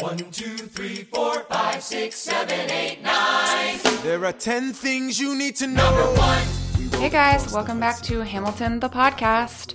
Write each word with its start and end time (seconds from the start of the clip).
One, 0.00 0.18
two, 0.30 0.56
three, 0.56 1.02
four, 1.04 1.40
five, 1.44 1.82
six, 1.82 2.16
seven, 2.16 2.70
eight, 2.70 3.02
nine. 3.02 3.78
There 4.02 4.24
are 4.24 4.32
ten 4.32 4.72
things 4.72 5.18
you 5.18 5.34
need 5.34 5.56
to 5.56 5.66
know. 5.66 5.82
Number 5.84 6.18
one. 6.20 7.00
Hey 7.00 7.08
guys, 7.08 7.52
welcome 7.52 7.80
back 7.80 8.00
to 8.02 8.20
Hamilton 8.20 8.80
the 8.80 8.88
podcast. 8.88 9.74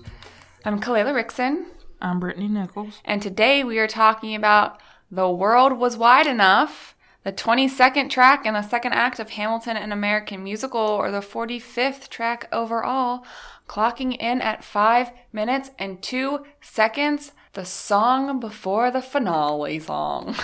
I'm 0.64 0.80
Khalehla 0.80 1.14
Rickson, 1.14 1.66
I'm 2.02 2.22
Brittani 2.22 2.50
Nichols. 2.50 3.02
and 3.04 3.22
today 3.22 3.64
we 3.64 3.80
are 3.80 3.88
talking 3.88 4.34
about 4.36 4.80
The 5.12 5.30
World 5.30 5.74
Was 5.78 5.98
Wide 5.98 6.28
Enough, 6.28 6.96
the 7.24 7.34
22nd 7.34 8.10
track 8.10 8.46
in 8.46 8.54
the 8.54 8.62
second 8.62 8.94
act 8.94 9.20
of 9.20 9.32
Hamilton 9.32 9.76
an 9.78 9.92
American 9.92 10.44
Musical, 10.44 10.80
or 10.80 11.12
the 11.12 11.20
45th 11.20 12.08
track 12.08 12.48
overall, 12.52 13.26
clocking 13.68 14.16
in 14.18 14.42
at 14.42 14.64
5 14.64 15.12
minutes 15.34 15.72
and 15.78 16.02
2 16.02 16.46
seconds, 16.62 17.34
the 17.54 17.66
song 17.66 18.40
before 18.40 18.92
the 18.92 19.02
finale 19.02 19.80
song. 19.80 20.36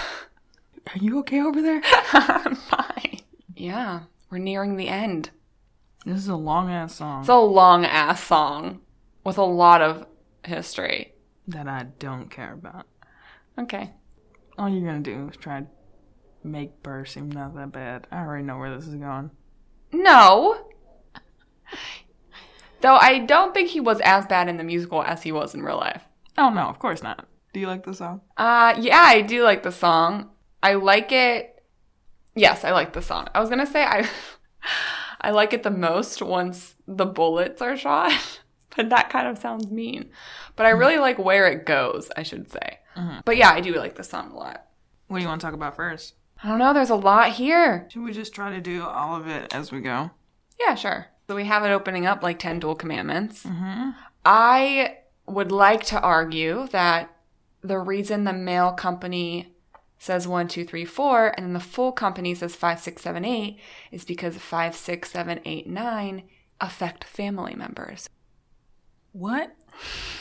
Are 0.94 0.98
you 1.00 1.20
okay 1.20 1.42
over 1.42 1.62
there? 1.62 1.82
I'm 2.14 2.56
fine. 2.56 3.20
Yeah, 3.56 4.02
we're 4.30 4.38
nearing 4.38 4.76
the 4.78 4.88
end. 4.88 5.32
this 6.06 6.18
is 6.18 6.28
a 6.28 6.36
long 6.36 6.70
ass 6.72 6.96
song 6.96 7.22
It's 7.22 7.30
a 7.30 7.36
long 7.36 7.86
ass 7.86 8.24
song 8.24 8.82
with 9.24 9.38
a 9.38 9.44
lot 9.44 9.82
of 9.82 10.06
history. 10.46 11.14
that 11.48 11.68
I 11.68 11.88
don't 12.00 12.30
care 12.30 12.54
about. 12.54 12.86
Okay. 13.58 13.92
All 14.58 14.70
you're 14.70 14.86
gonna 14.88 15.00
do 15.02 15.30
is 15.30 15.38
try 15.38 15.62
to 15.62 15.68
make 16.44 16.82
Burr 16.84 17.06
seem 17.06 17.30
not 17.30 17.56
that 17.56 17.72
bad. 17.72 18.08
I 18.12 18.20
already 18.20 18.44
know 18.44 18.58
where 18.58 18.76
this 18.76 18.88
is 18.88 18.96
going. 18.96 19.32
No. 19.92 20.68
Though 22.82 22.96
I 22.96 23.20
don't 23.20 23.54
think 23.54 23.70
he 23.70 23.82
was 23.82 24.00
as 24.02 24.26
bad 24.26 24.48
in 24.48 24.56
the 24.58 24.64
musical 24.64 25.04
as 25.04 25.22
he 25.24 25.32
was 25.34 25.54
in 25.54 25.64
real 25.64 25.78
life. 25.78 26.04
Oh 26.40 26.50
no, 26.50 26.62
of 26.62 26.80
course 26.80 27.04
not. 27.04 27.28
Do 27.54 27.60
you 27.60 27.68
like 27.68 27.84
the 27.84 27.94
song? 27.94 28.22
Uh 28.38 28.76
yeah, 28.80 29.02
I 29.02 29.22
do 29.22 29.44
like 29.44 29.64
the 29.64 29.72
song. 29.72 30.30
I 30.64 30.74
like 30.76 31.12
it. 31.12 31.64
Yes, 32.36 32.64
I 32.64 32.72
like 32.72 32.94
the 32.94 33.02
song. 33.02 33.28
I 33.36 33.40
was 33.40 33.50
going 33.50 33.66
to 33.66 33.72
say 33.72 33.84
I 33.84 34.10
I 35.22 35.32
like 35.32 35.54
it 35.54 35.64
the 35.64 35.72
most 35.72 36.22
once 36.22 36.76
the 36.88 37.06
bullets 37.06 37.62
are 37.62 37.78
shot. 37.78 38.14
But 38.76 38.92
that 38.92 39.10
kind 39.10 39.28
of 39.28 39.40
sounds 39.40 39.68
mean. 39.68 40.12
But 40.56 40.68
I 40.68 40.70
mm-hmm. 40.70 40.80
really 40.80 40.98
like 41.00 41.18
where 41.18 41.48
it 41.48 41.66
goes, 41.66 42.10
I 42.16 42.24
should 42.24 42.50
say. 42.52 42.80
Mm-hmm. 42.96 43.22
But 43.26 43.36
yeah, 43.36 43.50
I 43.50 43.62
do 43.62 43.74
like 43.74 43.96
the 43.96 44.04
song 44.04 44.32
a 44.32 44.38
lot. 44.38 44.68
What 45.08 45.18
do 45.18 45.24
you 45.24 45.28
want 45.28 45.42
to 45.42 45.46
talk 45.46 45.56
about 45.56 45.76
first? 45.76 46.14
I 46.42 46.48
don't 46.48 46.60
know, 46.60 46.72
there's 46.72 46.92
a 46.92 46.96
lot 46.96 47.32
here. 47.32 47.90
Should 47.92 48.04
we 48.04 48.14
just 48.14 48.34
try 48.34 48.52
to 48.52 48.62
do 48.62 48.84
all 48.84 49.16
of 49.16 49.28
it 49.28 49.54
as 49.54 49.72
we 49.72 49.82
go? 49.82 50.12
Yeah, 50.60 50.76
sure. 50.76 51.08
So 51.28 51.36
we 51.36 51.46
have 51.46 51.66
it 51.66 51.72
opening 51.72 52.06
up 52.06 52.24
like 52.24 52.40
10 52.40 52.60
duel 52.60 52.76
commandments. 52.76 53.44
Mm-hmm. 53.44 53.90
I 54.24 54.99
would 55.30 55.52
like 55.52 55.84
to 55.86 56.00
argue 56.00 56.68
that 56.70 57.16
the 57.62 57.80
reason 57.80 58.24
the 58.24 58.34
male 58.34 58.72
company 58.72 59.54
says 59.98 60.28
one, 60.28 60.48
two, 60.48 60.66
three, 60.66 60.86
four, 60.86 61.34
and 61.36 61.46
then 61.46 61.54
the 61.54 61.60
full 61.60 61.92
company 61.92 62.34
says 62.34 62.56
five, 62.56 62.80
six, 62.80 63.02
seven, 63.02 63.26
eight 63.26 63.60
is 63.92 64.06
because 64.06 64.38
five, 64.38 64.76
six, 64.76 65.12
seven, 65.12 65.40
eight, 65.46 65.68
nine 65.68 66.24
affect 66.62 67.04
family 67.04 67.54
members. 67.54 68.10
What? 69.12 69.56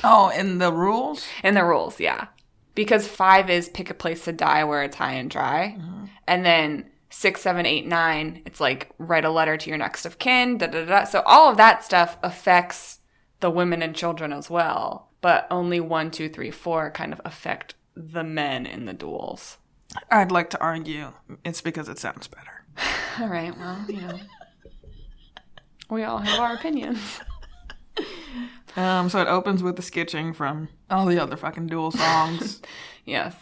Oh, 0.03 0.31
in 0.31 0.59
the 0.59 0.73
rules? 0.73 1.27
In 1.45 1.55
the 1.55 1.65
rules, 1.65 2.01
yeah. 2.01 2.29
Because 2.75 3.07
five 3.07 3.51
is 3.51 3.69
pick 3.69 3.91
a 3.91 3.95
place 3.95 4.25
to 4.25 4.33
die 4.33 4.65
where 4.65 4.83
it's 4.83 4.97
high 4.97 5.15
and 5.15 5.31
dry. 5.31 5.77
Mm-hmm. 5.79 6.05
And 6.27 6.45
then 6.45 6.91
six, 7.11 7.41
seven, 7.41 7.67
eight, 7.67 7.87
nine, 7.87 8.43
it's 8.47 8.61
like 8.61 8.93
write 8.99 9.25
a 9.25 9.31
letter 9.31 9.57
to 9.57 9.71
your 9.71 9.79
next 9.79 10.07
of 10.07 10.19
kin, 10.19 10.59
da 10.59 10.67
da 10.67 10.85
da. 10.85 11.05
So 11.05 11.23
all 11.25 11.51
of 11.51 11.57
that 11.57 11.85
stuff 11.85 12.17
affects 12.23 12.98
the 13.41 13.51
women 13.51 13.83
and 13.83 13.95
children 13.95 14.33
as 14.33 14.51
well. 14.51 15.09
But 15.21 15.47
only 15.51 15.81
one, 15.81 16.11
two, 16.11 16.29
three, 16.29 16.51
four 16.51 16.91
kind 16.91 17.13
of 17.13 17.21
affect 17.25 17.75
the 17.97 18.23
men 18.25 18.67
in 18.67 18.85
the 18.85 18.93
duels. 18.93 19.59
I'd 20.11 20.31
like 20.31 20.51
to 20.51 20.61
argue 20.61 21.13
it's 21.45 21.61
because 21.61 21.89
it 21.89 21.99
sounds 21.99 22.29
better. 22.29 22.65
All 23.21 23.29
right, 23.29 23.57
well, 23.59 23.85
you 23.89 24.01
know. 24.01 24.19
We 25.91 26.05
all 26.05 26.19
have 26.19 26.39
our 26.39 26.55
opinions. 26.55 27.21
Um, 28.77 29.09
so 29.09 29.21
it 29.21 29.27
opens 29.27 29.61
with 29.63 29.75
the 29.75 29.83
sketching 29.83 30.33
from 30.33 30.69
all 30.89 31.07
the 31.07 31.19
other 31.21 31.37
fucking 31.37 31.67
duel 31.67 31.91
songs. 31.91 32.61
Yes. 33.05 33.35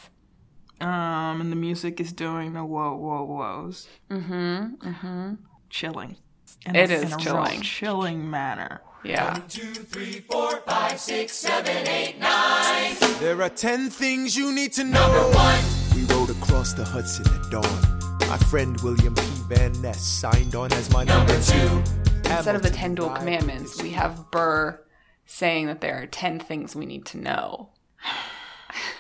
um, 0.81 1.41
and 1.41 1.51
the 1.51 1.57
music 1.57 2.01
is 2.01 2.13
doing 2.13 2.53
the 2.53 2.65
whoa, 2.65 2.95
whoa, 2.95 3.27
whoas. 3.27 3.89
Mm-hmm. 4.09 4.89
Mm-hmm. 4.89 5.35
Chilling. 5.69 6.17
It 6.65 6.91
is 6.91 7.03
in 7.03 7.13
a 7.13 7.17
chilling. 7.23 7.61
Chilling 7.63 8.31
manner. 8.31 8.81
Yeah. 9.07 9.41
Two, 9.49 9.73
three, 9.73 10.21
four, 10.21 10.61
five, 10.67 10.99
six, 10.99 11.33
seven, 11.33 11.87
eight, 11.89 12.19
nine. 12.19 12.97
There 13.21 13.41
are 13.41 13.49
ten 13.49 13.89
things 13.89 14.37
you 14.37 14.53
need 14.53 14.73
to 14.75 14.85
know. 14.85 15.01
Number 15.01 15.37
one. 15.37 15.65
We 15.95 16.03
rode 16.13 16.31
across 16.31 16.73
the 16.73 16.85
Hudson 16.85 17.27
at 17.33 17.51
dawn. 17.51 17.97
My 18.29 18.37
friend 18.39 18.81
William 18.81 19.15
P. 19.15 19.23
Van 19.49 19.81
Ness 19.81 20.03
signed 20.03 20.57
on 20.57 20.73
as 20.73 20.91
my 20.91 21.05
number 21.05 21.41
two. 21.41 21.83
Instead 22.25 22.57
of 22.57 22.63
the 22.63 22.71
10 22.71 22.97
duel 22.97 23.11
commandments, 23.11 23.81
we 23.81 23.91
have 23.91 24.31
Burr 24.33 24.81
saying 25.27 25.67
that 25.67 25.81
there 25.81 26.03
are 26.03 26.07
10 26.07 26.41
things 26.41 26.75
we 26.75 26.87
need 26.87 27.07
to 27.07 27.19
know. 27.19 27.69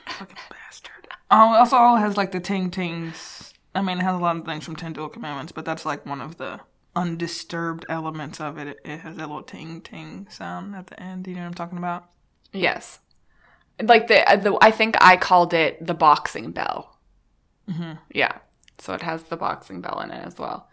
Fucking 0.06 0.36
bastard. 0.48 1.08
Oh, 1.30 1.54
also 1.56 1.76
all 1.76 1.96
has 1.96 2.16
like 2.16 2.30
the 2.30 2.38
ting 2.38 2.70
tings. 2.70 3.52
I 3.74 3.82
mean, 3.82 3.98
it 3.98 4.04
has 4.04 4.14
a 4.14 4.18
lot 4.18 4.36
of 4.36 4.44
things 4.44 4.64
from 4.64 4.76
Ten 4.76 4.92
Duel 4.92 5.08
Commandments, 5.08 5.52
but 5.52 5.64
that's 5.64 5.84
like 5.84 6.06
one 6.06 6.20
of 6.20 6.38
the 6.38 6.60
undisturbed 6.96 7.84
elements 7.88 8.40
of 8.40 8.58
it. 8.58 8.78
It, 8.84 9.00
has 9.00 9.16
a 9.16 9.20
little 9.20 9.42
ting 9.42 9.82
ting 9.82 10.26
sound 10.30 10.74
at 10.74 10.88
the 10.88 11.00
end. 11.00 11.26
You 11.26 11.34
know 11.34 11.42
what 11.42 11.46
I'm 11.48 11.54
talking 11.54 11.78
about? 11.78 12.08
Yes. 12.52 12.98
Like 13.80 14.08
the, 14.08 14.28
uh, 14.28 14.36
the 14.36 14.58
I 14.60 14.70
think 14.70 14.96
I 15.00 15.16
called 15.16 15.52
it 15.54 15.86
the 15.86 15.94
boxing 15.94 16.50
bell. 16.50 16.98
Mm-hmm. 17.68 17.92
Yeah. 18.10 18.38
So 18.78 18.94
it 18.94 19.02
has 19.02 19.24
the 19.24 19.36
boxing 19.36 19.80
bell 19.80 20.00
in 20.00 20.10
it 20.10 20.26
as 20.26 20.38
well. 20.38 20.68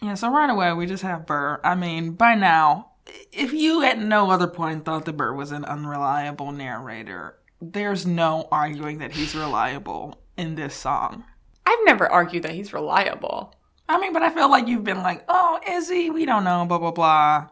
Yeah, 0.00 0.14
so 0.14 0.30
right 0.30 0.50
away 0.50 0.72
we 0.72 0.86
just 0.86 1.02
have 1.02 1.26
Burr. 1.26 1.60
I 1.64 1.74
mean, 1.74 2.12
by 2.12 2.34
now, 2.34 2.92
if 3.32 3.52
you 3.52 3.82
at 3.82 3.98
no 3.98 4.30
other 4.30 4.48
point 4.48 4.84
thought 4.84 5.04
that 5.04 5.16
Burr 5.16 5.32
was 5.32 5.52
an 5.52 5.64
unreliable 5.64 6.52
narrator, 6.52 7.38
there's 7.60 8.06
no 8.06 8.48
arguing 8.50 8.98
that 8.98 9.12
he's 9.12 9.34
reliable 9.34 10.20
in 10.36 10.56
this 10.56 10.74
song. 10.74 11.24
I've 11.64 11.78
never 11.84 12.10
argued 12.10 12.42
that 12.42 12.52
he's 12.52 12.72
reliable. 12.72 13.54
I 13.92 13.98
mean, 13.98 14.14
but 14.14 14.22
I 14.22 14.30
feel 14.30 14.50
like 14.50 14.68
you've 14.68 14.84
been 14.84 15.02
like, 15.02 15.22
oh, 15.28 15.60
is 15.68 15.90
he? 15.90 16.08
We 16.08 16.24
don't 16.24 16.44
know, 16.44 16.64
blah, 16.64 16.78
blah, 16.78 16.92
blah. 16.92 17.48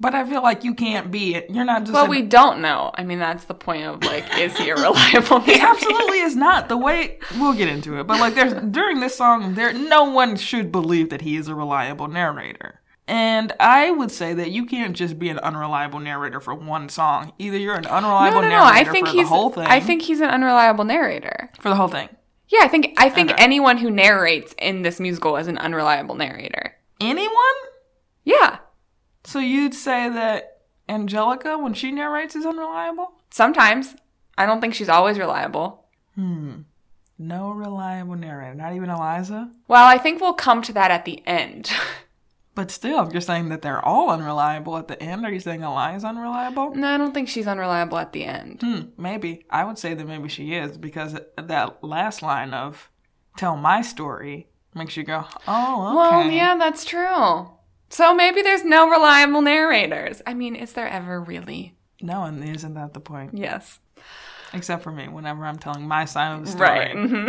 But 0.00 0.14
I 0.14 0.28
feel 0.28 0.42
like 0.42 0.64
you 0.64 0.74
can't 0.74 1.10
be 1.10 1.34
it. 1.34 1.50
You're 1.50 1.64
not 1.64 1.82
just. 1.82 1.92
Well, 1.92 2.04
an- 2.04 2.10
we 2.10 2.22
don't 2.22 2.60
know. 2.60 2.90
I 2.94 3.04
mean, 3.04 3.20
that's 3.20 3.44
the 3.44 3.54
point 3.54 3.84
of 3.84 4.02
like, 4.02 4.24
is 4.38 4.56
he 4.56 4.70
a 4.70 4.74
reliable 4.74 5.40
He 5.40 5.60
absolutely 5.60 6.18
is 6.20 6.34
not. 6.34 6.68
The 6.68 6.76
way 6.76 7.18
we'll 7.38 7.52
get 7.54 7.68
into 7.68 7.98
it, 7.98 8.08
but 8.08 8.18
like 8.18 8.34
there's 8.34 8.54
during 8.72 8.98
this 9.00 9.14
song, 9.14 9.54
there 9.54 9.72
no 9.72 10.04
one 10.04 10.36
should 10.36 10.72
believe 10.72 11.10
that 11.10 11.20
he 11.22 11.36
is 11.36 11.46
a 11.46 11.54
reliable 11.54 12.08
narrator. 12.08 12.80
And 13.06 13.52
I 13.58 13.90
would 13.90 14.10
say 14.10 14.34
that 14.34 14.50
you 14.50 14.66
can't 14.66 14.94
just 14.94 15.18
be 15.18 15.30
an 15.30 15.38
unreliable 15.38 15.98
narrator 16.00 16.40
for 16.40 16.54
one 16.54 16.88
song. 16.88 17.32
Either 17.38 17.56
you're 17.56 17.74
an 17.76 17.86
unreliable 17.86 18.42
no, 18.42 18.48
no. 18.48 18.58
I 18.58 18.82
narrator 18.82 18.92
think 18.92 19.06
for 19.06 19.12
he's. 19.14 19.28
the 19.28 19.34
whole 19.34 19.50
thing. 19.50 19.66
I 19.66 19.80
think 19.80 20.02
he's 20.02 20.20
an 20.20 20.28
unreliable 20.28 20.84
narrator. 20.84 21.50
for 21.58 21.70
the 21.70 21.76
whole 21.76 21.88
thing. 21.88 22.08
Yeah, 22.48 22.60
I 22.62 22.68
think. 22.68 22.94
I 22.96 23.08
think 23.10 23.30
Okay. 23.30 23.42
anyone 23.42 23.76
who 23.78 23.90
narrates 23.90 24.54
in 24.58 24.82
this 24.82 24.98
musical 25.00 25.36
is 25.36 25.48
an 25.48 25.58
unreliable 25.58 26.14
narrator. 26.14 26.74
Anyone? 27.00 27.56
Yeah, 28.24 28.58
So 29.24 29.38
you'd 29.38 29.74
say 29.74 30.08
that 30.08 30.58
Angelica, 30.88 31.56
when 31.58 31.74
she 31.74 31.90
narrates, 31.92 32.34
is 32.36 32.44
unreliable? 32.46 33.12
sometimes. 33.30 33.94
I 34.38 34.46
don't 34.46 34.60
think 34.60 34.74
she's 34.74 34.88
always 34.88 35.18
reliable. 35.18 35.84
Hmm. 36.14 36.60
No 37.18 37.50
reliable 37.50 38.14
narrator. 38.16 38.54
Not 38.54 38.72
even 38.74 38.88
Eliza. 38.90 39.50
Well, 39.66 39.86
I 39.86 39.98
think 39.98 40.20
we'll 40.20 40.32
come 40.34 40.62
to 40.62 40.72
that 40.74 40.90
at 40.90 41.04
the 41.04 41.22
end. 41.26 41.70
But 42.58 42.72
still, 42.72 43.06
if 43.06 43.12
you're 43.12 43.20
saying 43.20 43.50
that 43.50 43.62
they're 43.62 43.84
all 43.84 44.10
unreliable 44.10 44.76
at 44.78 44.88
the 44.88 45.00
end, 45.00 45.24
are 45.24 45.30
you 45.32 45.38
saying 45.38 45.62
Eliza's 45.62 46.02
unreliable? 46.04 46.74
no, 46.74 46.88
I 46.88 46.98
don't 46.98 47.14
think 47.14 47.28
she's 47.28 47.46
unreliable 47.46 47.98
at 47.98 48.12
the 48.12 48.24
end. 48.24 48.60
Hmm, 48.62 48.80
maybe. 49.00 49.44
I 49.48 49.62
would 49.62 49.78
say 49.78 49.94
that 49.94 50.04
maybe 50.08 50.28
she 50.28 50.54
is 50.54 50.76
because 50.76 51.16
that 51.36 51.84
last 51.84 52.20
line 52.20 52.52
of 52.52 52.90
"tell 53.36 53.56
my 53.56 53.80
story" 53.80 54.48
makes 54.74 54.96
you 54.96 55.04
go, 55.04 55.24
"Oh, 55.46 56.06
okay." 56.08 56.16
Well, 56.16 56.30
yeah, 56.32 56.56
that's 56.56 56.84
true. 56.84 57.48
So 57.90 58.12
maybe 58.12 58.42
there's 58.42 58.64
no 58.64 58.90
reliable 58.90 59.40
narrators. 59.40 60.20
I 60.26 60.34
mean, 60.34 60.56
is 60.56 60.72
there 60.72 60.88
ever 60.88 61.20
really? 61.20 61.76
No, 62.02 62.24
and 62.24 62.42
isn't 62.42 62.74
that 62.74 62.92
the 62.92 62.98
point? 63.00 63.38
Yes. 63.38 63.78
Except 64.52 64.82
for 64.82 64.90
me, 64.90 65.06
whenever 65.06 65.44
I'm 65.46 65.58
telling 65.60 65.86
my 65.86 66.06
side 66.06 66.34
of 66.34 66.44
the 66.44 66.50
story, 66.50 66.68
Right. 66.70 66.96
mhm. 66.96 67.28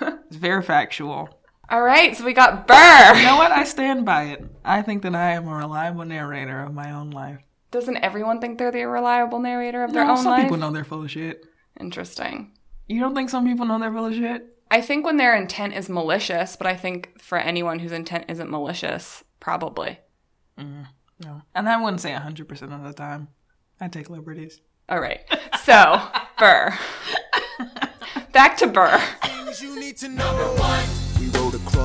it's 0.26 0.36
very 0.36 0.62
factual. 0.62 1.28
All 1.70 1.82
right, 1.82 2.16
so 2.16 2.24
we 2.24 2.32
got 2.32 2.66
Burr. 2.66 3.14
You 3.16 3.24
know 3.24 3.36
what? 3.36 3.52
I 3.52 3.62
stand 3.64 4.04
by 4.04 4.24
it. 4.24 4.44
I 4.64 4.82
think 4.82 5.02
that 5.02 5.14
I 5.14 5.32
am 5.32 5.46
a 5.46 5.54
reliable 5.54 6.04
narrator 6.04 6.62
of 6.64 6.74
my 6.74 6.90
own 6.90 7.10
life. 7.10 7.40
Doesn't 7.70 7.98
everyone 7.98 8.40
think 8.40 8.58
they're 8.58 8.72
the 8.72 8.84
reliable 8.84 9.38
narrator 9.38 9.84
of 9.84 9.92
their 9.92 10.04
No, 10.04 10.12
own 10.12 10.16
some 10.16 10.26
life? 10.26 10.40
Some 10.40 10.44
people 10.46 10.56
know 10.56 10.72
they're 10.72 10.84
full 10.84 11.04
of 11.04 11.10
shit. 11.10 11.46
Interesting. 11.78 12.52
You 12.88 13.00
don't 13.00 13.14
think 13.14 13.30
some 13.30 13.46
people 13.46 13.66
know 13.66 13.78
they're 13.78 13.92
full 13.92 14.06
of 14.06 14.14
shit? 14.14 14.56
I 14.70 14.80
think 14.80 15.04
when 15.04 15.16
their 15.16 15.36
intent 15.36 15.74
is 15.74 15.88
malicious, 15.88 16.56
but 16.56 16.66
I 16.66 16.76
think 16.76 17.20
for 17.20 17.38
anyone 17.38 17.78
whose 17.78 17.92
intent 17.92 18.24
isn't 18.28 18.50
malicious, 18.50 19.22
probably. 19.38 20.00
Mm, 20.58 20.86
no. 21.24 21.42
And 21.54 21.68
I 21.68 21.80
wouldn't 21.80 22.00
say 22.00 22.10
100% 22.10 22.50
of 22.74 22.82
the 22.82 22.92
time. 22.92 23.28
I 23.80 23.86
take 23.86 24.10
liberties. 24.10 24.60
All 24.88 25.00
right. 25.00 25.20
So, 25.62 26.02
Burr. 26.36 26.76
Back 28.32 28.56
to 28.58 28.66
Burr. 28.66 29.00
Things 29.22 29.62
you 29.62 29.76
need 29.76 29.80
need 29.90 29.96
to 29.98 30.08
know. 30.08 30.24
Number 30.24 30.60
one. 30.60 31.09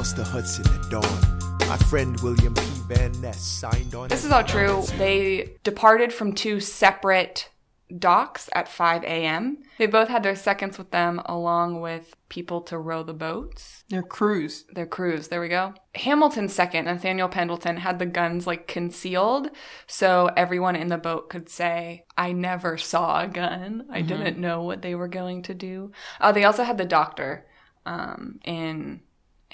We 0.05 0.11
across 0.11 0.13
the 0.13 0.31
Hudson 0.31 0.67
at 0.67 0.89
dawn. 0.91 1.67
My 1.67 1.77
friend 1.77 2.19
William 2.21 2.53
P. 2.53 2.61
Van 2.87 3.11
Ness 3.21 3.41
signed 3.41 3.95
on. 3.95 4.07
This 4.07 4.23
is 4.23 4.31
all 4.31 4.43
true. 4.43 4.83
They 4.99 5.55
departed 5.63 6.13
from 6.13 6.33
two 6.33 6.59
separate 6.59 7.49
docks 7.97 8.47
at 8.53 8.67
5 8.67 9.03
a.m. 9.03 9.63
They 9.79 9.87
both 9.87 10.09
had 10.09 10.21
their 10.21 10.35
seconds 10.35 10.77
with 10.77 10.91
them, 10.91 11.21
along 11.25 11.81
with 11.81 12.15
people 12.29 12.61
to 12.63 12.77
row 12.77 13.01
the 13.01 13.15
boats. 13.15 13.83
Their 13.89 14.03
crews. 14.03 14.65
Their 14.75 14.85
crews. 14.85 15.29
There 15.29 15.41
we 15.41 15.49
go. 15.49 15.73
Hamilton's 15.95 16.53
second, 16.53 16.85
Nathaniel 16.85 17.29
Pendleton, 17.29 17.77
had 17.77 17.97
the 17.97 18.05
guns 18.05 18.45
like 18.45 18.67
concealed, 18.67 19.49
so 19.87 20.29
everyone 20.37 20.75
in 20.75 20.89
the 20.89 20.99
boat 20.99 21.31
could 21.31 21.49
say, 21.49 22.05
"I 22.15 22.31
never 22.31 22.77
saw 22.77 23.23
a 23.23 23.27
gun. 23.27 23.87
I 23.89 24.01
didn't 24.01 24.37
know 24.37 24.61
what 24.61 24.83
they 24.83 24.93
were 24.93 25.07
going 25.07 25.41
to 25.43 25.55
do." 25.55 25.93
Oh, 26.21 26.31
they 26.31 26.43
also 26.43 26.63
had 26.63 26.77
the 26.77 26.85
doctor 26.85 27.47
um, 27.87 28.39
in 28.43 29.01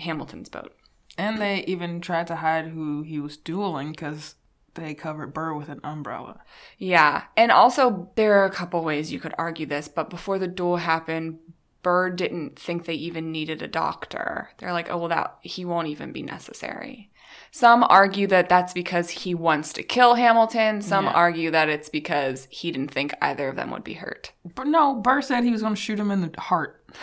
Hamilton's 0.02 0.50
boat. 0.50 0.76
And 1.18 1.42
they 1.42 1.64
even 1.66 2.02
tried 2.02 2.28
to 2.28 2.38
hide 2.38 2.68
who 2.68 3.02
he 3.04 3.20
was 3.20 3.38
dueling 3.38 3.92
because 3.92 4.36
they 4.76 4.94
covered 4.94 5.34
Burr 5.34 5.54
with 5.54 5.70
an 5.70 5.82
umbrella. 5.84 6.40
Yeah. 6.78 7.24
And 7.36 7.52
also, 7.52 8.10
there 8.16 8.40
are 8.40 8.46
a 8.46 8.50
couple 8.52 8.84
ways 8.84 9.12
you 9.12 9.20
could 9.20 9.34
argue 9.38 9.66
this, 9.66 9.88
but 9.88 10.10
before 10.10 10.40
the 10.40 10.48
duel 10.48 10.78
happened, 10.78 11.40
Burr 11.84 12.10
didn't 12.12 12.58
think 12.58 12.86
they 12.86 12.94
even 12.94 13.32
needed 13.32 13.62
a 13.62 13.68
doctor. 13.68 14.50
They're 14.60 14.72
like, 14.72 14.90
oh, 14.90 14.98
well, 14.98 15.10
that 15.10 15.38
he 15.42 15.66
won't 15.66 15.88
even 15.88 16.12
be 16.12 16.22
necessary. 16.22 17.10
Some 17.52 17.84
argue 17.84 18.28
that 18.28 18.48
that's 18.48 18.72
because 18.72 19.10
he 19.10 19.36
wants 19.36 19.74
to 19.74 19.84
kill 19.84 20.16
Hamilton. 20.16 20.82
Some 20.82 21.06
Yeah. 21.06 21.12
argue 21.12 21.52
that 21.52 21.68
it's 21.70 21.90
because 21.90 22.48
he 22.50 22.72
didn't 22.72 22.92
think 22.92 23.14
either 23.22 23.50
of 23.50 23.58
them 23.58 23.72
would 23.72 23.84
be 23.84 23.96
hurt. 23.96 24.32
But 24.56 24.68
no, 24.68 24.96
Burr 24.96 25.22
said 25.22 25.44
he 25.44 25.52
was 25.52 25.62
going 25.62 25.76
to 25.76 25.82
shoot 25.82 26.00
him 26.00 26.12
in 26.12 26.22
the 26.22 26.40
heart. 26.40 26.86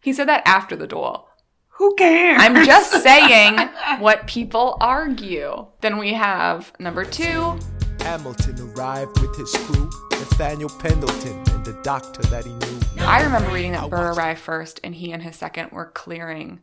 He 0.00 0.12
said 0.12 0.28
that 0.28 0.42
after 0.46 0.76
the 0.76 0.86
duel. 0.86 1.30
Who 1.76 1.94
cares? 1.96 2.40
I'm 2.40 2.64
just 2.64 2.92
saying 3.02 3.58
what 3.98 4.26
people 4.26 4.76
argue. 4.80 5.66
Then 5.80 5.98
we 5.98 6.12
have 6.14 6.72
number 6.78 7.04
two, 7.04 7.58
Hamilton 8.00 8.70
arrived 8.76 9.18
with 9.20 9.36
his 9.36 9.50
crew, 9.66 9.90
Nathaniel 10.10 10.68
Pendleton, 10.78 11.42
and 11.54 11.64
the 11.64 11.78
doctor 11.82 12.22
that 12.24 12.44
he 12.44 12.52
knew. 12.52 13.04
I 13.04 13.22
remember 13.22 13.50
reading 13.50 13.72
that 13.72 13.90
Burr 13.90 14.12
arrived 14.12 14.40
first 14.40 14.80
and 14.84 14.94
he 14.94 15.12
and 15.12 15.22
his 15.22 15.36
second 15.36 15.72
were 15.72 15.86
clearing 15.86 16.60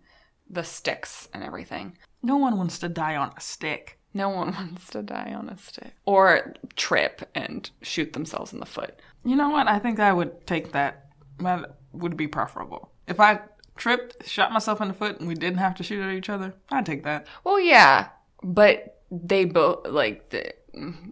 the 0.50 0.64
sticks 0.64 1.28
and 1.34 1.44
everything. 1.44 1.98
no 2.22 2.38
one 2.38 2.58
wants 2.58 2.80
to 2.80 2.90
die 2.90 3.16
on 3.16 3.32
a 3.36 3.42
stick. 3.42 3.98
No 4.14 4.30
one 4.30 4.52
wants 4.54 4.90
to 4.92 5.02
die 5.02 5.34
on 5.36 5.50
a 5.50 5.58
stick. 5.58 5.94
Or 6.06 6.54
trip 6.76 7.30
and 7.34 7.70
shoot 7.82 8.14
themselves 8.14 8.54
in 8.54 8.60
the 8.60 8.66
foot. 8.66 9.00
You 9.24 9.36
know 9.36 9.50
what? 9.50 9.68
I 9.68 9.80
think 9.80 10.00
I 10.00 10.14
would 10.14 10.46
take 10.46 10.72
that. 10.74 11.06
That 11.40 11.78
would 11.94 12.18
be 12.18 12.28
preferable. 12.28 12.92
If 13.08 13.20
I 13.20 13.40
tripped, 13.76 14.28
shot 14.28 14.52
myself 14.52 14.82
in 14.82 14.88
the 14.88 14.94
foot, 14.94 15.20
and 15.20 15.28
we 15.28 15.36
didn't 15.36 15.60
have 15.60 15.76
to 15.76 15.84
shoot 15.84 16.02
at 16.02 16.14
each 16.14 16.30
other, 16.30 16.54
I'd 16.70 16.86
take 16.86 17.04
that. 17.04 17.28
Well, 17.44 17.60
yeah, 17.60 18.10
but 18.44 19.02
they 19.12 19.46
both, 19.46 19.88
like, 19.88 20.30
the, 20.30 20.54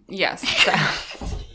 yes. 0.08 0.42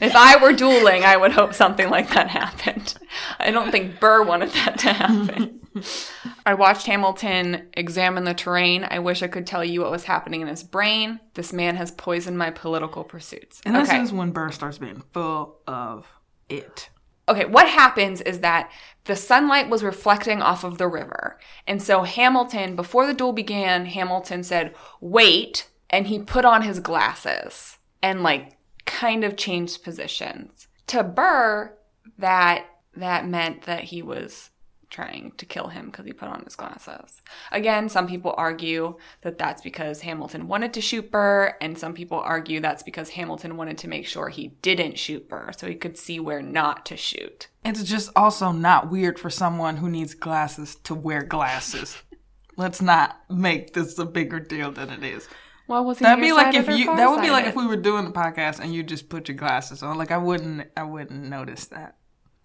if 0.00 0.14
I 0.14 0.36
were 0.42 0.52
dueling, 0.52 1.04
I 1.04 1.16
would 1.16 1.32
hope 1.32 1.54
something 1.54 1.88
like 1.88 2.10
that 2.10 2.28
happened. 2.28 2.94
I 3.38 3.50
don't 3.50 3.70
think 3.70 4.00
Burr 4.00 4.22
wanted 4.22 4.50
that 4.50 4.78
to 4.80 4.92
happen. 4.92 5.60
I 6.46 6.54
watched 6.54 6.86
Hamilton 6.86 7.68
examine 7.74 8.24
the 8.24 8.34
terrain. 8.34 8.86
I 8.88 8.98
wish 9.00 9.22
I 9.22 9.28
could 9.28 9.46
tell 9.46 9.64
you 9.64 9.80
what 9.80 9.90
was 9.90 10.04
happening 10.04 10.40
in 10.40 10.48
his 10.48 10.62
brain. 10.62 11.20
This 11.34 11.52
man 11.52 11.76
has 11.76 11.90
poisoned 11.90 12.38
my 12.38 12.50
political 12.50 13.04
pursuits. 13.04 13.60
And 13.64 13.74
this 13.74 13.88
okay. 13.88 14.00
is 14.00 14.12
when 14.12 14.30
Burr 14.30 14.50
starts 14.50 14.78
being 14.78 15.02
full 15.12 15.56
of 15.66 16.06
it. 16.48 16.90
Okay, 17.28 17.44
what 17.44 17.68
happens 17.68 18.20
is 18.20 18.40
that 18.40 18.70
the 19.04 19.16
sunlight 19.16 19.68
was 19.68 19.82
reflecting 19.82 20.40
off 20.42 20.64
of 20.64 20.78
the 20.78 20.88
river. 20.88 21.38
And 21.66 21.82
so 21.82 22.02
Hamilton, 22.02 22.76
before 22.76 23.06
the 23.06 23.14
duel 23.14 23.32
began, 23.32 23.86
Hamilton 23.86 24.42
said, 24.42 24.74
wait. 25.00 25.68
And 25.90 26.06
he 26.06 26.18
put 26.18 26.44
on 26.44 26.62
his 26.62 26.80
glasses 26.80 27.78
and 28.02 28.22
like 28.22 28.56
kind 28.84 29.24
of 29.24 29.36
changed 29.36 29.84
positions. 29.84 30.66
To 30.88 31.02
Burr, 31.02 31.76
that 32.18 32.66
that 32.96 33.26
meant 33.26 33.62
that 33.62 33.84
he 33.84 34.02
was 34.02 34.50
trying 34.94 35.32
to 35.36 35.44
kill 35.44 35.66
him 35.66 35.86
because 35.86 36.06
he 36.06 36.12
put 36.12 36.28
on 36.28 36.44
his 36.44 36.54
glasses. 36.54 37.20
Again, 37.50 37.88
some 37.88 38.06
people 38.06 38.32
argue 38.36 38.96
that 39.22 39.38
that's 39.38 39.60
because 39.60 40.02
Hamilton 40.02 40.46
wanted 40.46 40.72
to 40.74 40.80
shoot 40.80 41.10
Burr, 41.10 41.56
and 41.60 41.76
some 41.76 41.94
people 41.94 42.20
argue 42.20 42.60
that's 42.60 42.84
because 42.84 43.10
Hamilton 43.10 43.56
wanted 43.56 43.76
to 43.78 43.88
make 43.88 44.06
sure 44.06 44.28
he 44.28 44.48
didn't 44.62 44.96
shoot 44.96 45.28
Burr 45.28 45.50
so 45.58 45.66
he 45.66 45.74
could 45.74 45.98
see 45.98 46.20
where 46.20 46.40
not 46.40 46.86
to 46.86 46.96
shoot. 46.96 47.48
It's 47.64 47.82
just 47.82 48.10
also 48.14 48.52
not 48.52 48.88
weird 48.88 49.18
for 49.18 49.30
someone 49.30 49.78
who 49.78 49.90
needs 49.90 50.14
glasses 50.14 50.76
to 50.84 50.94
wear 50.94 51.24
glasses. 51.24 51.96
Let's 52.56 52.80
not 52.80 53.18
make 53.28 53.74
this 53.74 53.98
a 53.98 54.04
bigger 54.04 54.38
deal 54.38 54.70
than 54.70 54.90
it 54.90 55.02
is. 55.02 55.28
Well, 55.66 55.84
was 55.84 55.98
he 55.98 56.04
That'd 56.04 56.22
be 56.22 56.32
like 56.32 56.54
if 56.54 56.68
you. 56.68 56.94
That 56.94 57.10
would 57.10 57.22
be 57.22 57.30
like 57.30 57.46
if 57.46 57.56
we 57.56 57.66
were 57.66 57.76
doing 57.76 58.04
the 58.04 58.12
podcast 58.12 58.60
and 58.60 58.72
you 58.72 58.84
just 58.84 59.08
put 59.08 59.28
your 59.28 59.36
glasses 59.36 59.82
on. 59.82 59.98
Like 59.98 60.12
I 60.12 60.18
wouldn't. 60.18 60.68
I 60.76 60.84
wouldn't 60.84 61.24
notice 61.24 61.64
that. 61.66 61.96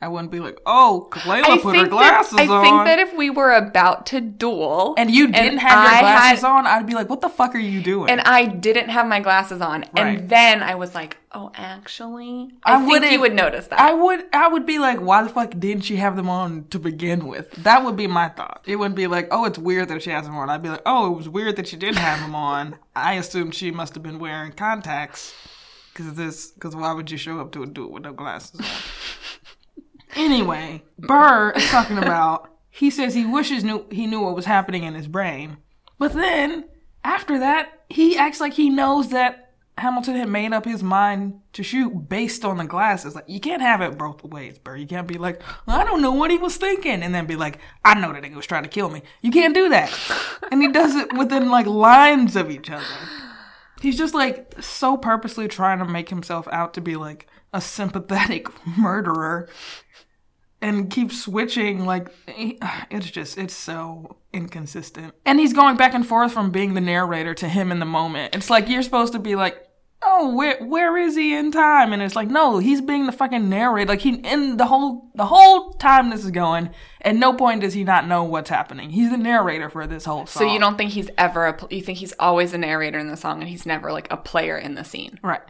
I 0.01 0.07
wouldn't 0.07 0.31
be 0.31 0.39
like, 0.39 0.61
oh, 0.65 1.09
Layla 1.11 1.43
I 1.43 1.57
put 1.57 1.75
her 1.75 1.85
glasses 1.87 2.37
that, 2.37 2.47
I 2.49 2.53
on. 2.53 2.63
think 2.63 2.85
that 2.85 2.99
if 2.99 3.17
we 3.17 3.29
were 3.29 3.51
about 3.51 4.05
to 4.07 4.21
duel 4.21 4.93
and 4.97 5.11
you 5.11 5.27
didn't 5.29 5.57
have 5.57 5.71
your 5.83 5.93
I 5.93 5.99
glasses 5.99 6.41
had- 6.41 6.49
on, 6.49 6.67
I'd 6.67 6.87
be 6.87 6.93
like, 6.93 7.09
what 7.09 7.19
the 7.19 7.27
fuck 7.27 7.53
are 7.53 7.57
you 7.59 7.81
doing? 7.81 8.09
and 8.09 8.21
I 8.21 8.45
didn't 8.45 8.89
have 8.89 9.05
my 9.07 9.19
glasses 9.19 9.59
on, 9.59 9.81
Right. 9.93 10.19
and 10.19 10.29
then 10.29 10.63
I 10.63 10.75
was 10.75 10.95
like, 10.95 11.17
"Oh, 11.33 11.51
actually, 11.53 12.51
I 12.63 12.75
I, 12.75 12.85
think 12.85 13.11
you 13.11 13.19
would 13.19 13.33
notice 13.33 13.67
that." 13.67 13.79
I 13.79 13.93
would 13.93 14.23
I 14.31 14.47
would 14.47 14.65
be 14.65 14.79
like, 14.79 15.01
why 15.01 15.21
the 15.21 15.27
fuck 15.29 15.51
didn't 15.59 15.83
she 15.83 15.97
have 15.97 16.15
them 16.15 16.29
on 16.29 16.65
to 16.69 16.79
begin 16.79 17.27
with? 17.27 17.51
That 17.63 17.83
would 17.83 17.97
be 17.97 18.07
my 18.07 18.29
thought. 18.29 18.61
It 18.65 18.77
wouldn't 18.77 18.95
be 18.95 19.07
like, 19.07 19.27
oh, 19.31 19.43
it's 19.43 19.57
weird 19.59 19.89
that 19.89 20.01
she 20.01 20.11
has 20.11 20.23
them 20.25 20.35
on. 20.37 20.49
I'd 20.49 20.63
be 20.63 20.69
like, 20.69 20.83
oh, 20.85 21.11
it 21.11 21.17
was 21.17 21.27
weird 21.27 21.57
that 21.57 21.67
she 21.67 21.75
didn't 21.75 21.97
have 21.97 22.21
them 22.21 22.35
on. 22.35 22.77
I 22.95 23.15
assumed 23.15 23.53
she 23.53 23.69
must 23.69 23.95
have 23.95 24.03
been 24.03 24.17
wearing 24.19 24.53
contacts. 24.53 25.33
Cause 25.93 26.13
this, 26.13 26.53
cause 26.59 26.73
why 26.77 26.93
would 26.93 27.11
you 27.11 27.17
show 27.17 27.41
up 27.41 27.51
to 27.51 27.63
a 27.63 27.65
duel 27.67 27.91
with 27.91 28.03
no 28.03 28.13
glasses 28.13 28.61
on? 28.61 28.65
anyway, 30.15 30.83
Burr 30.97 31.51
is 31.51 31.69
talking 31.69 31.97
about. 31.97 32.49
He 32.69 32.89
says 32.89 33.13
he 33.13 33.25
wishes 33.25 33.63
knew 33.63 33.85
he 33.91 34.05
knew 34.07 34.21
what 34.21 34.35
was 34.35 34.45
happening 34.45 34.83
in 34.83 34.93
his 34.93 35.07
brain, 35.07 35.57
but 35.97 36.13
then 36.13 36.65
after 37.03 37.39
that, 37.39 37.83
he 37.89 38.17
acts 38.17 38.39
like 38.39 38.53
he 38.53 38.69
knows 38.69 39.09
that 39.09 39.53
Hamilton 39.77 40.15
had 40.15 40.29
made 40.29 40.53
up 40.53 40.65
his 40.65 40.83
mind 40.83 41.39
to 41.53 41.63
shoot 41.63 41.89
based 42.09 42.45
on 42.45 42.57
the 42.57 42.65
glasses. 42.65 43.15
Like 43.15 43.25
you 43.27 43.39
can't 43.39 43.61
have 43.61 43.81
it 43.81 43.97
both 43.97 44.23
ways, 44.23 44.59
Burr. 44.59 44.75
You 44.75 44.85
can't 44.85 45.07
be 45.07 45.17
like, 45.17 45.41
I 45.67 45.83
don't 45.83 46.01
know 46.01 46.11
what 46.11 46.31
he 46.31 46.37
was 46.37 46.57
thinking, 46.57 47.01
and 47.01 47.13
then 47.15 47.25
be 47.25 47.35
like, 47.35 47.59
I 47.83 47.99
know 47.99 48.13
that 48.13 48.21
nigga 48.21 48.35
was 48.35 48.45
trying 48.45 48.63
to 48.63 48.69
kill 48.69 48.89
me. 48.89 49.01
You 49.21 49.31
can't 49.31 49.55
do 49.55 49.69
that. 49.69 49.91
and 50.51 50.61
he 50.61 50.67
does 50.71 50.95
it 50.95 51.11
within 51.13 51.49
like 51.49 51.65
lines 51.65 52.35
of 52.35 52.51
each 52.51 52.69
other. 52.69 52.85
He's 53.81 53.97
just 53.97 54.13
like 54.13 54.61
so 54.61 54.97
purposely 54.97 55.47
trying 55.47 55.79
to 55.79 55.85
make 55.85 56.09
himself 56.09 56.47
out 56.51 56.73
to 56.73 56.81
be 56.81 56.95
like 56.95 57.27
a 57.53 57.61
sympathetic 57.61 58.47
murderer 58.77 59.49
and 60.61 60.89
keeps 60.91 61.21
switching 61.23 61.85
like 61.85 62.09
eh, 62.27 62.53
it's 62.89 63.09
just 63.09 63.37
it's 63.37 63.55
so 63.55 64.17
inconsistent. 64.33 65.13
And 65.25 65.39
he's 65.39 65.53
going 65.53 65.77
back 65.77 65.93
and 65.93 66.05
forth 66.05 66.31
from 66.31 66.51
being 66.51 66.73
the 66.73 66.81
narrator 66.81 67.33
to 67.35 67.47
him 67.47 67.71
in 67.71 67.79
the 67.79 67.85
moment. 67.85 68.35
It's 68.35 68.49
like 68.49 68.69
you're 68.69 68.83
supposed 68.83 69.13
to 69.13 69.19
be 69.19 69.35
like 69.35 69.65
Oh, 70.01 70.33
where 70.33 70.63
where 70.63 70.97
is 70.97 71.15
he 71.17 71.35
in 71.35 71.51
time? 71.51 71.91
And 71.91 72.01
it's 72.01 72.15
like, 72.15 72.29
no, 72.29 72.59
he's 72.59 72.79
being 72.79 73.05
the 73.05 73.11
fucking 73.11 73.49
narrator. 73.49 73.89
Like 73.89 73.99
he 73.99 74.15
in 74.15 74.55
the 74.55 74.65
whole 74.65 75.11
the 75.15 75.25
whole 75.25 75.73
time 75.73 76.09
this 76.09 76.23
is 76.23 76.31
going, 76.31 76.69
at 77.01 77.17
no 77.17 77.33
point 77.33 77.61
does 77.61 77.73
he 77.73 77.83
not 77.83 78.07
know 78.07 78.23
what's 78.23 78.49
happening. 78.49 78.91
He's 78.91 79.11
the 79.11 79.17
narrator 79.17 79.69
for 79.69 79.87
this 79.87 80.05
whole 80.05 80.25
song. 80.25 80.47
so 80.47 80.53
you 80.53 80.57
don't 80.57 80.77
think 80.77 80.91
he's 80.91 81.09
ever 81.17 81.47
a, 81.47 81.67
you 81.69 81.81
think 81.81 81.97
he's 81.97 82.13
always 82.17 82.53
a 82.53 82.57
narrator 82.57 82.97
in 82.97 83.09
the 83.09 83.17
song, 83.17 83.41
and 83.41 83.49
he's 83.49 83.65
never 83.65 83.91
like 83.91 84.07
a 84.09 84.15
player 84.15 84.57
in 84.57 84.75
the 84.75 84.85
scene. 84.85 85.19
right? 85.21 85.41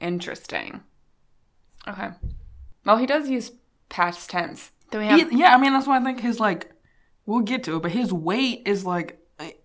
Interesting. 0.00 0.82
Okay. 1.88 2.08
Well, 2.84 2.96
he 2.98 3.06
does 3.06 3.28
use 3.28 3.52
past 3.88 4.30
tense. 4.30 4.70
Do 4.90 4.98
we 4.98 5.06
have? 5.06 5.30
He- 5.30 5.38
yeah, 5.38 5.54
I 5.54 5.58
mean 5.58 5.72
that's 5.72 5.86
why 5.86 5.98
I 5.98 6.02
think 6.04 6.20
his 6.20 6.40
like 6.40 6.70
we'll 7.26 7.40
get 7.40 7.64
to 7.64 7.76
it, 7.76 7.82
but 7.82 7.92
his 7.92 8.12
weight 8.12 8.62
is 8.66 8.84
like 8.84 9.20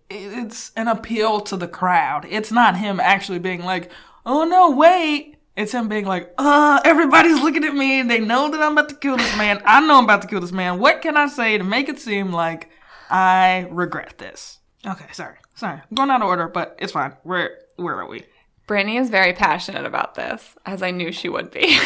it's 0.08 0.72
an 0.76 0.88
appeal 0.88 1.40
to 1.40 1.56
the 1.56 1.68
crowd. 1.68 2.26
It's 2.28 2.50
not 2.50 2.76
him 2.76 2.98
actually 3.00 3.38
being 3.38 3.62
like, 3.64 3.90
"Oh 4.26 4.44
no, 4.44 4.70
wait." 4.70 5.36
It's 5.56 5.72
him 5.72 5.88
being 5.88 6.06
like, 6.06 6.32
"Uh, 6.38 6.80
everybody's 6.84 7.40
looking 7.42 7.64
at 7.64 7.74
me. 7.74 8.02
They 8.02 8.18
know 8.20 8.50
that 8.50 8.60
I'm 8.62 8.72
about 8.72 8.88
to 8.88 8.94
kill 8.96 9.16
this 9.16 9.36
man. 9.36 9.60
I 9.64 9.80
know 9.86 9.98
I'm 9.98 10.04
about 10.04 10.22
to 10.22 10.28
kill 10.28 10.40
this 10.40 10.52
man. 10.52 10.78
What 10.78 11.02
can 11.02 11.16
I 11.16 11.26
say 11.28 11.58
to 11.58 11.64
make 11.64 11.88
it 11.88 11.98
seem 12.00 12.32
like 12.32 12.70
I 13.10 13.66
regret 13.70 14.18
this?" 14.18 14.58
Okay, 14.86 15.06
sorry. 15.12 15.36
Sorry. 15.54 15.74
I'm 15.90 15.94
going 15.94 16.10
out 16.10 16.22
of 16.22 16.28
order, 16.28 16.48
but 16.48 16.76
it's 16.78 16.92
fine. 16.92 17.12
Where 17.22 17.58
where 17.76 17.96
are 18.00 18.08
we? 18.08 18.24
Brittani 18.70 19.00
is 19.00 19.10
very 19.10 19.32
passionate 19.32 19.84
about 19.84 20.14
this, 20.14 20.56
as 20.64 20.80
I 20.80 20.92
knew 20.92 21.10
she 21.10 21.28
would 21.28 21.50
be. 21.50 21.76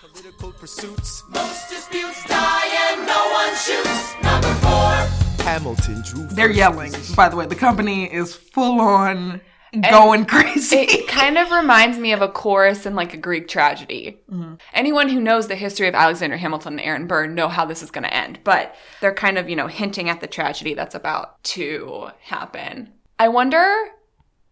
Political 0.00 0.52
pursuits. 0.52 1.22
Most 1.28 1.68
disputes 1.68 2.24
die 2.24 2.70
and 2.88 3.06
no 3.06 3.30
one 3.32 3.54
shoots. 3.54 4.14
Number 4.22 4.54
four. 4.62 5.44
Hamilton 5.44 6.02
drew. 6.02 6.26
They're 6.28 6.50
yelling. 6.50 6.94
By 7.14 7.28
the 7.28 7.36
way, 7.36 7.44
the 7.44 7.54
company 7.54 8.10
is 8.10 8.34
full 8.34 8.80
on 8.80 9.42
going 9.90 10.24
crazy. 10.24 10.76
It 10.88 11.06
kind 11.06 11.36
of 11.36 11.50
reminds 11.50 11.98
me 11.98 12.12
of 12.12 12.22
a 12.22 12.28
chorus 12.28 12.86
in 12.86 12.94
like 12.94 13.12
a 13.12 13.18
Greek 13.18 13.46
tragedy. 13.46 14.22
Mm-hmm. 14.32 14.54
Anyone 14.72 15.10
who 15.10 15.20
knows 15.20 15.48
the 15.48 15.54
history 15.54 15.86
of 15.86 15.94
Alexander 15.94 16.38
Hamilton 16.38 16.78
and 16.78 16.80
Aaron 16.80 17.06
Burr 17.06 17.26
know 17.26 17.48
how 17.48 17.66
this 17.66 17.82
is 17.82 17.90
going 17.90 18.04
to 18.04 18.14
end, 18.14 18.38
but 18.42 18.74
they're 19.02 19.12
kind 19.12 19.36
of, 19.36 19.50
you 19.50 19.56
know, 19.56 19.66
hinting 19.66 20.08
at 20.08 20.22
the 20.22 20.26
tragedy 20.26 20.72
that's 20.72 20.94
about 20.94 21.42
to 21.44 22.08
happen. 22.22 22.90
I 23.18 23.28
wonder 23.28 23.92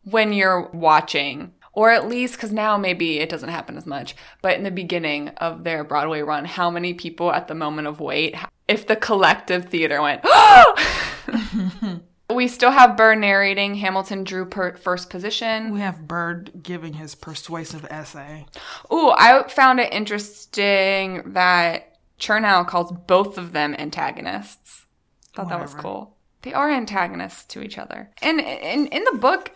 when 0.04 0.32
you're 0.32 0.68
watching, 0.72 1.52
or 1.72 1.90
at 1.90 2.08
least 2.08 2.34
because 2.34 2.52
now 2.52 2.76
maybe 2.76 3.18
it 3.18 3.28
doesn't 3.28 3.48
happen 3.48 3.76
as 3.76 3.86
much, 3.86 4.14
but 4.42 4.56
in 4.56 4.62
the 4.62 4.70
beginning 4.70 5.28
of 5.38 5.64
their 5.64 5.84
Broadway 5.84 6.20
run, 6.20 6.44
how 6.44 6.70
many 6.70 6.94
people 6.94 7.32
at 7.32 7.48
the 7.48 7.54
moment 7.54 7.88
of 7.88 8.00
wait, 8.00 8.34
if 8.68 8.86
the 8.86 8.96
collective 8.96 9.66
theater 9.66 10.00
went, 10.02 10.22
we 12.30 12.48
still 12.48 12.70
have 12.70 12.96
Burr 12.96 13.14
narrating. 13.14 13.74
Hamilton 13.76 14.24
drew 14.24 14.46
per- 14.46 14.76
first 14.76 15.10
position. 15.10 15.72
we 15.72 15.80
have 15.80 16.06
Burr 16.08 16.44
giving 16.62 16.94
his 16.94 17.14
persuasive 17.14 17.84
essay. 17.90 18.46
Ooh, 18.92 19.10
I 19.10 19.46
found 19.48 19.80
it 19.80 19.92
interesting 19.92 21.32
that 21.32 21.96
Chernow 22.18 22.66
calls 22.66 22.92
both 23.06 23.38
of 23.38 23.52
them 23.52 23.74
antagonists. 23.78 24.86
Thought 25.34 25.48
that 25.48 25.60
was 25.60 25.74
cool. 25.74 26.16
They 26.42 26.52
are 26.52 26.70
antagonists 26.70 27.44
to 27.46 27.62
each 27.62 27.78
other. 27.78 28.10
And 28.20 28.40
in, 28.40 28.86
in 28.88 29.04
the 29.04 29.18
book, 29.18 29.52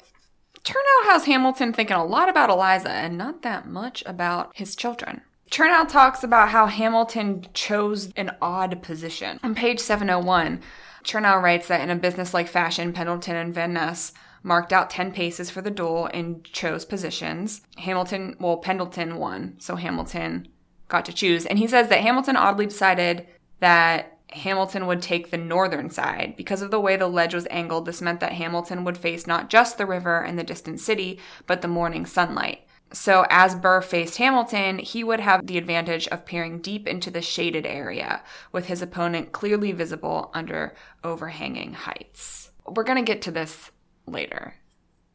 Chernow 0.66 1.04
has 1.04 1.26
Hamilton 1.26 1.72
thinking 1.72 1.96
a 1.96 2.04
lot 2.04 2.28
about 2.28 2.50
Eliza 2.50 2.90
and 2.90 3.16
not 3.16 3.42
that 3.42 3.68
much 3.68 4.02
about 4.04 4.50
his 4.52 4.74
children. 4.74 5.20
Chernow 5.48 5.88
talks 5.88 6.24
about 6.24 6.48
how 6.48 6.66
Hamilton 6.66 7.46
chose 7.54 8.12
an 8.16 8.32
odd 8.42 8.82
position. 8.82 9.38
On 9.44 9.54
page 9.54 9.78
701, 9.78 10.60
Chernow 11.04 11.40
writes 11.40 11.68
that 11.68 11.82
in 11.82 11.90
a 11.90 11.94
businesslike 11.94 12.48
fashion, 12.48 12.92
Pendleton 12.92 13.36
and 13.36 13.54
Van 13.54 13.74
Ness 13.74 14.12
marked 14.42 14.72
out 14.72 14.90
10 14.90 15.12
paces 15.12 15.50
for 15.50 15.62
the 15.62 15.70
duel 15.70 16.10
and 16.12 16.42
chose 16.42 16.84
positions. 16.84 17.60
Hamilton, 17.76 18.34
well, 18.40 18.56
Pendleton 18.56 19.18
won, 19.18 19.54
so 19.58 19.76
Hamilton 19.76 20.48
got 20.88 21.04
to 21.04 21.12
choose. 21.12 21.46
And 21.46 21.60
he 21.60 21.68
says 21.68 21.88
that 21.90 22.00
Hamilton 22.00 22.34
oddly 22.34 22.66
decided 22.66 23.24
that 23.60 24.15
Hamilton 24.30 24.86
would 24.86 25.02
take 25.02 25.30
the 25.30 25.36
northern 25.36 25.90
side. 25.90 26.34
Because 26.36 26.62
of 26.62 26.70
the 26.70 26.80
way 26.80 26.96
the 26.96 27.06
ledge 27.06 27.34
was 27.34 27.46
angled, 27.50 27.86
this 27.86 28.02
meant 28.02 28.20
that 28.20 28.32
Hamilton 28.32 28.84
would 28.84 28.98
face 28.98 29.26
not 29.26 29.48
just 29.48 29.78
the 29.78 29.86
river 29.86 30.20
and 30.20 30.38
the 30.38 30.44
distant 30.44 30.80
city, 30.80 31.18
but 31.46 31.62
the 31.62 31.68
morning 31.68 32.06
sunlight. 32.06 32.62
So, 32.92 33.26
as 33.30 33.56
Burr 33.56 33.82
faced 33.82 34.16
Hamilton, 34.18 34.78
he 34.78 35.02
would 35.02 35.18
have 35.20 35.44
the 35.44 35.58
advantage 35.58 36.06
of 36.08 36.24
peering 36.24 36.60
deep 36.60 36.86
into 36.86 37.10
the 37.10 37.20
shaded 37.20 37.66
area, 37.66 38.22
with 38.52 38.66
his 38.66 38.80
opponent 38.80 39.32
clearly 39.32 39.72
visible 39.72 40.30
under 40.34 40.74
overhanging 41.02 41.72
heights. 41.72 42.52
We're 42.66 42.84
going 42.84 43.04
to 43.04 43.12
get 43.12 43.22
to 43.22 43.32
this 43.32 43.72
later. 44.06 44.54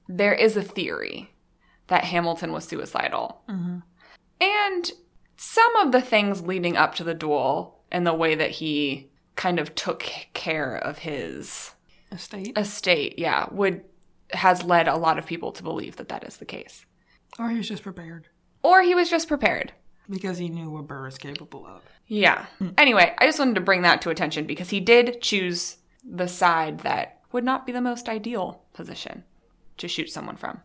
There 0.08 0.34
is 0.34 0.58
a 0.58 0.64
theory 0.64 1.34
that 1.88 2.04
Hamilton 2.06 2.52
was 2.52 2.66
suicidal. 2.66 3.42
Mm-hmm. 3.50 3.80
And 4.42 4.92
some 5.38 5.76
of 5.78 5.92
the 5.92 6.02
things 6.02 6.42
leading 6.42 6.76
up 6.76 6.96
to 6.96 7.04
the 7.04 7.14
duel 7.14 7.81
and 7.92 8.06
the 8.06 8.14
way 8.14 8.36
that 8.36 8.52
he 8.52 9.10
kind 9.36 9.60
of 9.60 9.74
took 9.76 10.04
care 10.34 10.76
of 10.76 11.00
his 11.00 11.72
Estate. 12.12 12.58
estate, 12.58 13.18
yeah, 13.18 13.48
would 13.52 13.84
has 14.34 14.64
led 14.64 14.88
a 14.88 14.96
lot 14.96 15.18
of 15.18 15.26
people 15.26 15.52
to 15.52 15.64
believe 15.64 15.98
that 15.98 16.10
that 16.10 16.24
is 16.24 16.38
the 16.38 16.46
case. 16.46 16.86
Or 17.38 17.50
he 17.50 17.58
was 17.58 17.68
just 17.68 17.84
prepared. 17.84 18.28
Or 18.64 18.82
he 18.82 18.96
was 18.96 19.10
just 19.10 19.28
prepared. 19.28 19.74
Because 20.10 20.38
he 20.38 20.50
knew 20.50 20.70
what 20.70 20.88
Burr 20.88 21.08
is 21.08 21.18
capable 21.18 21.66
of. 21.66 21.84
Yeah. 22.08 22.46
Anyway, 22.78 23.14
I 23.18 23.26
just 23.26 23.40
wanted 23.40 23.56
to 23.56 23.62
bring 23.62 23.84
that 23.84 24.02
to 24.02 24.10
attention 24.10 24.46
because 24.46 24.70
he 24.70 24.80
did 24.80 25.22
choose 25.22 25.78
the 26.04 26.28
side 26.28 26.80
that 26.80 27.20
would 27.32 27.44
not 27.44 27.66
be 27.66 27.72
the 27.72 27.82
most 27.82 28.10
ideal 28.10 28.64
position 28.74 29.24
to 29.78 29.88
shoot 29.88 30.10
someone 30.10 30.36
from. 30.36 30.60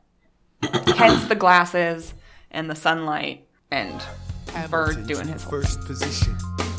Hence 0.96 1.26
the 1.26 1.36
glasses 1.36 2.14
and 2.50 2.68
the 2.68 2.74
sunlight 2.74 3.46
and 3.70 4.00
Burr 4.70 4.92
Hamilton 4.92 5.06
doing 5.06 5.22
drew 5.24 5.32
his 5.32 5.44
first 5.44 5.80
position, 5.82 6.36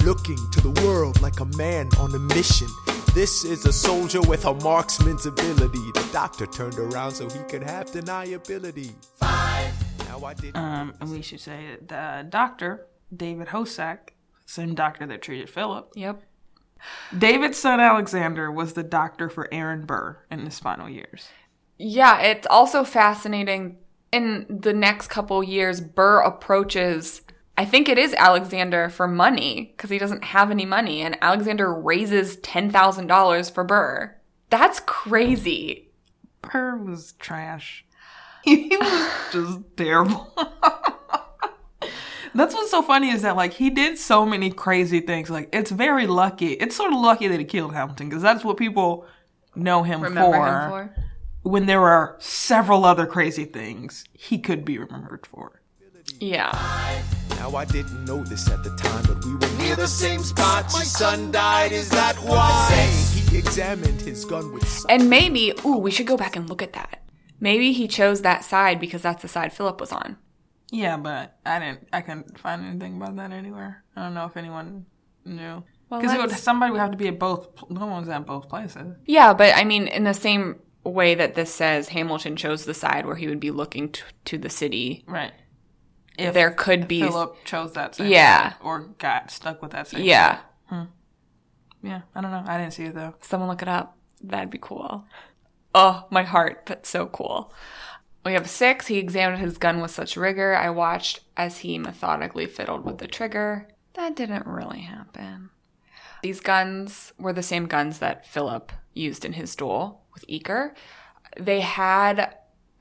looking 0.08 0.38
to 0.52 0.62
the 0.62 0.70
world 0.86 1.20
like 1.22 1.42
a 1.42 1.46
man 1.58 1.90
on 2.00 2.16
a 2.16 2.20
mission. 2.34 2.68
This 3.14 3.44
is 3.44 3.66
a 3.66 3.74
soldier 3.74 4.22
with 4.22 4.46
a 4.46 4.54
marksman's 4.54 5.26
ability. 5.26 5.92
The 5.96 6.10
doctor 6.14 6.46
turned 6.46 6.80
around 6.80 7.12
so 7.12 7.30
he 7.30 7.40
could 7.50 7.62
have 7.62 7.88
deniability. 7.88 8.94
Now 9.22 10.24
I 10.24 10.34
did. 10.34 10.56
Um, 10.56 10.94
and 11.02 11.12
we 11.12 11.22
should 11.22 11.42
say 11.42 11.76
the 11.86 12.26
doctor, 12.30 12.88
David 13.14 13.48
Hosack, 13.48 14.12
same 14.46 14.76
doctor 14.76 15.06
that 15.08 15.22
treated 15.22 15.50
Philip, 15.50 15.92
Yep. 15.96 16.24
David's 17.18 17.58
son 17.58 17.82
Alexander 17.82 18.50
was 18.50 18.76
the 18.76 18.84
doctor 18.84 19.30
for 19.30 19.50
Aaron 19.52 19.86
Burr 19.86 20.20
in 20.32 20.40
his 20.40 20.58
final 20.58 20.88
years. 20.88 21.28
Yeah, 21.78 22.22
it's 22.22 22.48
also 22.50 22.86
fascinating. 22.86 23.80
In 24.14 24.46
the 24.48 24.72
next 24.72 25.10
couple 25.10 25.44
years, 25.44 25.82
Burr 25.82 26.22
approaches, 26.22 27.24
I 27.60 27.66
think 27.66 27.90
it 27.90 27.98
is 27.98 28.14
Alexander 28.14 28.88
for 28.90 29.08
money 29.08 29.74
because 29.76 29.90
he 29.90 29.98
doesn't 29.98 30.24
have 30.24 30.52
any 30.52 30.66
money, 30.66 31.02
and 31.02 31.18
Alexander 31.22 31.74
raises 31.74 32.38
$10,000 32.38 33.52
for 33.52 33.64
Burr. 33.64 34.16
That's 34.50 34.80
crazy. 34.82 35.90
Burr 36.42 36.78
was 36.78 37.14
trash. 37.14 37.84
He 38.44 38.78
was 38.78 39.12
just 39.34 39.60
terrible. 39.76 40.34
That's 42.34 42.54
what's 42.54 42.72
so 42.72 42.82
funny 42.82 43.10
is 43.10 43.24
that 43.24 43.36
like 43.36 43.52
he 43.52 43.70
did 43.70 43.98
so 43.98 44.26
many 44.26 44.52
crazy 44.52 45.02
things. 45.02 45.30
Like 45.30 45.50
it's 45.52 45.72
very 45.72 46.08
lucky. 46.08 46.54
It's 46.54 46.76
sort 46.76 46.94
of 46.94 47.00
lucky 47.00 47.28
that 47.28 47.40
he 47.40 47.46
killed 47.46 47.74
Hamilton 47.74 48.08
because 48.08 48.22
that's 48.22 48.46
what 48.46 48.56
people 48.58 49.06
know 49.56 49.84
him 49.84 50.02
Remember 50.02 50.38
for. 50.38 50.48
him 50.48 50.70
for? 50.70 50.96
When 51.50 51.66
there 51.66 51.82
are 51.82 52.16
several 52.20 52.86
other 52.86 53.06
crazy 53.08 53.44
things 53.46 54.06
he 54.14 54.38
could 54.38 54.64
be 54.64 54.78
remembered 54.78 55.26
for. 55.26 55.62
Yeah. 56.20 56.52
Now 57.38 57.56
I 57.56 57.66
didn't 57.66 58.04
know 58.06 58.24
this 58.24 58.50
at 58.50 58.64
the 58.64 58.72
time, 58.76 59.04
but 59.08 59.24
we 59.24 59.34
were 59.36 59.58
near 59.64 59.76
the 59.76 59.88
same 59.88 60.22
spot. 60.22 60.66
My 60.74 60.84
son 60.84 61.32
died, 61.32 61.72
is 61.72 61.90
that 61.90 62.16
why? 62.18 62.70
He 63.30 63.38
examined 63.38 64.02
his 64.02 64.26
gun 64.26 64.52
with 64.54 64.68
some 64.68 64.90
And 64.90 65.10
maybe, 65.10 65.54
ooh, 65.66 65.78
we 65.78 65.92
should 65.92 66.08
go 66.08 66.18
back 66.18 66.36
and 66.36 66.50
look 66.50 66.62
at 66.62 66.74
that. 66.74 67.04
Maybe 67.40 67.72
he 67.74 67.88
chose 67.88 68.22
that 68.24 68.44
side 68.44 68.80
because 68.80 69.02
that's 69.04 69.22
the 69.22 69.28
side 69.28 69.54
Philip 69.54 69.80
was 69.80 69.92
on. 69.92 70.18
Yeah, 70.72 70.98
but 70.98 71.38
I 71.46 71.60
didn't. 71.60 71.88
I 71.94 72.02
couldn't 72.02 72.38
find 72.40 72.66
anything 72.66 72.98
about 72.98 73.16
that 73.18 73.32
anywhere. 73.32 73.84
I 73.96 74.04
don't 74.04 74.14
know 74.16 74.26
if 74.26 74.36
anyone 74.36 74.86
knew. 75.24 75.64
Well, 75.90 76.02
Because 76.02 76.18
let's- 76.18 76.42
somebody 76.44 76.72
would 76.72 76.82
have 76.82 76.92
to 76.92 76.98
be 76.98 77.08
at 77.08 77.20
both. 77.20 77.48
No 77.70 77.86
one's 77.86 78.10
at 78.10 78.26
both 78.26 78.50
places. 78.50 78.96
Yeah, 79.06 79.34
but 79.34 79.56
I 79.56 79.64
mean, 79.64 79.88
in 79.88 80.04
the 80.04 80.14
same 80.14 80.56
way 80.84 81.16
that 81.16 81.36
this 81.36 81.54
says 81.54 81.90
Hamilton 81.90 82.36
chose 82.36 82.66
the 82.66 82.74
side 82.74 83.06
where 83.06 83.16
he 83.16 83.28
would 83.28 83.40
be 83.40 83.52
looking 83.52 83.90
t- 83.90 84.02
to 84.26 84.38
the 84.38 84.50
city, 84.50 85.04
Right. 85.08 85.32
If 86.18 86.34
there 86.34 86.52
could 86.52 86.88
be. 86.88 87.02
Philip 87.02 87.44
chose 87.46 87.74
that 87.74 87.96
same 87.96 88.12
Yeah. 88.12 88.54
or 88.64 88.80
got 88.98 89.30
stuck 89.32 89.62
with 89.62 89.72
that 89.72 89.88
same 89.88 90.04
Yeah. 90.04 90.38
side. 90.38 90.40
Hmm. 90.68 90.84
Yeah, 91.84 92.02
I 92.16 92.22
don't 92.22 92.32
know. 92.32 92.44
I 92.48 92.58
didn't 92.58 92.74
see 92.74 92.86
it 92.86 92.96
though. 92.96 93.16
Someone 93.22 93.50
look 93.50 93.62
it 93.62 93.68
up. 93.68 93.98
That'd 94.22 94.50
be 94.50 94.58
cool. 94.60 95.06
Oh, 95.76 96.08
my 96.10 96.24
heart. 96.24 96.64
That's 96.66 96.90
so 96.90 97.06
cool. 97.06 97.54
We 98.26 98.34
have 98.34 98.50
six. 98.50 98.88
He 98.88 98.98
examined 98.98 99.40
his 99.42 99.58
gun 99.60 99.80
with 99.80 99.92
such 99.92 100.18
rigor. 100.18 100.56
I 100.56 100.70
watched 100.72 101.22
as 101.38 101.60
he 101.60 101.78
methodically 101.78 102.48
fiddled 102.48 102.84
with 102.84 102.98
the 102.98 103.08
trigger. 103.08 103.68
That 103.94 104.16
didn't 104.16 104.48
really 104.48 104.82
happen. 104.82 105.52
These 106.24 106.40
guns 106.40 107.14
were 107.20 107.32
the 107.32 107.44
same 107.44 107.68
guns 107.68 108.00
that 108.00 108.26
Philip 108.26 108.72
used 108.94 109.24
in 109.24 109.34
his 109.34 109.56
duel 109.56 110.02
with 110.14 110.26
Eacker. 110.28 110.72
They 111.40 111.62
had 111.62 112.36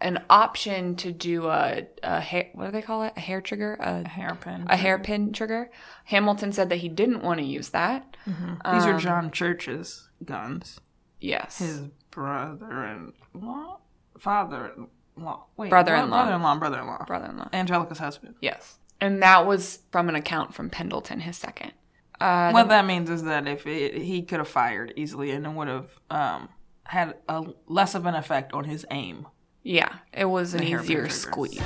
an 0.07 0.23
option 0.31 0.95
to 0.97 1.11
do 1.13 1.47
a, 1.49 1.83
a 2.03 2.21
hair, 2.21 2.49
what 2.55 2.67
do 2.67 2.71
they 2.73 2.81
call 2.83 3.03
it? 3.03 3.13
A 3.17 3.21
hair 3.21 3.41
trigger? 3.41 3.75
A, 3.81 4.09
Hairpin. 4.09 4.67
a 4.69 4.77
hairpin 4.77 5.33
trigger. 5.33 5.71
Hamilton 6.05 6.53
said 6.53 6.69
that 6.71 6.77
he 6.77 6.89
didn't 6.89 7.23
want 7.23 7.41
to 7.41 7.45
use 7.45 7.71
that. 7.71 8.17
These 8.27 8.87
are 8.87 8.99
John 8.99 9.31
Church's 9.31 10.09
guns. 10.25 10.81
Yes. 11.21 11.59
His 11.59 11.81
brother-in-law, 12.11 13.79
father-in-law, 14.19 15.45
wait, 15.57 15.71
Brother-in-law. 15.71 16.09
brother-in-law, 16.25 16.59
brother-in-law, 16.59 17.05
brother-in-law. 17.07 17.49
Angelica's 17.53 17.99
husband. 17.99 18.35
Yes. 18.41 18.79
And 19.01 19.23
that 19.23 19.47
was 19.47 19.81
from 19.93 20.09
an 20.09 20.15
account 20.15 20.55
from 20.55 20.71
Pendleton, 20.71 21.21
his 21.21 21.37
second. 21.37 21.73
Uh, 22.21 22.51
what 22.51 22.69
that 22.69 22.87
means 22.87 23.11
is 23.11 23.25
that 23.25 23.47
if 23.47 23.67
it, 23.67 23.95
he 24.01 24.23
could 24.23 24.39
have 24.39 24.49
fired 24.49 24.93
easily 24.97 25.31
and 25.33 25.45
it 25.45 25.51
would 25.53 25.69
have 25.69 25.91
um, 26.11 26.49
had 26.85 27.15
a 27.29 27.45
less 27.67 27.95
of 27.95 28.07
an 28.07 28.15
effect 28.15 28.53
on 28.55 28.65
his 28.65 28.87
aim. 28.91 29.27
Yeah, 29.67 29.93
it 30.13 30.27
was 30.27 30.55
an 30.55 30.63
easier 30.63 30.79
trigger. 30.79 31.09
squeeze. 31.09 31.61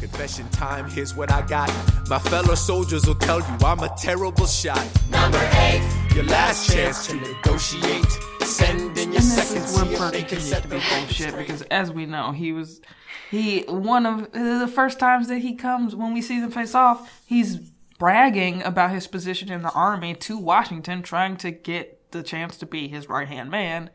Confession 0.00 0.48
time, 0.48 0.88
here's 0.88 1.14
what 1.14 1.30
I 1.30 1.42
got. 1.42 1.70
My 2.08 2.18
fellow 2.18 2.54
soldiers 2.54 3.06
will 3.06 3.16
tell 3.16 3.40
you 3.40 3.56
I'm 3.62 3.80
a 3.80 3.94
terrible 3.98 4.46
shot. 4.46 4.82
Number 5.10 5.46
eight. 5.56 5.86
Your 6.14 6.24
last 6.24 6.72
chance 6.72 7.06
to 7.06 7.16
negotiate. 7.16 8.10
Send 8.40 8.96
in 8.96 9.12
your 9.12 9.16
And 9.16 9.24
second 9.24 9.56
this 9.56 9.70
is 9.72 9.76
where 9.76 9.84
see 9.84 9.92
if 9.92 9.98
Burr 9.98 10.10
they 10.10 10.22
can 10.22 10.38
continues 10.38 10.60
to 10.62 10.68
be 10.68 10.76
record 10.76 11.06
bullshit 11.06 11.36
because, 11.36 11.62
as 11.62 11.92
we 11.92 12.06
know, 12.06 12.32
he 12.32 12.52
was 12.52 12.80
he 13.30 13.64
one 13.68 14.06
of 14.06 14.32
the 14.32 14.70
first 14.74 14.98
times 14.98 15.28
that 15.28 15.40
he 15.40 15.54
comes 15.54 15.94
when 15.94 16.14
we 16.14 16.22
see 16.22 16.40
them 16.40 16.50
face 16.50 16.74
off. 16.74 17.22
He's 17.26 17.56
bragging 17.98 18.62
about 18.62 18.90
his 18.90 19.06
position 19.06 19.52
in 19.52 19.60
the 19.60 19.72
army 19.72 20.14
to 20.14 20.38
Washington, 20.38 21.02
trying 21.02 21.36
to 21.36 21.50
get 21.50 22.10
the 22.10 22.22
chance 22.22 22.56
to 22.56 22.64
be 22.64 22.88
his 22.88 23.06
right 23.06 23.28
hand 23.28 23.50
man. 23.50 23.90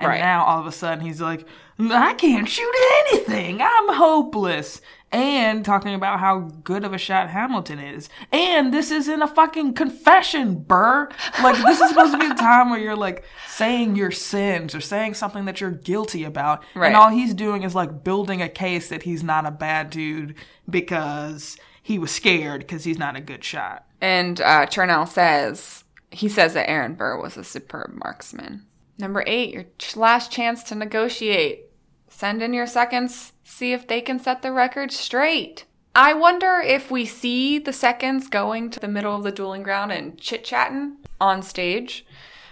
And 0.00 0.08
Right. 0.08 0.20
now 0.20 0.44
all 0.44 0.60
of 0.60 0.66
a 0.66 0.72
sudden 0.72 1.04
he's 1.04 1.20
like, 1.20 1.46
I 1.80 2.14
can't 2.14 2.48
shoot 2.48 2.74
anything. 3.10 3.60
I'm 3.62 3.94
hopeless. 3.94 4.80
And 5.10 5.64
talking 5.64 5.94
about 5.94 6.20
how 6.20 6.50
good 6.62 6.84
of 6.84 6.92
a 6.92 6.98
shot 6.98 7.30
Hamilton 7.30 7.78
is. 7.78 8.10
And 8.30 8.74
this 8.74 8.90
isn't 8.90 9.22
a 9.22 9.26
fucking 9.26 9.72
confession, 9.72 10.56
Burr. 10.56 11.08
Like, 11.42 11.56
this 11.64 11.80
is 11.80 11.88
supposed 11.88 12.12
to 12.12 12.18
be 12.18 12.28
the 12.28 12.34
time 12.34 12.68
where 12.68 12.78
you're 12.78 12.94
like 12.96 13.24
saying 13.46 13.96
your 13.96 14.10
sins 14.10 14.74
or 14.74 14.82
saying 14.82 15.14
something 15.14 15.46
that 15.46 15.62
you're 15.62 15.70
guilty 15.70 16.24
about. 16.24 16.62
Right. 16.74 16.88
And 16.88 16.96
all 16.96 17.08
he's 17.08 17.32
doing 17.32 17.62
is 17.62 17.74
like 17.74 18.04
building 18.04 18.42
a 18.42 18.50
case 18.50 18.90
that 18.90 19.04
he's 19.04 19.22
not 19.22 19.46
a 19.46 19.50
bad 19.50 19.88
dude 19.88 20.34
because 20.68 21.56
he 21.82 21.98
was 21.98 22.10
scared 22.10 22.60
because 22.60 22.84
he's 22.84 22.98
not 22.98 23.16
a 23.16 23.20
good 23.20 23.42
shot. 23.42 23.86
And 24.02 24.40
uh, 24.42 24.66
Chernow 24.66 25.08
says, 25.08 25.84
he 26.10 26.28
says 26.28 26.52
that 26.54 26.68
Aaron 26.68 26.94
Burr 26.94 27.18
was 27.20 27.36
a 27.38 27.44
superb 27.44 27.92
marksman. 27.94 28.66
Number 28.98 29.22
eight, 29.26 29.54
your 29.54 29.64
last 29.94 30.32
chance 30.32 30.62
to 30.64 30.74
negotiate. 30.74 31.66
Send 32.08 32.42
in 32.42 32.52
your 32.52 32.66
seconds, 32.66 33.32
see 33.44 33.72
if 33.72 33.86
they 33.86 34.00
can 34.00 34.18
set 34.18 34.42
the 34.42 34.52
record 34.52 34.90
straight. 34.90 35.64
I 35.94 36.14
wonder 36.14 36.60
if 36.64 36.90
we 36.90 37.06
see 37.06 37.58
the 37.58 37.72
seconds 37.72 38.28
going 38.28 38.70
to 38.70 38.80
the 38.80 38.88
middle 38.88 39.14
of 39.14 39.22
the 39.22 39.32
dueling 39.32 39.62
ground 39.62 39.92
and 39.92 40.18
chit 40.18 40.44
chatting 40.44 40.96
on 41.20 41.42
stage 41.42 42.06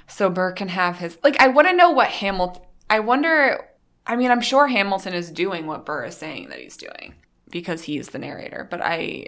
so 0.06 0.30
Burr 0.30 0.52
can 0.52 0.68
have 0.68 0.98
his. 0.98 1.18
Like, 1.22 1.40
I 1.40 1.48
want 1.48 1.68
to 1.68 1.74
know 1.74 1.90
what 1.90 2.08
Hamilton. 2.08 2.62
I 2.88 3.00
wonder. 3.00 3.68
I 4.06 4.14
mean, 4.14 4.30
I'm 4.30 4.40
sure 4.40 4.68
Hamilton 4.68 5.14
is 5.14 5.30
doing 5.30 5.66
what 5.66 5.84
Burr 5.84 6.04
is 6.04 6.16
saying 6.16 6.48
that 6.50 6.60
he's 6.60 6.76
doing 6.76 7.14
because 7.50 7.82
he's 7.82 8.10
the 8.10 8.18
narrator, 8.18 8.66
but 8.70 8.80
I. 8.80 9.26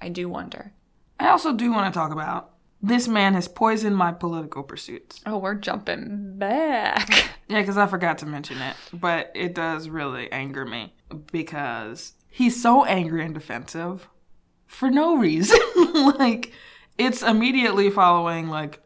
I 0.00 0.08
do 0.08 0.28
wonder. 0.28 0.72
I 1.18 1.28
also 1.28 1.52
do 1.52 1.72
want 1.72 1.92
to 1.92 1.98
talk 1.98 2.12
about 2.12 2.53
this 2.86 3.08
man 3.08 3.34
has 3.34 3.48
poisoned 3.48 3.96
my 3.96 4.12
political 4.12 4.62
pursuits. 4.62 5.20
Oh, 5.26 5.38
we're 5.38 5.54
jumping 5.54 6.38
back. 6.38 7.30
Yeah, 7.46 7.60
because 7.60 7.76
I 7.76 7.86
forgot 7.86 8.16
to 8.18 8.26
mention 8.26 8.56
it, 8.62 8.74
but 8.90 9.30
it 9.34 9.54
does 9.54 9.90
really 9.90 10.32
anger 10.32 10.64
me 10.64 10.94
because 11.30 12.14
he's 12.30 12.60
so 12.60 12.86
angry 12.86 13.22
and 13.22 13.34
defensive 13.34 14.08
for 14.66 14.90
no 14.90 15.18
reason. 15.18 15.58
like, 16.18 16.52
it's 16.96 17.22
immediately 17.22 17.90
following, 17.90 18.48
like, 18.48 18.80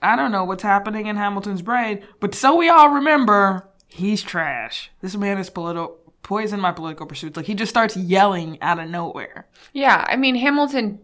I 0.00 0.16
don't 0.16 0.32
know 0.32 0.44
what's 0.44 0.62
happening 0.62 1.08
in 1.08 1.16
Hamilton's 1.16 1.60
brain, 1.60 2.02
but 2.20 2.34
so 2.34 2.56
we 2.56 2.70
all 2.70 2.88
remember, 2.88 3.68
he's 3.86 4.22
trash. 4.22 4.90
This 5.02 5.14
man 5.14 5.36
is 5.36 5.50
political. 5.50 5.98
Poisoned 6.22 6.62
my 6.62 6.72
political 6.72 7.06
pursuits. 7.06 7.36
Like 7.36 7.46
he 7.46 7.54
just 7.54 7.70
starts 7.70 7.96
yelling 7.96 8.60
out 8.62 8.78
of 8.78 8.88
nowhere. 8.88 9.46
Yeah, 9.72 10.06
I 10.08 10.16
mean 10.16 10.36
Hamilton 10.36 11.00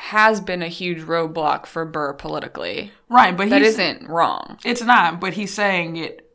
has 0.00 0.40
been 0.40 0.62
a 0.62 0.68
huge 0.68 1.02
roadblock 1.02 1.66
for 1.66 1.84
Burr 1.84 2.14
politically. 2.14 2.90
Right, 3.08 3.36
but 3.36 3.50
That 3.50 3.62
isn't 3.62 4.08
wrong. 4.08 4.58
It's 4.64 4.82
not, 4.82 5.20
but 5.20 5.34
he's 5.34 5.52
saying 5.52 5.96
it 5.96 6.26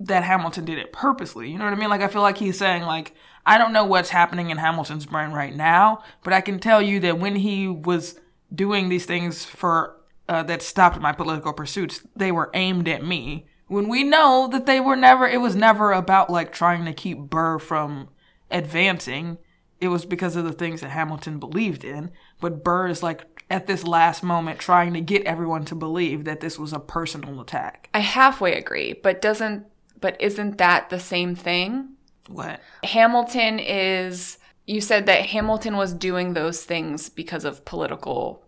that 0.00 0.24
Hamilton 0.24 0.64
did 0.64 0.78
it 0.78 0.92
purposely. 0.92 1.50
You 1.50 1.58
know 1.58 1.64
what 1.64 1.74
I 1.74 1.76
mean? 1.76 1.90
Like 1.90 2.00
I 2.00 2.08
feel 2.08 2.22
like 2.22 2.38
he's 2.38 2.58
saying 2.58 2.82
like 2.82 3.14
I 3.44 3.58
don't 3.58 3.72
know 3.72 3.84
what's 3.84 4.10
happening 4.10 4.50
in 4.50 4.58
Hamilton's 4.58 5.06
brain 5.06 5.30
right 5.32 5.54
now, 5.54 6.02
but 6.22 6.32
I 6.32 6.40
can 6.40 6.58
tell 6.58 6.80
you 6.80 7.00
that 7.00 7.18
when 7.18 7.36
he 7.36 7.68
was 7.68 8.18
doing 8.54 8.88
these 8.88 9.06
things 9.06 9.44
for 9.44 9.96
uh, 10.28 10.42
that 10.44 10.62
stopped 10.62 11.00
my 11.00 11.12
political 11.12 11.52
pursuits, 11.52 12.02
they 12.14 12.32
were 12.32 12.50
aimed 12.54 12.88
at 12.88 13.04
me. 13.04 13.46
When 13.66 13.88
we 13.88 14.04
know 14.04 14.48
that 14.52 14.66
they 14.66 14.80
were 14.80 14.96
never, 14.96 15.26
it 15.26 15.40
was 15.40 15.56
never 15.56 15.92
about 15.92 16.30
like 16.30 16.52
trying 16.52 16.84
to 16.84 16.92
keep 16.92 17.18
Burr 17.18 17.58
from 17.58 18.08
advancing. 18.50 19.38
It 19.80 19.88
was 19.88 20.04
because 20.04 20.36
of 20.36 20.44
the 20.44 20.52
things 20.52 20.80
that 20.80 20.90
Hamilton 20.90 21.38
believed 21.38 21.82
in. 21.82 22.12
But 22.42 22.62
Burr 22.62 22.88
is 22.88 23.02
like 23.02 23.24
at 23.48 23.66
this 23.66 23.84
last 23.84 24.22
moment 24.22 24.58
trying 24.58 24.92
to 24.94 25.00
get 25.00 25.24
everyone 25.24 25.64
to 25.66 25.74
believe 25.74 26.24
that 26.24 26.40
this 26.40 26.58
was 26.58 26.72
a 26.72 26.80
personal 26.80 27.40
attack. 27.40 27.88
I 27.94 28.00
halfway 28.00 28.54
agree, 28.54 28.92
but 28.92 29.22
doesn't 29.22 29.64
but 30.00 30.20
isn't 30.20 30.58
that 30.58 30.90
the 30.90 30.98
same 30.98 31.34
thing? 31.36 31.90
What? 32.28 32.60
Hamilton 32.82 33.58
is 33.60 34.38
you 34.66 34.80
said 34.80 35.06
that 35.06 35.26
Hamilton 35.26 35.76
was 35.76 35.94
doing 35.94 36.34
those 36.34 36.64
things 36.64 37.08
because 37.08 37.44
of 37.44 37.64
political 37.64 38.44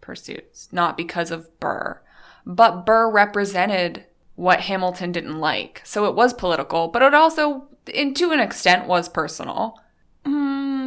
pursuits, 0.00 0.68
not 0.70 0.96
because 0.96 1.30
of 1.30 1.58
Burr. 1.58 2.00
But 2.44 2.84
Burr 2.84 3.10
represented 3.10 4.04
what 4.34 4.60
Hamilton 4.60 5.10
didn't 5.10 5.40
like. 5.40 5.80
So 5.84 6.04
it 6.04 6.14
was 6.14 6.34
political, 6.34 6.88
but 6.88 7.02
it 7.02 7.14
also 7.14 7.68
in 7.92 8.12
to 8.14 8.32
an 8.32 8.40
extent 8.40 8.86
was 8.86 9.08
personal. 9.08 9.78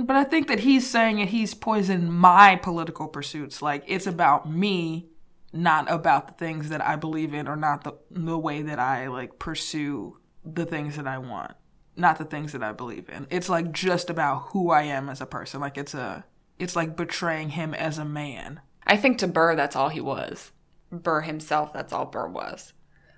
But 0.10 0.16
I 0.16 0.24
think 0.24 0.48
that 0.48 0.62
he's 0.62 0.90
saying 0.90 1.18
that 1.18 1.28
he's 1.28 1.54
poisoned 1.54 2.12
my 2.12 2.56
political 2.56 3.08
pursuits. 3.08 3.62
Like 3.62 3.84
it's 3.86 4.08
about 4.08 4.50
me, 4.50 5.12
not 5.54 5.86
about 5.92 6.26
the 6.26 6.34
things 6.34 6.70
that 6.70 6.84
I 6.84 6.96
believe 6.96 7.32
in, 7.32 7.48
or 7.48 7.56
not 7.56 7.84
the 7.84 7.94
the 8.10 8.36
way 8.36 8.64
that 8.64 8.80
I 8.80 9.06
like 9.06 9.38
pursue 9.38 10.18
the 10.44 10.66
things 10.66 10.96
that 10.96 11.06
I 11.06 11.20
want, 11.20 11.52
not 11.96 12.18
the 12.18 12.26
things 12.26 12.54
that 12.54 12.64
I 12.64 12.72
believe 12.72 13.08
in. 13.08 13.28
It's 13.30 13.50
like 13.50 13.72
just 13.72 14.10
about 14.10 14.48
who 14.48 14.72
I 14.72 14.82
am 14.82 15.10
as 15.10 15.22
a 15.22 15.28
person. 15.28 15.62
Like 15.62 15.78
it's 15.78 15.94
a, 15.94 16.26
it's 16.58 16.76
like 16.76 16.98
betraying 16.98 17.50
him 17.50 17.76
as 17.76 18.00
a 18.00 18.04
man. 18.04 18.62
I 18.88 18.98
think 18.98 19.20
to 19.20 19.28
Burr, 19.28 19.56
that's 19.56 19.76
all 19.76 19.90
he 19.90 20.02
was. 20.02 20.52
Burr 20.92 21.22
himself, 21.22 21.72
that's 21.72 21.94
all 21.94 22.08
Burr 22.08 22.30
was. 22.30 22.74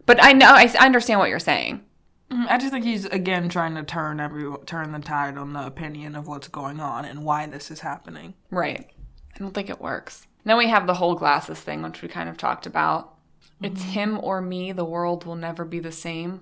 But 0.05 0.21
I 0.21 0.33
know, 0.33 0.51
I 0.51 0.65
understand 0.77 1.21
what 1.21 1.29
you're 1.29 1.39
saying. 1.39 1.85
Mm, 2.31 2.47
I 2.49 2.57
just 2.57 2.71
think 2.71 2.85
he's 2.85 3.05
again 3.05 3.49
trying 3.49 3.75
to 3.75 3.83
turn 3.83 4.19
every 4.19 4.49
turn 4.65 4.91
the 4.93 4.99
tide 4.99 5.37
on 5.37 5.53
the 5.53 5.65
opinion 5.65 6.15
of 6.15 6.27
what's 6.27 6.47
going 6.47 6.79
on 6.79 7.03
and 7.03 7.25
why 7.25 7.45
this 7.45 7.69
is 7.69 7.81
happening. 7.81 8.35
Right. 8.49 8.89
I 9.35 9.37
don't 9.37 9.53
think 9.53 9.69
it 9.69 9.81
works. 9.81 10.27
Then 10.43 10.57
we 10.57 10.67
have 10.69 10.87
the 10.87 10.95
whole 10.95 11.15
glasses 11.15 11.59
thing, 11.59 11.81
which 11.81 12.01
we 12.01 12.07
kind 12.07 12.29
of 12.29 12.37
talked 12.37 12.65
about. 12.65 13.15
It's 13.61 13.83
him 13.83 14.19
or 14.23 14.41
me, 14.41 14.71
the 14.71 14.85
world 14.85 15.25
will 15.25 15.35
never 15.35 15.63
be 15.63 15.79
the 15.79 15.91
same. 15.91 16.41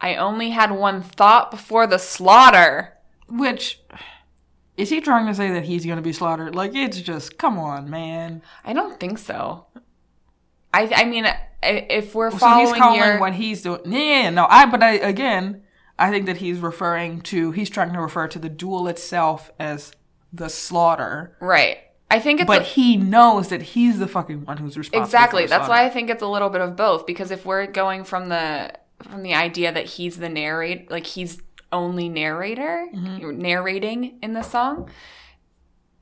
I 0.00 0.16
only 0.16 0.50
had 0.50 0.72
one 0.72 1.00
thought 1.00 1.50
before 1.50 1.86
the 1.86 1.98
slaughter. 1.98 2.94
Which 3.28 3.80
is 4.76 4.90
he 4.90 5.00
trying 5.00 5.26
to 5.26 5.34
say 5.34 5.50
that 5.52 5.64
he's 5.64 5.84
going 5.84 5.96
to 5.96 6.02
be 6.02 6.12
slaughtered? 6.12 6.54
Like 6.54 6.74
it's 6.74 7.00
just 7.00 7.38
come 7.38 7.58
on, 7.58 7.88
man. 7.90 8.42
I 8.64 8.72
don't 8.72 8.98
think 8.98 9.18
so. 9.18 9.66
I 10.82 11.02
I 11.02 11.04
mean, 11.04 11.26
if 11.62 12.14
we're 12.14 12.30
So 12.30 12.38
following 12.38 12.66
he's 12.66 12.76
calling 12.76 13.00
your 13.00 13.18
what 13.20 13.34
he's 13.34 13.62
doing. 13.62 13.80
Yeah, 13.86 14.30
no, 14.30 14.46
I. 14.48 14.66
But 14.66 14.82
I 14.82 14.92
again, 14.92 15.62
I 15.98 16.10
think 16.10 16.26
that 16.26 16.36
he's 16.38 16.58
referring 16.60 17.20
to. 17.22 17.50
He's 17.52 17.70
trying 17.70 17.92
to 17.92 18.00
refer 18.00 18.28
to 18.28 18.38
the 18.38 18.48
duel 18.48 18.86
itself 18.88 19.50
as 19.58 19.92
the 20.32 20.48
slaughter. 20.48 21.36
right, 21.40 21.78
I 22.10 22.18
think 22.20 22.40
it's 22.40 22.46
But 22.46 22.62
a- 22.62 22.64
he 22.64 22.96
knows 22.96 23.48
that 23.48 23.62
he's 23.62 23.98
the 23.98 24.06
fucking 24.08 24.44
one 24.44 24.58
who's 24.58 24.76
responsible. 24.76 25.04
exactly. 25.06 25.46
That's 25.46 25.68
why 25.68 25.84
I 25.84 25.88
think 25.90 26.10
it's 26.10 26.22
a 26.22 26.26
little 26.28 26.50
bit 26.50 26.60
of 26.60 26.76
both. 26.76 27.06
Because 27.06 27.30
if 27.30 27.46
we're 27.46 27.66
going 27.66 28.04
from 28.04 28.28
the 28.28 28.72
from 29.02 29.22
the 29.22 29.34
idea 29.34 29.72
that 29.72 29.84
he's 29.86 30.16
the 30.18 30.28
narrate, 30.28 30.90
like 30.90 31.06
he's 31.06 31.40
only 31.72 32.08
narrator, 32.08 32.86
Mm-hmm. 32.94 33.38
narrating 33.40 34.18
in 34.22 34.32
the 34.34 34.42
song, 34.42 34.88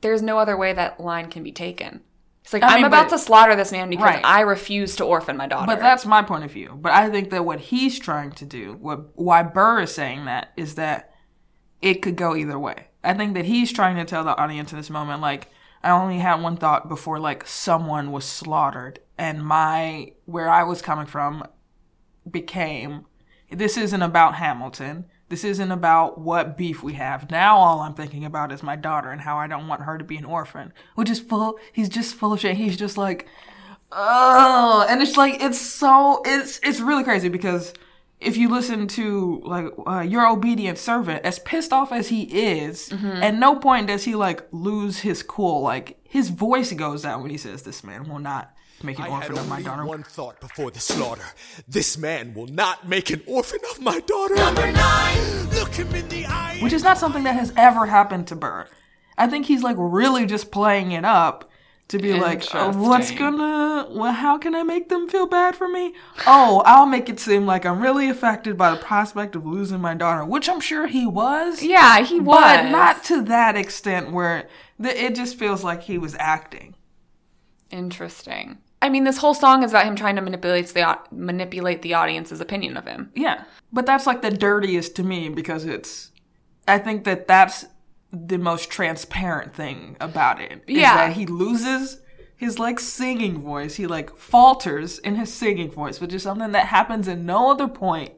there's 0.01 0.23
no 0.23 0.39
other 0.39 0.57
way 0.57 0.73
that 0.73 1.01
line 1.01 1.31
can 1.31 1.43
be 1.43 1.53
taken. 1.53 2.03
It's 2.45 2.53
like 2.53 2.63
I 2.63 2.69
I'm 2.69 2.75
mean, 2.77 2.85
about 2.85 3.09
but- 3.09 3.17
to 3.17 3.19
slaughter 3.19 3.57
this 3.57 3.73
man 3.73 3.89
because 3.91 4.05
Right. 4.05 4.25
I 4.25 4.41
refuse 4.43 4.97
to 4.97 5.05
orphan 5.05 5.37
my 5.37 5.47
daughter. 5.47 5.67
But 5.67 5.81
that's 5.81 6.05
my 6.05 6.23
point 6.23 6.45
of 6.45 6.51
view. 6.53 6.79
But 6.81 6.93
I 6.93 7.09
think 7.09 7.31
that 7.31 7.45
what 7.45 7.59
he's 7.59 7.99
trying 7.99 8.33
to 8.33 8.45
do, 8.45 8.75
what 8.81 9.17
why 9.19 9.43
Burr 9.43 9.81
is 9.81 9.95
saying 9.95 10.27
that, 10.27 10.53
is 10.57 10.75
that 10.75 11.11
it 11.81 12.03
could 12.03 12.17
go 12.17 12.37
either 12.37 12.59
way. 12.59 12.89
I 13.03 13.15
think 13.15 13.35
that 13.35 13.47
he's 13.47 13.73
trying 13.73 13.97
to 13.97 14.05
tell 14.05 14.25
the 14.25 14.37
audience 14.37 14.73
in 14.73 14.79
this 14.79 14.91
moment, 14.91 15.21
like, 15.23 15.49
I 15.83 15.91
only 15.91 16.19
had 16.19 16.41
one 16.43 16.57
thought 16.57 16.89
before 16.89 17.19
like 17.19 17.47
someone 17.47 18.13
was 18.13 18.25
slaughtered, 18.27 19.01
and 19.19 19.45
my 19.45 20.13
where 20.27 20.49
I 20.49 20.63
was 20.65 20.83
coming 20.83 21.07
from 21.07 21.45
became 22.31 23.07
this 23.51 23.77
isn't 23.77 24.03
about 24.03 24.35
Hamilton. 24.37 25.07
This 25.35 25.43
isn't 25.43 25.73
about 25.73 26.21
what 26.21 26.57
beef 26.57 26.85
we 26.85 26.93
have. 26.93 27.29
Now 27.29 27.57
all 27.57 27.81
I'm 27.81 27.95
thinking 27.95 28.25
about 28.25 28.53
is 28.53 28.63
my 28.63 28.77
daughter 28.77 29.11
and 29.11 29.21
how 29.21 29.37
I 29.37 29.49
don't 29.49 29.67
want 29.67 29.83
her 29.83 29.99
to 29.99 30.05
be 30.05 30.17
an 30.17 30.25
orphan. 30.25 30.73
Which 30.95 31.11
is 31.11 31.19
full 31.19 31.59
he's 31.73 31.89
just 31.89 32.15
full 32.15 32.33
of 32.35 32.39
shit. 32.39 32.57
He's 32.57 32.77
just 32.77 32.97
like 32.97 33.27
oh 33.91 34.87
and 34.89 35.03
it's 35.03 35.17
like 35.17 35.43
it's 35.43 35.61
so 35.61 36.23
it's 36.25 36.61
it's 36.63 36.79
really 36.79 37.03
crazy 37.03 37.29
because 37.29 37.75
if 38.21 38.37
you 38.37 38.49
listen 38.49 38.87
to 38.87 39.43
like 39.45 39.67
uh, 39.89 40.03
your 40.03 40.25
obedient 40.29 40.79
servant 40.79 41.25
as 41.25 41.41
pissed 41.41 41.73
off 41.73 41.91
as 41.91 42.07
he 42.11 42.23
is 42.23 42.93
at 43.21 43.35
no 43.35 43.57
point 43.57 43.89
does 43.89 44.05
he 44.05 44.15
like 44.15 44.47
lose 44.53 45.01
his 45.01 45.21
cool 45.25 45.63
like 45.63 45.99
his 46.05 46.29
voice 46.29 46.73
goes 46.75 47.05
out 47.05 47.21
when 47.23 47.31
he 47.31 47.37
says 47.37 47.65
this 47.65 47.83
man 47.83 48.09
will 48.09 48.21
not 48.21 48.55
make 48.83 48.99
an 48.99 49.05
I 49.05 49.09
had 49.09 49.31
orphan 49.31 49.39
of 49.39 49.49
my 49.49 49.63
daughter 49.63 49.85
one 49.87 50.03
thought 50.03 50.41
before 50.41 50.71
the 50.71 50.81
slaughter. 50.81 51.25
This 51.69 51.97
man 51.97 52.35
will 52.35 52.47
not 52.47 52.89
make 52.89 53.11
an 53.11 53.23
orphan 53.27 53.61
of 53.71 53.81
my 53.81 54.01
daughter. 54.01 54.35
Number 54.37 54.73
nine. 54.73 55.51
Look 55.51 55.75
him 55.75 55.95
in 55.95 56.09
the 56.09 56.27
eye. 56.27 56.59
which 56.61 56.73
is 56.73 56.83
not 56.83 56.99
something 56.99 57.25
that 57.25 57.35
has 57.37 57.53
ever 57.57 57.87
happened 57.87 58.27
to 58.29 58.37
Burr. 58.37 58.67
I 59.17 59.27
think 59.29 59.47
he's 59.47 59.63
like 59.63 59.77
really 59.79 60.27
just 60.27 60.51
playing 60.51 60.93
it 60.93 61.05
up 61.05 61.51
to 61.89 61.99
be 61.99 62.15
like, 62.15 62.43
uh, 62.55 62.73
what's 62.73 63.11
gonna, 63.11 63.87
well, 63.91 64.13
how 64.13 64.39
can 64.39 64.55
I 64.55 64.63
make 64.63 64.89
them 64.89 65.07
feel 65.07 65.27
bad 65.27 65.55
for 65.55 65.69
me? 65.69 65.95
Oh, 66.27 66.63
I'll 66.65 66.87
make 66.87 67.09
it 67.11 67.21
seem 67.21 67.45
like 67.45 67.67
I'm 67.67 67.81
really 67.81 68.09
affected 68.09 68.57
by 68.57 68.71
the 68.71 68.79
prospect 68.79 69.37
of 69.37 69.45
losing 69.45 69.81
my 69.81 69.95
daughter, 69.95 70.25
which 70.25 70.49
I'm 70.49 70.61
sure 70.61 70.87
he 70.87 71.07
was. 71.07 71.63
yeah, 71.63 72.01
he 72.01 72.21
was. 72.21 72.41
But 72.41 72.71
not 72.71 73.05
to 73.05 73.23
that 73.25 73.55
extent 73.57 74.13
where 74.13 74.49
the, 74.79 74.99
it 75.05 75.15
just 75.15 75.39
feels 75.39 75.63
like 75.63 75.83
he 75.83 75.99
was 75.99 76.17
acting. 76.19 76.75
Interesting. 77.71 78.59
I 78.85 78.91
mean, 78.91 79.05
this 79.05 79.17
whole 79.17 79.33
song 79.33 79.63
is 79.63 79.71
about 79.71 79.87
him 79.87 79.97
trying 79.97 80.15
to 80.17 80.21
manipulate 80.21 80.69
the 80.69 80.99
manipulate 81.11 81.81
the 81.81 81.95
audience's 81.95 82.43
opinion 82.43 82.77
of 82.77 82.85
him. 82.85 83.11
Yeah. 83.15 83.45
But 83.73 83.87
that's 83.87 84.07
like 84.07 84.21
the 84.21 84.31
dirtiest 84.31 84.95
to 84.97 85.03
me 85.03 85.31
because 85.31 85.65
it's 85.65 86.11
I 86.69 86.79
think 86.79 87.05
that 87.05 87.27
that's 87.27 87.65
the 88.13 88.37
most 88.37 88.69
transparent 88.69 89.55
thing 89.55 89.97
about 90.01 90.39
it. 90.39 90.65
Yeah. 90.69 90.97
that 90.97 91.15
he 91.15 91.25
loses 91.25 92.03
his 92.37 92.59
like 92.59 92.79
singing 92.79 93.41
voice. 93.41 93.77
He 93.77 93.87
like 93.87 94.15
falters 94.19 94.99
in 94.99 95.17
his 95.17 95.33
singing 95.33 95.71
voice, 95.71 95.99
which 95.99 96.13
is 96.13 96.23
something 96.23 96.53
that 96.53 96.67
happens 96.67 97.09
at 97.09 97.19
no 97.19 97.51
other 97.51 97.69
point 97.69 98.13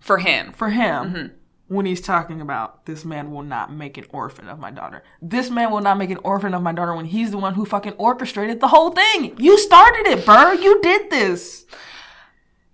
For 0.00 0.18
him, 0.18 0.52
for 0.52 0.68
him 0.68 1.04
Mm-hmm. 1.04 1.34
When 1.68 1.86
he's 1.86 2.00
talking 2.00 2.40
about 2.40 2.84
this 2.86 3.04
man 3.04 3.30
will 3.30 3.42
not 3.42 3.72
make 3.72 3.96
an 3.96 4.04
orphan 4.10 4.48
of 4.48 4.58
my 4.58 4.70
daughter. 4.70 5.02
This 5.22 5.50
man 5.50 5.70
will 5.70 5.80
not 5.80 5.96
make 5.96 6.10
an 6.10 6.18
orphan 6.22 6.54
of 6.54 6.62
my 6.62 6.72
daughter 6.72 6.94
when 6.94 7.06
he's 7.06 7.30
the 7.30 7.38
one 7.38 7.54
who 7.54 7.64
fucking 7.64 7.94
orchestrated 7.94 8.60
the 8.60 8.68
whole 8.68 8.90
thing. 8.90 9.34
You 9.38 9.58
started 9.58 10.06
it, 10.06 10.26
Burr. 10.26 10.54
You 10.54 10.80
did 10.82 11.10
this. 11.10 11.64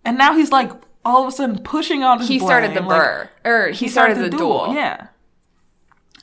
And 0.05 0.18
now 0.18 0.35
he's 0.35 0.50
like 0.50 0.72
all 1.05 1.22
of 1.22 1.29
a 1.29 1.33
sudden 1.33 1.62
pushing 1.62 2.03
on 2.03 2.18
his 2.18 2.29
he 2.29 2.38
started 2.38 2.74
the 2.74 2.81
like, 2.81 2.88
burr, 2.88 3.31
or 3.44 3.68
he, 3.68 3.88
started, 3.88 4.18
the 4.18 4.31
duel. 4.31 4.74
Yeah. 4.74 5.09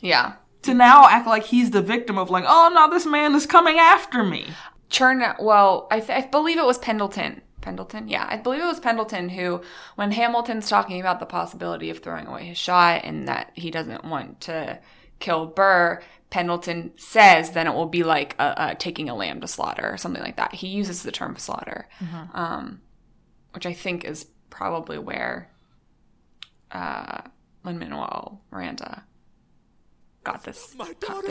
yeah. 0.02 0.34
To 0.64 0.74
now 0.74 1.08
act 1.08 1.28
like 1.28 1.46
he's 1.46 1.72
the 1.72 1.82
victim 1.82 2.18
of 2.18 2.30
like, 2.30 2.44
oh 2.48 2.70
no, 2.74 2.90
this 2.90 3.06
man 3.06 3.34
is 3.36 3.46
coming 3.46 3.78
after 3.80 4.24
me. 4.24 4.48
Churn. 4.90 5.24
Well, 5.40 5.88
I, 5.90 6.00
th- 6.00 6.26
I 6.26 6.28
believe 6.28 6.58
it 6.58 6.66
was 6.66 6.78
Pendleton. 6.78 7.42
Pendleton, 7.68 8.08
yeah, 8.08 8.26
I 8.30 8.38
believe 8.38 8.62
it 8.62 8.66
was 8.66 8.80
Pendleton 8.80 9.28
who, 9.28 9.62
when 9.96 10.12
Hamilton's 10.12 10.70
talking 10.70 11.02
about 11.02 11.20
the 11.20 11.26
possibility 11.26 11.90
of 11.90 12.00
throwing 12.00 12.26
away 12.26 12.46
his 12.46 12.58
shot 12.58 13.02
and 13.04 13.28
that 13.28 13.52
he 13.56 13.72
doesn't 13.72 14.06
want 14.06 14.40
to 14.42 14.80
kill 15.20 15.48
Burr, 15.48 16.02
Pendleton 16.30 16.94
says 16.96 17.52
then 17.52 17.68
it 17.68 17.74
will 17.74 17.88
be 17.88 18.04
like 18.04 18.36
a, 18.40 18.54
a 18.58 18.76
taking 18.76 19.10
a 19.10 19.16
lamb 19.16 19.42
to 19.42 19.50
slaughter 19.50 19.92
or 19.92 19.98
something 19.98 20.24
like 20.24 20.38
that. 20.38 20.54
He 20.54 20.68
uses 20.68 21.04
the 21.04 21.12
term 21.12 21.36
slaughter, 21.36 21.90
um, 22.34 22.82
which 23.52 23.66
I 23.66 23.74
think 23.74 24.06
is 24.06 24.28
probably 24.50 24.98
where 24.98 25.50
uh, 26.72 27.22
Lin 27.66 27.80
Manuel 27.80 28.42
Miranda 28.50 29.04
got 30.28 30.44
this. 30.44 30.76
My 30.78 30.92
daughter. 31.00 31.30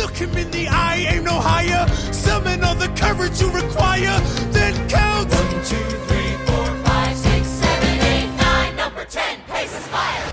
Look 0.00 0.16
him 0.16 0.34
in 0.38 0.50
the 0.50 0.66
eye, 0.68 1.06
aim 1.10 1.24
no 1.24 1.38
higher. 1.38 1.86
Summon 2.10 2.64
all 2.64 2.74
the 2.74 2.88
courage 2.96 3.38
you 3.38 3.50
require. 3.50 4.18
Then 4.50 4.88
count. 4.88 5.30
One, 5.30 5.50
two, 5.62 5.76
three, 6.08 6.32
four, 6.46 6.66
five, 6.86 7.14
six, 7.14 7.46
seven, 7.46 8.06
eight, 8.06 8.34
nine. 8.38 8.76
Number 8.76 9.04
ten, 9.04 9.38
places 9.42 9.86
fire. 9.88 10.32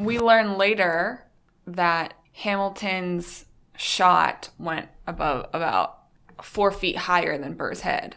We 0.00 0.18
learn 0.18 0.58
later 0.58 1.24
that 1.68 2.14
Hamilton's 2.32 3.44
shot 3.76 4.50
went 4.58 4.88
above 5.06 5.48
about 5.52 6.00
four 6.42 6.72
feet 6.72 6.96
higher 6.96 7.38
than 7.38 7.54
Burr's 7.54 7.82
head. 7.82 8.16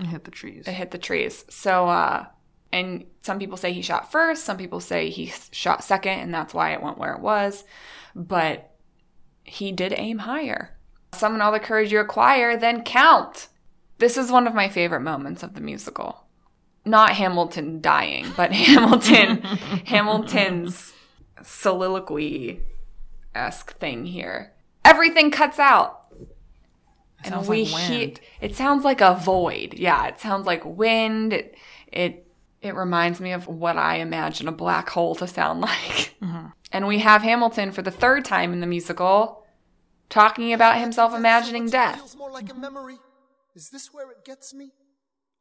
It 0.00 0.06
hit 0.06 0.24
the 0.24 0.30
trees. 0.30 0.66
It 0.66 0.72
hit 0.72 0.90
the 0.90 0.96
trees. 0.96 1.44
So, 1.50 1.86
uh, 1.86 2.24
and 2.72 3.04
some 3.22 3.38
people 3.38 3.56
say 3.56 3.72
he 3.72 3.82
shot 3.82 4.10
first, 4.10 4.44
some 4.44 4.56
people 4.56 4.80
say 4.80 5.10
he 5.10 5.32
shot 5.50 5.84
second, 5.84 6.18
and 6.18 6.34
that's 6.34 6.54
why 6.54 6.72
it 6.72 6.82
went 6.82 6.98
where 6.98 7.12
it 7.12 7.20
was. 7.20 7.64
But 8.14 8.70
he 9.44 9.72
did 9.72 9.94
aim 9.96 10.18
higher. 10.18 10.76
Summon 11.14 11.42
all 11.42 11.52
the 11.52 11.60
courage 11.60 11.92
you 11.92 12.00
acquire, 12.00 12.56
then 12.56 12.82
count. 12.82 13.48
This 13.98 14.16
is 14.16 14.32
one 14.32 14.46
of 14.46 14.54
my 14.54 14.68
favorite 14.68 15.00
moments 15.00 15.42
of 15.42 15.54
the 15.54 15.60
musical. 15.60 16.24
Not 16.84 17.10
Hamilton 17.10 17.80
dying, 17.80 18.26
but 18.36 18.52
Hamilton, 18.52 19.42
Hamilton's 19.84 20.92
soliloquy 21.42 22.60
esque 23.34 23.78
thing 23.78 24.06
here. 24.06 24.52
Everything 24.84 25.30
cuts 25.30 25.58
out 25.58 26.02
and 27.24 27.34
sounds 27.34 27.48
we 27.48 27.64
like 27.64 27.82
hear 27.84 28.12
it 28.40 28.56
sounds 28.56 28.84
like 28.84 29.00
a 29.00 29.14
void 29.14 29.74
yeah 29.74 30.06
it 30.06 30.20
sounds 30.20 30.46
like 30.46 30.64
wind 30.64 31.32
it 31.32 31.56
it 31.92 32.26
it 32.62 32.74
reminds 32.74 33.20
me 33.20 33.32
of 33.32 33.46
what 33.48 33.76
i 33.76 33.96
imagine 33.96 34.48
a 34.48 34.52
black 34.52 34.88
hole 34.90 35.14
to 35.16 35.26
sound 35.26 35.60
like 35.70 36.14
Mm-hmm. 36.22 36.46
and 36.70 36.86
we 36.86 36.98
have 37.00 37.22
hamilton 37.22 37.72
for 37.72 37.82
the 37.82 37.90
third 37.90 38.24
time 38.24 38.52
in 38.52 38.60
the 38.60 38.66
musical 38.66 39.44
talking 40.08 40.52
about 40.52 40.78
himself 40.78 41.14
imagining 41.14 41.68
death 41.68 41.96
Feels 41.96 42.16
more 42.16 42.30
like 42.30 42.50
a 42.50 42.54
memory. 42.54 42.98
Is 43.54 43.70
this 43.70 43.92
where 43.92 44.10
it 44.10 44.24
gets 44.24 44.54
me? 44.54 44.70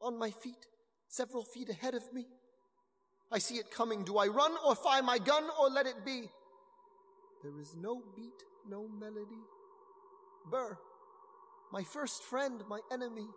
On 0.02 0.18
my 0.18 0.32
feet, 0.32 0.66
several 1.08 1.44
feet 1.46 1.70
ahead 1.70 1.94
of 1.94 2.04
me. 2.14 2.26
I 3.32 3.40
see 3.40 3.56
it 3.56 3.70
coming. 3.72 4.04
Do 4.04 4.18
I 4.18 4.28
run 4.28 4.52
or 4.66 4.76
fire 4.76 5.04
my 5.04 5.18
gun 5.18 5.44
or 5.60 5.70
let 5.70 5.86
it 5.86 6.04
be? 6.06 6.24
There 7.44 7.60
is 7.62 7.76
no 7.78 8.02
beat, 8.16 8.40
no 8.68 8.88
melody. 8.88 9.44
Burr, 10.50 10.78
my 11.72 11.84
first 11.84 12.24
friend, 12.24 12.62
my 12.70 12.80
enemy. 12.92 13.28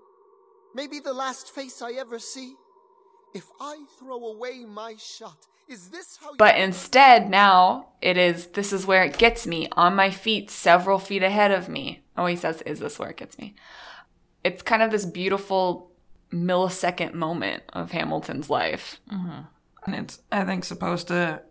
Maybe 0.75 0.99
the 1.01 1.13
last 1.13 1.51
face 1.55 1.83
I 1.83 1.93
ever 1.93 2.19
see. 2.19 2.55
If 3.35 3.47
I 3.61 3.85
throw 3.99 4.25
away 4.25 4.65
my 4.65 4.95
shot, 4.97 5.47
is 5.69 5.89
this 5.89 6.19
how 6.21 6.37
but 6.37 6.57
instead 6.57 7.31
now 7.31 7.89
it 8.01 8.17
is 8.17 8.49
this 8.49 8.73
is 8.73 8.87
where 8.87 9.03
it 9.03 9.19
gets 9.19 9.47
me 9.47 9.69
on 9.73 9.97
my 9.97 10.11
feet 10.11 10.51
several 10.51 10.99
feet 10.99 11.23
ahead 11.23 11.51
of 11.51 11.69
me. 11.69 12.05
Oh 12.17 12.27
he 12.27 12.37
says 12.37 12.63
is 12.63 12.81
this 12.81 12.99
where 12.99 13.11
it 13.11 13.17
gets 13.17 13.39
me? 13.39 13.55
It's 14.45 14.63
kind 14.63 14.83
of 14.83 14.91
this 14.91 15.07
beautiful 15.07 15.91
millisecond 16.35 17.15
moment 17.15 17.63
of 17.73 17.93
hamilton's 17.93 18.51
life. 18.51 19.01
Mm-hmm. 19.11 19.41
And 19.87 19.95
it's, 19.95 20.21
I 20.33 20.45
think, 20.45 20.65
supposed 20.65 21.09
to 21.09 21.43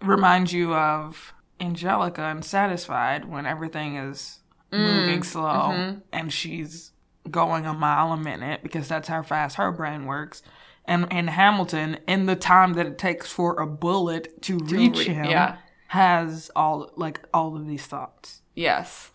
remind 0.00 0.52
you 0.52 0.74
of 0.74 1.32
Angelica 1.60 2.22
and 2.22 2.44
Satisfied 2.44 3.26
when 3.26 3.46
everything 3.46 3.96
is 3.96 4.40
mm, 4.72 4.78
moving 4.78 5.22
slow 5.22 5.42
mm-hmm. 5.42 5.98
and 6.12 6.32
she's 6.32 6.92
going 7.30 7.66
a 7.66 7.74
mile 7.74 8.12
a 8.12 8.16
minute 8.16 8.62
because 8.62 8.88
that's 8.88 9.08
how 9.08 9.22
fast 9.22 9.56
her 9.56 9.72
brain 9.72 10.06
works. 10.06 10.42
And 10.84 11.06
in 11.10 11.28
Hamilton, 11.28 11.98
in 12.08 12.26
the 12.26 12.36
time 12.36 12.74
that 12.74 12.86
it 12.86 12.98
takes 12.98 13.30
for 13.30 13.60
a 13.60 13.66
bullet 13.66 14.42
to, 14.42 14.58
reach 14.58 15.06
re- 15.06 15.14
him, 15.14 15.26
yeah. 15.26 15.58
has 15.88 16.50
all 16.56 16.90
like 16.96 17.20
all 17.32 17.56
of 17.56 17.66
these 17.66 17.86
thoughts. 17.86 18.42
Yes. 18.54 19.10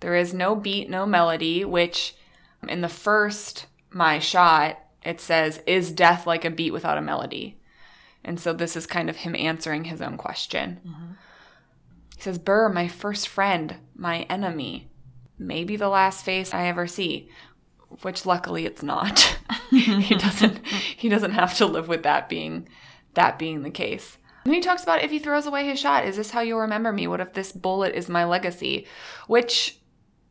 There 0.00 0.14
is 0.14 0.34
no 0.34 0.54
beat, 0.54 0.90
no 0.90 1.06
melody, 1.06 1.64
which 1.64 2.14
in 2.68 2.80
the 2.80 2.88
first 2.88 3.66
My 3.90 4.18
Shot, 4.18 4.78
it 5.04 5.20
says, 5.20 5.62
Is 5.66 5.92
death 5.92 6.26
like 6.26 6.44
a 6.44 6.50
beat 6.50 6.72
without 6.72 6.98
a 6.98 7.02
melody? 7.02 7.58
And 8.24 8.38
so 8.38 8.52
this 8.52 8.76
is 8.76 8.86
kind 8.86 9.08
of 9.08 9.16
him 9.16 9.34
answering 9.34 9.84
his 9.84 10.02
own 10.02 10.16
question. 10.16 10.80
Mm-hmm. 10.86 11.12
He 12.16 12.22
says, 12.22 12.38
Burr, 12.38 12.68
my 12.68 12.88
first 12.88 13.28
friend, 13.28 13.76
my 13.94 14.22
enemy, 14.22 14.90
maybe 15.38 15.76
the 15.76 15.88
last 15.88 16.24
face 16.24 16.52
I 16.52 16.66
ever 16.66 16.86
see. 16.86 17.28
Which 18.02 18.26
luckily 18.26 18.66
it's 18.66 18.82
not. 18.82 19.38
he 19.70 20.14
doesn't 20.18 20.66
he 20.66 21.08
doesn't 21.08 21.32
have 21.32 21.56
to 21.56 21.66
live 21.66 21.88
with 21.88 22.02
that 22.02 22.28
being 22.28 22.68
that 23.14 23.38
being 23.38 23.62
the 23.62 23.70
case. 23.70 24.18
And 24.44 24.54
he 24.54 24.60
talks 24.60 24.82
about 24.82 25.02
if 25.02 25.10
he 25.10 25.18
throws 25.18 25.46
away 25.46 25.66
his 25.66 25.78
shot, 25.78 26.06
is 26.06 26.16
this 26.16 26.30
how 26.30 26.40
you'll 26.40 26.60
remember 26.60 26.92
me? 26.92 27.06
What 27.06 27.20
if 27.20 27.34
this 27.34 27.52
bullet 27.52 27.94
is 27.94 28.08
my 28.08 28.24
legacy? 28.24 28.86
Which 29.26 29.78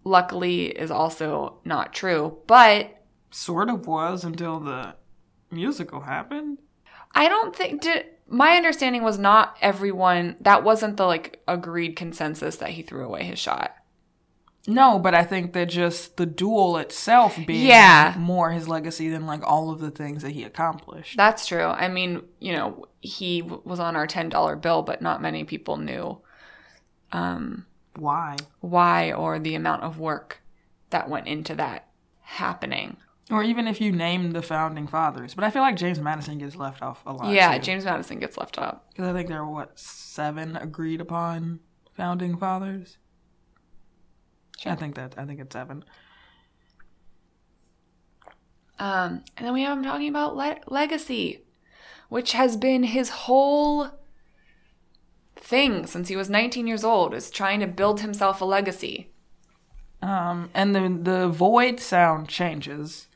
luckily 0.03 0.67
is 0.67 0.89
also 0.89 1.59
not 1.65 1.93
true. 1.93 2.37
But 2.47 2.93
Sort 3.29 3.69
of 3.69 3.85
was 3.85 4.23
until 4.23 4.59
the 4.59 4.95
musical 5.51 6.01
happened. 6.01 6.59
I 7.13 7.27
don't 7.29 7.55
think 7.55 7.81
did 7.81 8.05
my 8.29 8.55
understanding 8.55 9.03
was 9.03 9.17
not 9.17 9.57
everyone 9.61 10.35
that 10.41 10.63
wasn't 10.63 10.97
the 10.97 11.05
like 11.05 11.41
agreed 11.47 11.95
consensus 11.95 12.57
that 12.57 12.69
he 12.69 12.81
threw 12.81 13.05
away 13.05 13.23
his 13.23 13.39
shot. 13.39 13.75
No, 14.69 14.99
but 14.99 15.15
I 15.15 15.23
think 15.23 15.53
that 15.53 15.69
just 15.69 16.17
the 16.17 16.25
duel 16.25 16.75
itself 16.77 17.37
being 17.47 17.65
Yeah. 17.67 18.13
more 18.19 18.51
his 18.51 18.67
legacy 18.67 19.07
than 19.09 19.25
like 19.25 19.41
all 19.47 19.71
of 19.71 19.79
the 19.79 19.89
things 19.91 20.21
that 20.23 20.31
he 20.31 20.43
accomplished. 20.43 21.15
That's 21.15 21.47
true. 21.47 21.63
I 21.65 21.87
mean, 21.87 22.23
you 22.39 22.53
know, 22.53 22.85
he 22.99 23.41
w- 23.41 23.61
was 23.63 23.79
on 23.79 23.95
our 23.95 24.05
$10 24.07 24.61
bill, 24.61 24.81
but 24.81 25.01
not 25.01 25.21
many 25.21 25.45
people 25.45 25.77
knew 25.77 26.19
um, 27.13 27.65
Why? 27.95 28.35
why 28.59 29.13
or 29.13 29.39
the 29.39 29.55
amount 29.55 29.83
of 29.83 29.99
work 29.99 30.41
that 30.89 31.09
went 31.09 31.27
into 31.27 31.55
that 31.55 31.87
happening. 32.21 32.97
Or 33.31 33.43
even 33.43 33.67
if 33.67 33.81
you 33.81 33.91
named 33.91 34.33
the 34.35 34.41
founding 34.41 34.87
fathers. 34.87 35.33
But 35.33 35.43
I 35.43 35.49
feel 35.49 35.61
like 35.61 35.75
James 35.75 35.99
Madison 35.99 36.37
gets 36.37 36.55
left 36.55 36.81
off 36.81 37.01
a 37.05 37.13
lot. 37.13 37.33
yeah, 37.33 37.57
too. 37.57 37.63
James 37.63 37.83
Madison 37.85 38.19
gets 38.19 38.37
left 38.37 38.57
off. 38.57 38.79
Because 38.89 39.07
I 39.07 39.13
think 39.13 39.27
there 39.29 39.43
were, 39.45 39.51
what, 39.51 39.77
seven 39.79 40.55
agreed 40.55 41.01
upon 41.01 41.59
founding 41.93 42.37
fathers? 42.37 42.97
I 44.65 44.75
think 44.75 44.95
that, 44.95 45.15
I 45.17 45.25
think 45.25 45.39
it's 45.39 45.53
seven. 45.53 45.83
Um, 48.79 49.23
and 49.35 49.45
then 49.45 49.53
we 49.53 49.63
have 49.63 49.77
him 49.77 49.83
talking 49.83 50.09
about 50.09 50.35
le- 50.35 50.59
legacy, 50.67 51.43
which 52.09 52.33
has 52.33 52.57
been 52.57 52.83
his 52.83 53.09
whole 53.09 53.89
thing 55.35 55.85
since 55.85 56.09
he 56.09 56.15
was 56.15 56.29
19 56.29 56.67
years 56.67 56.83
old, 56.83 57.13
is 57.13 57.29
trying 57.29 57.59
to 57.59 57.67
build 57.67 58.01
himself 58.01 58.41
a 58.41 58.45
legacy. 58.45 59.11
Um, 60.01 60.49
and 60.53 60.75
the, 60.75 61.11
the 61.11 61.27
void 61.27 61.79
sound 61.79 62.29
changes 62.29 63.07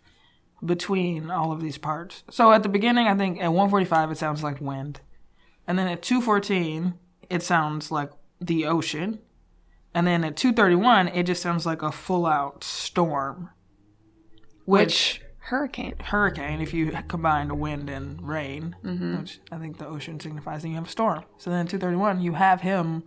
between 0.63 1.30
all 1.30 1.51
of 1.51 1.62
these 1.62 1.77
parts. 1.77 2.23
So 2.30 2.51
at 2.51 2.63
the 2.63 2.69
beginning, 2.69 3.08
I 3.08 3.15
think 3.15 3.38
at 3.38 3.49
145, 3.49 4.12
it 4.12 4.17
sounds 4.17 4.43
like 4.43 4.62
wind. 4.62 5.01
And 5.67 5.77
then 5.77 5.88
at 5.88 6.01
214, 6.01 6.93
it 7.30 7.43
sounds 7.43 7.91
like 7.91 8.12
the 8.39 8.65
ocean. 8.65 9.19
And 9.93 10.08
then 10.08 10.23
at 10.23 10.38
231, 10.38 11.10
it 11.10 11.23
just 11.23 11.41
sounds 11.41 11.65
like 11.65 11.82
a 11.82 11.91
full 11.91 12.25
out 12.25 12.63
storm. 12.63 13.49
Which, 14.65 15.21
Hurricane. 15.39 15.95
hurricane, 15.99 16.62
if 16.62 16.73
you 16.73 16.91
combine 17.08 17.49
the 17.49 17.56
wind 17.56 17.89
and 17.89 18.25
rain, 18.25 18.75
which 18.84 19.39
I 19.51 19.58
think 19.58 19.80
the 19.80 19.88
ocean 19.88 20.19
signifies, 20.19 20.62
then 20.62 20.71
you 20.71 20.77
have 20.77 20.88
a 20.88 20.89
storm. 20.89 21.25
So 21.38 21.49
then 21.49 21.67
231, 21.67 22.21
you 22.21 22.34
have 22.34 22.62
him 22.62 23.04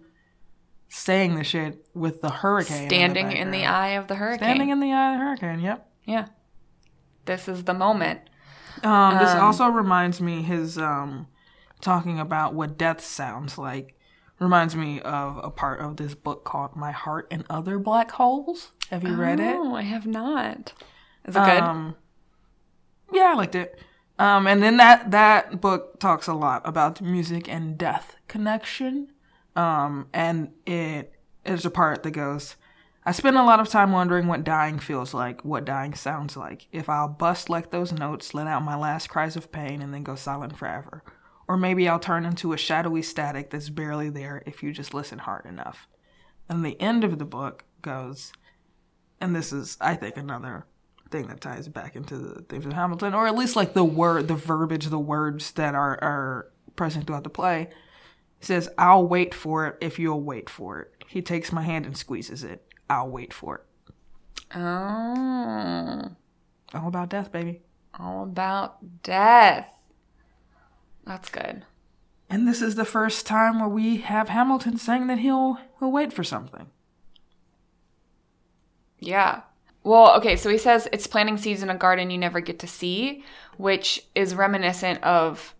saying 0.88 1.36
the 1.36 1.44
shit 1.44 1.86
with 1.94 2.20
the 2.20 2.30
hurricane. 2.30 2.88
Standing 2.88 3.32
in 3.32 3.50
the 3.50 3.58
background. 3.58 3.84
eye 3.84 3.88
of 3.90 4.08
the 4.08 4.14
hurricane. 4.16 4.46
Standing 4.46 4.68
in 4.70 4.80
the 4.80 4.92
eye 4.92 5.14
of 5.14 5.18
the 5.18 5.24
hurricane, 5.24 5.60
yep. 5.60 5.88
yeah. 6.04 6.26
This 7.24 7.48
is 7.48 7.64
the 7.64 7.74
moment. 7.74 8.20
Um, 8.82 9.18
this 9.18 9.30
also 9.30 9.68
reminds 9.68 10.20
me 10.20 10.42
his 10.42 10.76
um, 10.76 11.28
talking 11.80 12.20
about 12.20 12.54
what 12.54 12.76
death 12.76 13.00
sounds 13.00 13.56
like. 13.56 13.93
Reminds 14.40 14.74
me 14.74 15.00
of 15.00 15.38
a 15.42 15.50
part 15.50 15.80
of 15.80 15.96
this 15.96 16.14
book 16.14 16.44
called 16.44 16.74
"My 16.74 16.90
Heart 16.90 17.28
and 17.30 17.44
Other 17.48 17.78
Black 17.78 18.10
Holes." 18.12 18.72
Have 18.90 19.04
you 19.04 19.14
read 19.14 19.40
it? 19.40 19.54
Oh, 19.56 19.74
I 19.74 19.82
have 19.82 20.06
not. 20.06 20.72
Is 21.24 21.36
it 21.36 21.44
good? 21.44 21.62
Um, 21.62 21.96
yeah, 23.12 23.32
I 23.32 23.34
liked 23.34 23.54
it. 23.54 23.78
Um, 24.18 24.46
and 24.46 24.62
then 24.62 24.76
that 24.76 25.10
that 25.12 25.60
book 25.60 25.98
talks 26.00 26.26
a 26.26 26.34
lot 26.34 26.62
about 26.64 27.00
music 27.00 27.48
and 27.48 27.78
death 27.78 28.16
connection. 28.28 29.12
Um, 29.56 30.08
and 30.12 30.50
it 30.66 31.12
is 31.44 31.64
a 31.64 31.70
part 31.70 32.02
that 32.02 32.10
goes, 32.10 32.56
I 33.06 33.12
spend 33.12 33.36
a 33.36 33.42
lot 33.42 33.60
of 33.60 33.68
time 33.68 33.92
wondering 33.92 34.26
what 34.26 34.44
dying 34.44 34.78
feels 34.78 35.14
like, 35.14 35.44
what 35.44 35.64
dying 35.64 35.94
sounds 35.94 36.36
like. 36.36 36.66
If 36.72 36.88
I'll 36.88 37.08
bust 37.08 37.48
like 37.48 37.70
those 37.70 37.92
notes, 37.92 38.34
let 38.34 38.46
out 38.46 38.64
my 38.64 38.76
last 38.76 39.08
cries 39.08 39.36
of 39.36 39.52
pain, 39.52 39.82
and 39.82 39.92
then 39.92 40.02
go 40.02 40.14
silent 40.14 40.56
forever. 40.56 41.02
Or 41.46 41.56
maybe 41.56 41.88
I'll 41.88 41.98
turn 41.98 42.24
into 42.24 42.52
a 42.52 42.58
shadowy 42.58 43.02
static 43.02 43.50
that's 43.50 43.68
barely 43.68 44.08
there 44.08 44.42
if 44.46 44.62
you 44.62 44.72
just 44.72 44.94
listen 44.94 45.18
hard 45.18 45.44
enough. 45.44 45.86
And 46.48 46.64
the 46.64 46.80
end 46.80 47.04
of 47.04 47.18
the 47.18 47.24
book 47.24 47.64
goes, 47.82 48.32
and 49.20 49.34
this 49.36 49.52
is, 49.52 49.76
I 49.80 49.94
think, 49.94 50.16
another 50.16 50.66
thing 51.10 51.26
that 51.28 51.40
ties 51.40 51.68
back 51.68 51.96
into 51.96 52.16
the 52.18 52.42
themes 52.42 52.66
of 52.66 52.72
Hamilton, 52.72 53.14
or 53.14 53.26
at 53.26 53.36
least 53.36 53.56
like 53.56 53.74
the 53.74 53.84
word, 53.84 54.28
the 54.28 54.34
verbiage, 54.34 54.86
the 54.86 54.98
words 54.98 55.52
that 55.52 55.74
are 55.74 55.98
are 56.02 56.50
present 56.76 57.06
throughout 57.06 57.24
the 57.24 57.30
play. 57.30 57.68
It 58.40 58.46
says, 58.46 58.68
"I'll 58.76 59.06
wait 59.06 59.34
for 59.34 59.66
it 59.66 59.76
if 59.80 59.98
you'll 59.98 60.22
wait 60.22 60.50
for 60.50 60.80
it." 60.80 61.04
He 61.06 61.22
takes 61.22 61.52
my 61.52 61.62
hand 61.62 61.86
and 61.86 61.96
squeezes 61.96 62.42
it. 62.42 62.66
I'll 62.90 63.08
wait 63.08 63.32
for 63.32 63.56
it. 63.56 63.64
oh. 64.56 66.10
All 66.74 66.88
about 66.88 67.08
death, 67.10 67.30
baby. 67.30 67.62
All 67.98 68.24
about 68.24 69.02
death. 69.02 69.73
That's 71.06 71.28
good. 71.28 71.64
And 72.30 72.48
this 72.48 72.62
is 72.62 72.74
the 72.74 72.84
first 72.84 73.26
time 73.26 73.60
where 73.60 73.68
we 73.68 73.98
have 73.98 74.28
Hamilton 74.30 74.76
saying 74.78 75.06
that 75.08 75.18
he'll 75.18 75.58
he'll 75.78 75.92
wait 75.92 76.12
for 76.12 76.24
something. 76.24 76.66
Yeah. 78.98 79.42
Well, 79.82 80.16
okay, 80.16 80.36
so 80.36 80.48
he 80.48 80.56
says 80.56 80.88
it's 80.92 81.06
planting 81.06 81.36
seeds 81.36 81.62
in 81.62 81.68
a 81.68 81.76
garden 81.76 82.10
you 82.10 82.16
never 82.16 82.40
get 82.40 82.58
to 82.60 82.66
see, 82.66 83.22
which 83.58 84.06
is 84.14 84.34
reminiscent 84.34 85.02
of 85.04 85.54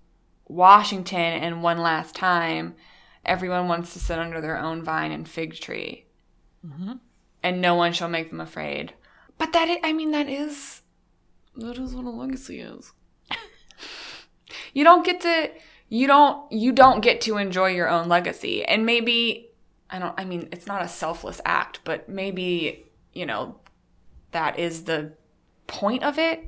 Washington 0.48 1.18
and 1.20 1.62
One 1.62 1.78
Last 1.78 2.14
Time. 2.14 2.74
Everyone 3.26 3.68
wants 3.68 3.92
to 3.92 3.98
sit 4.00 4.18
under 4.18 4.40
their 4.40 4.58
own 4.58 4.82
vine 4.82 5.12
and 5.12 5.28
fig 5.28 5.54
tree. 5.54 6.06
Mm-hmm. 6.66 6.92
And 7.42 7.60
no 7.60 7.74
one 7.74 7.92
shall 7.92 8.08
make 8.08 8.30
them 8.30 8.40
afraid. 8.40 8.94
But 9.36 9.52
that, 9.52 9.68
i- 9.68 9.80
I 9.88 9.92
mean, 9.92 10.10
that 10.12 10.28
is, 10.30 10.80
that 11.56 11.76
is 11.76 11.94
what 11.94 12.06
a 12.06 12.10
legacy 12.10 12.60
is. 12.60 12.92
You 14.74 14.84
don't 14.84 15.04
get 15.04 15.22
to, 15.22 15.50
you 15.88 16.06
don't, 16.06 16.52
you 16.52 16.72
don't 16.72 17.00
get 17.00 17.22
to 17.22 17.38
enjoy 17.38 17.68
your 17.68 17.88
own 17.88 18.08
legacy. 18.08 18.64
And 18.64 18.84
maybe, 18.84 19.48
I 19.88 19.98
don't, 19.98 20.14
I 20.18 20.24
mean, 20.24 20.48
it's 20.52 20.66
not 20.66 20.82
a 20.82 20.88
selfless 20.88 21.40
act, 21.46 21.80
but 21.84 22.08
maybe, 22.08 22.84
you 23.14 23.24
know, 23.24 23.56
that 24.32 24.58
is 24.58 24.84
the 24.84 25.12
point 25.66 26.02
of 26.02 26.18
it 26.18 26.46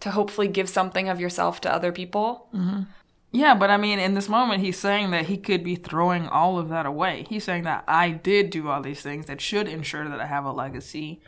to 0.00 0.10
hopefully 0.12 0.46
give 0.46 0.68
something 0.68 1.08
of 1.08 1.18
yourself 1.18 1.60
to 1.62 1.72
other 1.72 1.90
people. 1.90 2.48
Mm-hmm. 2.54 2.82
Yeah, 3.30 3.54
but 3.54 3.70
I 3.70 3.76
mean, 3.76 3.98
in 3.98 4.14
this 4.14 4.28
moment, 4.28 4.62
he's 4.62 4.78
saying 4.78 5.10
that 5.10 5.26
he 5.26 5.36
could 5.36 5.62
be 5.62 5.76
throwing 5.76 6.26
all 6.28 6.58
of 6.58 6.70
that 6.70 6.86
away. 6.86 7.26
He's 7.28 7.44
saying 7.44 7.64
that 7.64 7.84
I 7.86 8.10
did 8.10 8.48
do 8.48 8.68
all 8.68 8.80
these 8.80 9.02
things 9.02 9.26
that 9.26 9.40
should 9.40 9.68
ensure 9.68 10.08
that 10.08 10.18
I 10.18 10.26
have 10.26 10.46
a 10.46 10.52
legacy, 10.52 11.20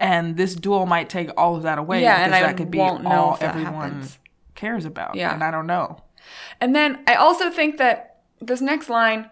and 0.00 0.36
this 0.36 0.56
duel 0.56 0.84
might 0.84 1.08
take 1.08 1.30
all 1.36 1.54
of 1.54 1.62
that 1.62 1.78
away. 1.78 2.02
Yeah, 2.02 2.16
because 2.16 2.26
and 2.26 2.34
I 2.34 2.48
that 2.48 2.56
could 2.56 2.72
be 2.72 2.78
won't 2.78 3.04
know 3.04 3.10
all 3.10 3.34
if 3.34 3.40
that 3.40 3.50
everyone 3.50 3.92
happens. 3.92 4.18
Cares 4.64 4.84
about. 4.84 5.14
Yeah. 5.14 5.34
and 5.34 5.44
I 5.44 5.50
don't 5.50 5.66
know. 5.66 5.98
And 6.60 6.74
then 6.74 7.02
I 7.06 7.14
also 7.14 7.50
think 7.50 7.76
that 7.76 8.22
this 8.40 8.60
next 8.60 8.88
line, 8.88 9.28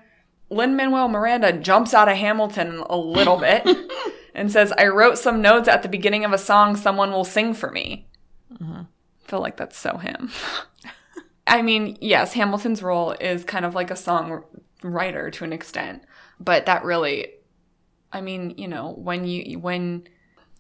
Lin 0.50 0.76
Manuel 0.76 1.08
Miranda 1.08 1.52
jumps 1.52 1.94
out 1.94 2.08
of 2.08 2.16
Hamilton 2.16 2.84
a 2.90 2.96
little 2.96 3.38
bit 3.38 3.66
and 4.34 4.52
says, 4.52 4.72
I 4.76 4.88
wrote 4.88 5.16
some 5.16 5.40
notes 5.40 5.68
at 5.68 5.82
the 5.82 5.88
beginning 5.88 6.24
of 6.24 6.32
a 6.32 6.38
song 6.38 6.76
someone 6.76 7.12
will 7.12 7.24
sing 7.24 7.54
for 7.54 7.70
me. 7.70 8.08
Mm-hmm. 8.52 8.82
I 8.82 9.28
feel 9.30 9.40
like 9.40 9.56
that's 9.56 9.78
so 9.78 9.96
him. 9.96 10.30
I 11.46 11.62
mean, 11.62 11.96
yes, 12.00 12.34
Hamilton's 12.34 12.82
role 12.82 13.12
is 13.12 13.44
kind 13.44 13.64
of 13.64 13.74
like 13.74 13.90
a 13.90 13.94
songwriter 13.94 15.32
to 15.32 15.44
an 15.44 15.52
extent, 15.52 16.02
but 16.38 16.66
that 16.66 16.84
really, 16.84 17.28
I 18.12 18.20
mean, 18.20 18.54
you 18.58 18.68
know, 18.68 18.90
when 18.90 19.24
you 19.26 19.58
when 19.58 20.06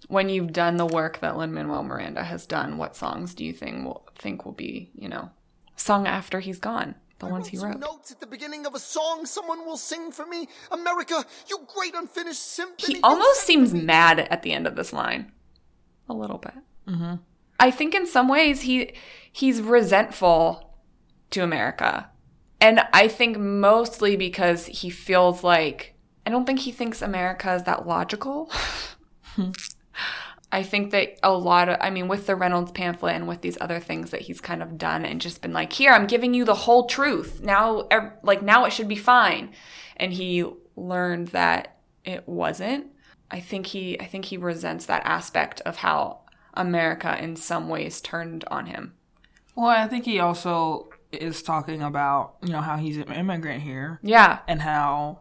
when 0.08 0.28
you've 0.28 0.52
done 0.52 0.76
the 0.76 0.86
work 0.86 1.20
that 1.20 1.36
Lin 1.36 1.52
Manuel 1.52 1.84
Miranda 1.84 2.24
has 2.24 2.46
done, 2.46 2.78
what 2.78 2.96
songs 2.96 3.34
do 3.34 3.44
you 3.44 3.52
think 3.52 3.84
will 3.84 4.08
think 4.22 4.44
will 4.44 4.52
be, 4.52 4.90
you 4.94 5.08
know, 5.08 5.30
sung 5.76 6.06
after 6.06 6.40
he's 6.40 6.58
gone? 6.58 6.94
The 7.18 7.26
ones 7.28 7.46
he 7.46 7.58
wrote. 7.58 7.78
notes 7.78 8.10
at 8.10 8.18
the 8.18 8.26
beginning 8.26 8.66
of 8.66 8.74
a 8.74 8.80
song 8.80 9.26
someone 9.26 9.64
will 9.64 9.76
sing 9.76 10.10
for 10.10 10.26
me. 10.26 10.48
America, 10.72 11.24
you 11.48 11.60
great 11.72 11.94
unfinished 11.94 12.44
symphony. 12.44 12.94
He 12.94 13.00
almost 13.00 13.42
seems 13.42 13.72
mad 13.72 14.18
at 14.18 14.42
the 14.42 14.52
end 14.52 14.66
of 14.66 14.74
this 14.74 14.92
line, 14.92 15.30
a 16.08 16.14
little 16.14 16.38
bit. 16.38 16.54
Mm-hmm. 16.88 17.14
I 17.60 17.70
think 17.70 17.94
in 17.94 18.08
some 18.08 18.26
ways 18.26 18.62
he 18.62 18.94
he's 19.30 19.60
resentful 19.60 20.74
to 21.30 21.44
America, 21.44 22.10
and 22.60 22.80
I 22.92 23.06
think 23.06 23.38
mostly 23.38 24.16
because 24.16 24.66
he 24.66 24.90
feels 24.90 25.44
like 25.44 25.94
I 26.26 26.30
don't 26.30 26.44
think 26.44 26.60
he 26.60 26.72
thinks 26.72 27.02
America 27.02 27.54
is 27.54 27.62
that 27.64 27.86
logical. 27.86 28.50
I 30.52 30.62
think 30.62 30.90
that 30.90 31.18
a 31.22 31.32
lot 31.32 31.68
of, 31.70 31.78
I 31.80 31.88
mean, 31.90 32.08
with 32.08 32.26
the 32.26 32.36
Reynolds 32.36 32.72
pamphlet 32.72 33.16
and 33.16 33.26
with 33.26 33.40
these 33.40 33.56
other 33.60 33.80
things 33.80 34.10
that 34.10 34.20
he's 34.20 34.40
kind 34.40 34.62
of 34.62 34.76
done 34.76 35.04
and 35.06 35.18
just 35.20 35.40
been 35.40 35.54
like, 35.54 35.72
here, 35.72 35.92
I'm 35.92 36.06
giving 36.06 36.34
you 36.34 36.44
the 36.44 36.54
whole 36.54 36.86
truth. 36.86 37.40
Now, 37.42 37.88
like, 38.22 38.42
now 38.42 38.66
it 38.66 38.72
should 38.72 38.88
be 38.88 38.96
fine. 38.96 39.52
And 39.96 40.12
he 40.12 40.44
learned 40.76 41.28
that 41.28 41.78
it 42.04 42.28
wasn't. 42.28 42.88
I 43.30 43.40
think 43.40 43.66
he, 43.68 43.98
I 43.98 44.04
think 44.04 44.26
he 44.26 44.36
resents 44.36 44.84
that 44.86 45.02
aspect 45.06 45.62
of 45.62 45.76
how 45.76 46.20
America 46.52 47.16
in 47.18 47.34
some 47.36 47.70
ways 47.70 48.02
turned 48.02 48.44
on 48.50 48.66
him. 48.66 48.92
Well, 49.54 49.68
I 49.68 49.88
think 49.88 50.04
he 50.04 50.18
also 50.20 50.90
is 51.12 51.42
talking 51.42 51.82
about 51.82 52.36
you 52.42 52.50
know 52.52 52.62
how 52.62 52.76
he's 52.78 52.96
an 52.96 53.12
immigrant 53.12 53.62
here 53.62 54.00
Yeah. 54.02 54.38
and 54.48 54.62
how 54.62 55.20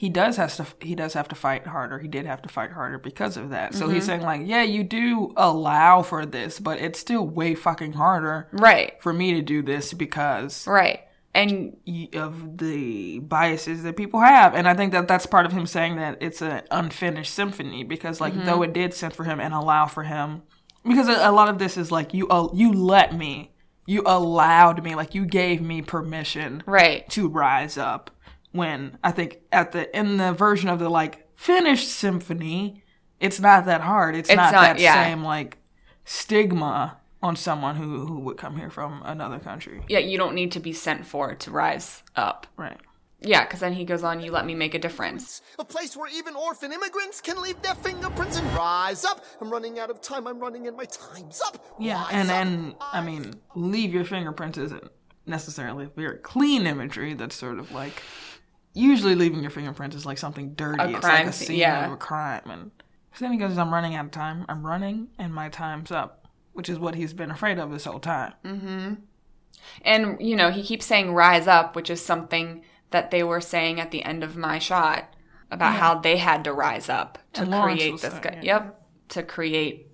he 0.00 0.08
does 0.08 0.36
has 0.36 0.56
to 0.58 0.66
he 0.80 0.94
does 0.94 1.14
have 1.14 1.26
to 1.26 1.34
fight 1.34 1.66
harder. 1.66 1.98
He 1.98 2.06
did 2.06 2.24
have 2.24 2.40
to 2.42 2.48
fight 2.48 2.70
harder 2.70 2.98
because 2.98 3.36
of 3.36 3.50
that. 3.50 3.74
So 3.74 3.86
Mm-hmm. 3.86 3.94
he's 3.94 4.04
saying 4.06 4.22
like, 4.22 4.42
yeah, 4.44 4.62
you 4.62 4.84
do 4.84 5.32
allow 5.36 6.02
for 6.02 6.24
this, 6.24 6.60
but 6.60 6.78
it's 6.80 7.00
still 7.00 7.26
way 7.26 7.56
fucking 7.56 7.94
harder 7.94 8.46
Right. 8.52 8.92
for 9.02 9.12
me 9.12 9.32
to 9.34 9.42
do 9.42 9.60
this 9.60 9.92
because 9.92 10.66
Right. 10.68 11.00
And 11.34 11.76
of 12.14 12.58
the 12.58 13.18
biases 13.18 13.82
that 13.82 13.96
people 13.96 14.20
have 14.20 14.54
and 14.54 14.66
i 14.68 14.74
think 14.74 14.92
that 14.92 15.06
that's 15.06 15.26
part 15.26 15.46
of 15.46 15.52
him 15.52 15.66
saying 15.66 15.96
that 15.96 16.16
it's 16.20 16.40
an 16.42 16.62
unfinished 16.70 17.32
symphony 17.34 17.84
because 17.84 18.20
like 18.20 18.32
Mm-hmm. 18.34 18.46
though 18.46 18.62
it 18.62 18.72
did 18.72 18.94
send 18.94 19.12
for 19.14 19.24
him 19.24 19.38
and 19.40 19.52
allow 19.54 19.86
for 19.86 20.04
him 20.04 20.42
because 20.84 21.06
a, 21.08 21.28
a 21.28 21.30
lot 21.32 21.48
of 21.48 21.58
this 21.58 21.76
is 21.76 21.92
like 21.92 22.14
you 22.14 22.26
uh, 22.28 22.48
you 22.54 22.72
let 22.72 23.14
me 23.16 23.52
you 23.86 24.02
allowed 24.06 24.82
me 24.82 24.94
like 24.94 25.14
you 25.14 25.24
gave 25.26 25.60
me 25.62 25.80
permission 25.82 26.62
right. 26.66 27.08
to 27.10 27.28
rise 27.28 27.76
up 27.78 28.10
when 28.52 28.98
i 29.04 29.10
think 29.10 29.40
at 29.52 29.72
the 29.72 29.96
in 29.96 30.16
the 30.16 30.32
version 30.32 30.68
of 30.68 30.78
the 30.78 30.88
like 30.88 31.28
finished 31.36 31.88
symphony 31.88 32.82
it's 33.20 33.38
not 33.40 33.66
that 33.66 33.80
hard 33.80 34.14
it's, 34.16 34.28
It's 34.28 34.36
not, 34.36 34.52
not- 34.52 34.62
that 34.62 34.78
yeah. 34.80 35.04
same 35.04 35.22
like 35.22 35.58
stigma 36.04 36.96
on 37.22 37.36
someone 37.36 37.76
who 37.76 38.06
who 38.06 38.18
would 38.20 38.36
come 38.36 38.56
here 38.56 38.70
from 38.70 39.02
another 39.04 39.38
country 39.38 39.82
Yeah, 39.88 39.98
you 39.98 40.16
don't 40.18 40.34
need 40.34 40.52
to 40.52 40.60
be 40.60 40.72
sent 40.72 41.04
for 41.06 41.34
to 41.34 41.50
rise 41.50 42.02
up. 42.16 42.46
right 42.56 42.78
Yeah, 43.20 43.44
because 43.44 43.60
then 43.60 43.72
he 43.72 43.84
goes 43.84 44.02
on, 44.04 44.20
you 44.20 44.30
let 44.30 44.46
me 44.46 44.54
make 44.54 44.74
a 44.74 44.78
difference. 44.78 45.42
A 45.58 45.64
place 45.64 45.96
where 45.96 46.08
even 46.14 46.36
orphan 46.36 46.72
immigrants 46.72 47.20
can 47.20 47.42
leave 47.42 47.60
their 47.62 47.74
fingerprints 47.74 48.38
and 48.38 48.46
rise 48.54 49.04
up. 49.04 49.24
I'm 49.40 49.50
running 49.50 49.80
out 49.80 49.90
of 49.90 50.00
time. 50.00 50.28
I'm 50.28 50.38
running 50.38 50.68
and 50.68 50.76
my 50.76 50.84
time's 50.84 51.40
up. 51.44 51.56
Yeah, 51.80 52.00
Rise 52.04 52.12
and 52.12 52.30
up. 52.30 52.36
and 52.42 52.74
I 52.92 53.00
mean, 53.00 53.34
leave 53.56 53.92
your 53.92 54.04
fingerprints 54.04 54.56
isn't 54.56 54.88
necessarily 55.26 55.88
very 55.96 56.18
clean 56.18 56.66
imagery. 56.68 57.14
That's 57.14 57.34
sort 57.34 57.58
of 57.58 57.72
like 57.72 58.00
usually 58.78 59.14
leaving 59.14 59.40
your 59.40 59.50
fingerprints 59.50 59.96
is 59.96 60.06
like 60.06 60.18
something 60.18 60.54
dirty. 60.54 60.82
A 60.82 60.88
it's 60.88 61.00
crime 61.00 61.26
like 61.26 61.26
a 61.26 61.32
scene, 61.32 61.58
yeah. 61.58 61.86
of 61.86 61.92
a 61.92 61.96
crime. 61.96 62.42
And 62.46 62.70
then 63.18 63.32
he 63.32 63.38
goes, 63.38 63.58
"I'm 63.58 63.72
running 63.74 63.94
out 63.94 64.06
of 64.06 64.10
time. 64.10 64.44
I'm 64.48 64.64
running, 64.64 65.08
and 65.18 65.34
my 65.34 65.48
time's 65.48 65.90
up," 65.90 66.28
which 66.52 66.68
is 66.68 66.78
what 66.78 66.94
he's 66.94 67.12
been 67.12 67.30
afraid 67.30 67.58
of 67.58 67.70
this 67.70 67.84
whole 67.84 67.98
time. 68.00 68.34
Mm. 68.44 68.98
And, 69.82 70.20
you 70.20 70.36
know, 70.36 70.50
he 70.50 70.62
keeps 70.62 70.86
saying 70.86 71.12
rise 71.14 71.46
up, 71.46 71.74
which 71.74 71.90
is 71.90 72.04
something 72.04 72.62
that 72.90 73.10
they 73.10 73.22
were 73.22 73.40
saying 73.40 73.80
at 73.80 73.90
the 73.90 74.04
end 74.04 74.22
of 74.22 74.36
my 74.36 74.58
shot. 74.58 75.12
about 75.50 75.74
how 75.76 75.94
they 75.98 76.18
had 76.18 76.44
to 76.44 76.52
rise 76.52 76.88
up 76.90 77.18
to 77.32 77.42
And 77.42 77.54
create 77.62 77.92
this 77.92 78.02
saying 78.02 78.22
guy. 78.22 78.30
it. 78.30 78.44
Yep, 78.44 78.82
to 79.08 79.22
create 79.22 79.86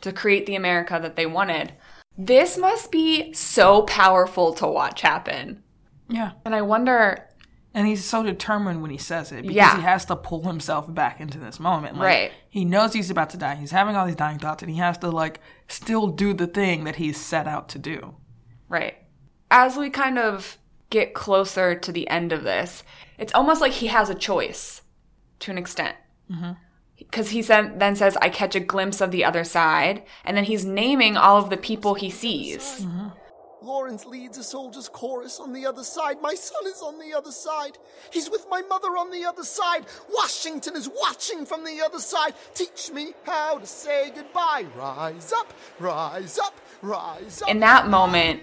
to 0.00 0.10
create 0.12 0.46
the 0.46 0.54
America 0.56 0.98
that 1.00 1.16
they 1.16 1.26
wanted. 1.26 1.74
This 2.18 2.58
must 2.58 2.90
be 2.90 3.32
so 3.32 3.82
powerful 3.82 4.52
to 4.54 4.66
watch 4.66 5.02
happen. 5.02 5.62
Yeah. 6.08 6.32
And 6.44 6.54
I 6.54 6.62
wonder, 6.62 7.28
And 7.74 7.86
he's 7.86 8.04
so 8.04 8.22
determined 8.22 8.82
when 8.82 8.90
he 8.90 8.98
says 8.98 9.32
it 9.32 9.42
because 9.42 9.56
Yeah. 9.56 9.76
he 9.76 9.82
has 9.82 10.04
to 10.06 10.16
pull 10.16 10.42
himself 10.46 10.92
back 10.92 11.20
into 11.20 11.38
this 11.38 11.58
moment. 11.58 11.96
Like, 11.96 12.04
Right. 12.06 12.32
He 12.50 12.64
knows 12.66 12.92
he's 12.92 13.10
about 13.10 13.30
to 13.30 13.38
die. 13.38 13.54
He's 13.54 13.70
having 13.70 13.96
all 13.96 14.04
these 14.06 14.14
dying 14.16 14.38
thoughts 14.38 14.62
and 14.62 14.70
he 14.70 14.76
has 14.78 14.98
to 14.98 15.10
like 15.10 15.40
still 15.68 16.08
do 16.08 16.34
the 16.34 16.46
thing 16.46 16.84
that 16.84 16.96
he's 16.96 17.18
set 17.18 17.46
out 17.48 17.68
to 17.70 17.78
do. 17.78 18.14
right? 18.68 18.96
As 19.50 19.76
we 19.76 19.90
kind 19.90 20.18
of 20.18 20.56
get 20.88 21.12
closer 21.14 21.74
to 21.74 21.92
the 21.92 22.08
end 22.08 22.32
of 22.32 22.42
this, 22.42 22.82
it's 23.18 23.34
almost 23.34 23.60
like 23.60 23.72
he 23.72 23.86
has 23.88 24.08
a 24.08 24.14
choice 24.14 24.80
to 25.40 25.50
an 25.50 25.58
extent. 25.58 25.94
Mm-hmm. 26.30 26.52
Because 26.96 27.30
he 27.30 27.42
said, 27.42 27.78
then 27.80 27.96
says, 27.96 28.16
I 28.22 28.28
catch 28.30 28.54
a 28.54 28.60
glimpse 28.60 29.00
of 29.02 29.10
the 29.10 29.24
other 29.24 29.44
side. 29.44 30.04
And 30.24 30.36
then 30.36 30.44
he's 30.44 30.64
naming 30.64 31.16
all 31.18 31.36
of 31.36 31.50
the 31.50 31.56
people 31.58 31.94
he 31.94 32.08
sees. 32.10 32.80
Mm-hmm. 32.80 33.08
Lawrence 33.62 34.04
leads 34.04 34.38
a 34.38 34.42
soldier's 34.42 34.88
chorus 34.88 35.38
on 35.40 35.52
the 35.52 35.66
other 35.66 35.84
side. 35.84 36.20
My 36.20 36.34
son 36.34 36.66
is 36.66 36.82
on 36.82 36.98
the 36.98 37.16
other 37.16 37.30
side. 37.30 37.78
He's 38.10 38.30
with 38.30 38.46
my 38.50 38.62
mother 38.62 38.88
on 38.88 39.10
the 39.10 39.24
other 39.24 39.44
side. 39.44 39.86
Washington 40.12 40.76
is 40.76 40.88
watching 40.88 41.46
from 41.46 41.64
the 41.64 41.80
other 41.80 41.98
side. 41.98 42.34
Teach 42.54 42.90
me 42.92 43.12
how 43.24 43.58
to 43.58 43.66
say 43.66 44.10
goodbye. 44.14 44.66
Rise 44.76 45.32
up, 45.32 45.52
rise 45.78 46.38
up, 46.38 46.54
rise 46.82 47.42
up. 47.42 47.48
In 47.48 47.60
that 47.60 47.88
moment, 47.88 48.42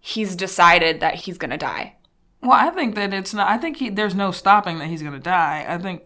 he's 0.00 0.34
decided 0.34 1.00
that 1.00 1.14
he's 1.14 1.38
going 1.38 1.50
to 1.50 1.56
die. 1.56 1.96
Well, 2.42 2.52
I 2.52 2.70
think 2.70 2.94
that 2.94 3.12
it's 3.12 3.34
not. 3.34 3.48
I 3.48 3.58
think 3.58 3.78
he, 3.78 3.90
there's 3.90 4.14
no 4.14 4.30
stopping 4.30 4.78
that 4.78 4.86
he's 4.86 5.02
going 5.02 5.14
to 5.14 5.20
die. 5.20 5.66
I 5.68 5.78
think 5.78 6.02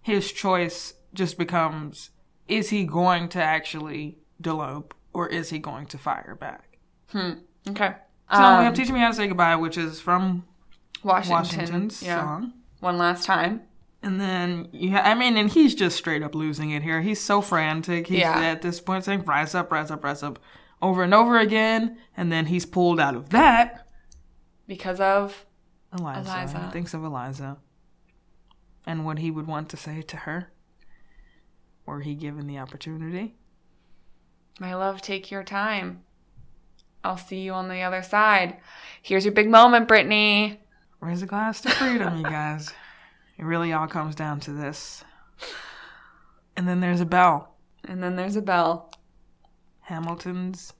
his 0.00 0.30
choice 0.30 0.94
just 1.12 1.38
becomes: 1.38 2.10
is 2.46 2.70
he 2.70 2.84
going 2.84 3.28
to 3.30 3.42
actually 3.42 4.18
delope, 4.40 4.92
or 5.12 5.28
is 5.28 5.50
he 5.50 5.58
going 5.58 5.86
to 5.86 5.98
fire 5.98 6.36
back? 6.38 6.78
Hmm. 7.08 7.32
Okay. 7.68 7.94
So 8.32 8.38
we 8.38 8.64
have 8.64 8.68
um, 8.68 8.74
"Teach 8.74 8.90
Me 8.90 8.98
How 9.00 9.08
to 9.08 9.14
Say 9.14 9.28
Goodbye," 9.28 9.56
which 9.56 9.76
is 9.78 10.00
from 10.00 10.44
Washington. 11.02 11.32
Washington's 11.32 12.02
yeah. 12.02 12.20
song. 12.20 12.52
One 12.80 12.98
last 12.98 13.24
time. 13.24 13.62
And 14.02 14.20
then 14.20 14.68
yeah, 14.72 15.02
I 15.02 15.14
mean, 15.14 15.36
and 15.36 15.50
he's 15.50 15.74
just 15.74 15.96
straight 15.96 16.22
up 16.22 16.34
losing 16.34 16.70
it 16.70 16.82
here. 16.82 17.00
He's 17.00 17.20
so 17.20 17.40
frantic. 17.40 18.06
He's 18.06 18.20
Yeah. 18.20 18.38
at 18.38 18.62
this 18.62 18.80
point 18.80 19.04
saying, 19.04 19.24
rise 19.24 19.54
up, 19.54 19.72
rise 19.72 19.90
up, 19.90 20.04
rise 20.04 20.22
up, 20.22 20.38
over 20.82 21.02
and 21.02 21.14
over 21.14 21.38
again. 21.38 21.98
And 22.16 22.30
then 22.30 22.46
he's 22.46 22.66
pulled 22.66 23.00
out 23.00 23.14
of 23.14 23.30
that. 23.30 23.88
Because 24.66 25.00
of. 25.00 25.46
Eliza. 25.98 26.30
Eliza. 26.30 26.64
He 26.66 26.72
thinks 26.72 26.94
of 26.94 27.04
Eliza. 27.04 27.58
And 28.86 29.04
what 29.04 29.18
he 29.18 29.30
would 29.30 29.46
want 29.46 29.68
to 29.70 29.76
say 29.76 30.02
to 30.02 30.16
her. 30.18 30.52
Were 31.86 32.00
he 32.00 32.14
given 32.14 32.46
the 32.46 32.58
opportunity. 32.58 33.36
My 34.58 34.74
love, 34.74 35.02
take 35.02 35.30
your 35.30 35.44
time. 35.44 36.02
I'll 37.06 37.16
see 37.16 37.40
you 37.40 37.52
on 37.52 37.68
the 37.68 37.82
other 37.82 38.02
side. 38.02 38.56
Here's 39.00 39.24
your 39.24 39.32
big 39.32 39.48
moment, 39.48 39.88
Brittani. 39.88 40.58
Raise 41.00 41.22
a 41.22 41.26
glass 41.26 41.60
to 41.60 41.70
freedom, 41.70 42.16
you 42.16 42.24
guys. 42.24 42.72
It 43.38 43.44
really 43.44 43.72
all 43.72 43.86
comes 43.86 44.16
down 44.16 44.40
to 44.40 44.52
this. 44.52 45.04
And 46.56 46.66
then 46.66 46.80
there's 46.80 47.00
a 47.00 47.06
bell. 47.06 47.54
And 47.84 48.02
then 48.02 48.16
there's 48.16 48.34
a 48.34 48.42
bell. 48.42 48.90
Hamilton's 49.82 50.72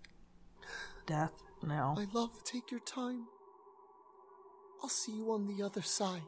death 1.06 1.32
now. 1.62 1.94
My 1.96 2.06
love, 2.12 2.42
take 2.44 2.72
your 2.72 2.80
time. 2.80 3.26
I'll 4.82 4.88
see 4.88 5.12
you 5.12 5.30
on 5.30 5.46
the 5.46 5.64
other 5.64 5.82
side. 5.82 6.22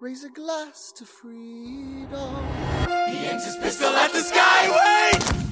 Raise 0.00 0.22
a 0.22 0.30
glass 0.30 0.92
to 0.96 1.04
freedom. 1.04 2.36
He 3.08 3.26
aims 3.26 3.44
his 3.44 3.56
pistol 3.56 3.88
at 3.88 4.12
the 4.12 4.20
sky. 4.20 5.12
Wait! 5.12 5.43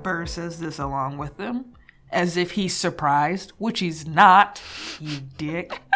And 0.00 0.04
Burr 0.04 0.24
says 0.24 0.60
this 0.60 0.78
along 0.78 1.18
with 1.18 1.36
them, 1.36 1.74
as 2.10 2.38
if 2.38 2.52
he's 2.52 2.74
surprised, 2.74 3.52
which 3.58 3.80
he's 3.80 4.06
not, 4.06 4.62
you 4.98 5.20
dick. 5.36 5.78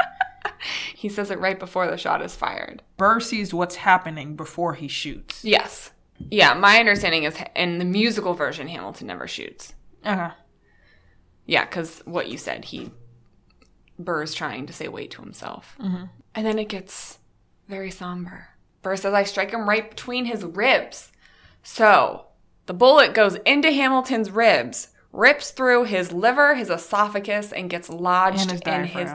He 0.95 1.11
says 1.11 1.31
it 1.31 1.41
right 1.41 1.59
before 1.59 1.91
the 1.91 1.99
shot 1.99 2.23
is 2.23 2.35
fired. 2.35 2.83
Burr 2.97 3.21
sees 3.21 3.53
what's 3.53 3.77
happening 3.77 4.35
before 4.35 4.73
he 4.73 4.89
shoots. 4.89 5.45
Yes. 5.45 5.91
Yeah, 6.19 6.55
my 6.55 6.79
understanding 6.79 7.25
is 7.25 7.37
in 7.55 7.79
the 7.79 7.85
musical 7.85 8.33
version, 8.33 8.69
Hamilton 8.69 9.09
never 9.09 9.29
shoots. 9.29 9.75
Okay. 10.07 10.29
Yeah, 11.45 11.67
because 11.67 12.01
what 12.07 12.29
you 12.29 12.39
said, 12.39 12.67
he. 12.67 12.93
Burr's 13.99 14.33
trying 14.33 14.67
to 14.67 14.73
say 14.73 14.89
wait 14.89 15.11
to 15.13 15.23
himself. 15.23 15.77
Mm-hmm. 15.79 16.05
And 16.35 16.47
then 16.47 16.59
it 16.59 16.71
gets 16.71 17.19
very 17.69 17.91
somber. 17.91 18.49
Burr 18.81 18.97
says, 18.97 19.13
I 19.13 19.25
strike 19.25 19.51
him 19.51 19.69
right 19.69 19.91
between 19.91 20.25
his 20.25 20.45
ribs. 20.45 21.13
So 21.63 22.27
the 22.67 22.75
bullet 22.75 23.15
goes 23.15 23.37
into 23.47 23.71
Hamilton's 23.71 24.31
ribs, 24.31 24.89
rips 25.13 25.51
through 25.51 25.85
his 25.85 26.13
liver, 26.13 26.55
his 26.55 26.71
esophagus, 26.71 27.53
and 27.53 27.69
gets 27.71 27.89
lodged 27.89 28.41
And 28.43 28.51
his 28.53 28.61
in 28.63 28.85
his. 28.85 29.11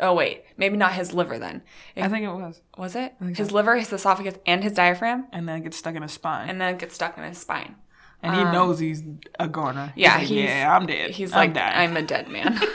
Oh 0.00 0.14
wait. 0.14 0.44
Maybe 0.56 0.76
not 0.76 0.92
his 0.92 1.12
liver 1.12 1.38
then. 1.38 1.62
It- 1.96 2.04
I 2.04 2.08
think 2.08 2.24
it 2.24 2.28
was. 2.32 2.60
was 2.76 2.94
it? 2.94 3.14
His 3.34 3.50
liver, 3.52 3.76
his 3.76 3.92
esophagus, 3.92 4.34
and 4.46 4.62
his 4.62 4.72
diaphragm? 4.74 5.26
And 5.32 5.48
then 5.48 5.56
it 5.58 5.64
gets 5.64 5.76
stuck 5.76 5.94
in 5.96 6.02
his 6.02 6.12
spine. 6.12 6.48
And 6.48 6.60
then 6.60 6.74
it 6.74 6.78
gets 6.78 6.94
stuck 6.94 7.18
in 7.18 7.24
his 7.24 7.38
spine. 7.38 7.74
And 8.22 8.34
he 8.34 8.40
um, 8.42 8.52
knows 8.52 8.78
he's 8.78 9.02
a 9.38 9.46
goner. 9.48 9.92
He's 9.94 10.02
Yeah, 10.04 10.14
like, 10.16 10.26
he's- 10.26 10.48
yeah, 10.50 10.76
I'm 10.76 10.86
dead. 10.86 11.10
He's 11.10 11.32
I'm 11.32 11.38
like, 11.38 11.54
dying. 11.54 11.90
I'm 11.90 11.96
a 11.96 12.02
dead 12.02 12.28
man. 12.28 12.60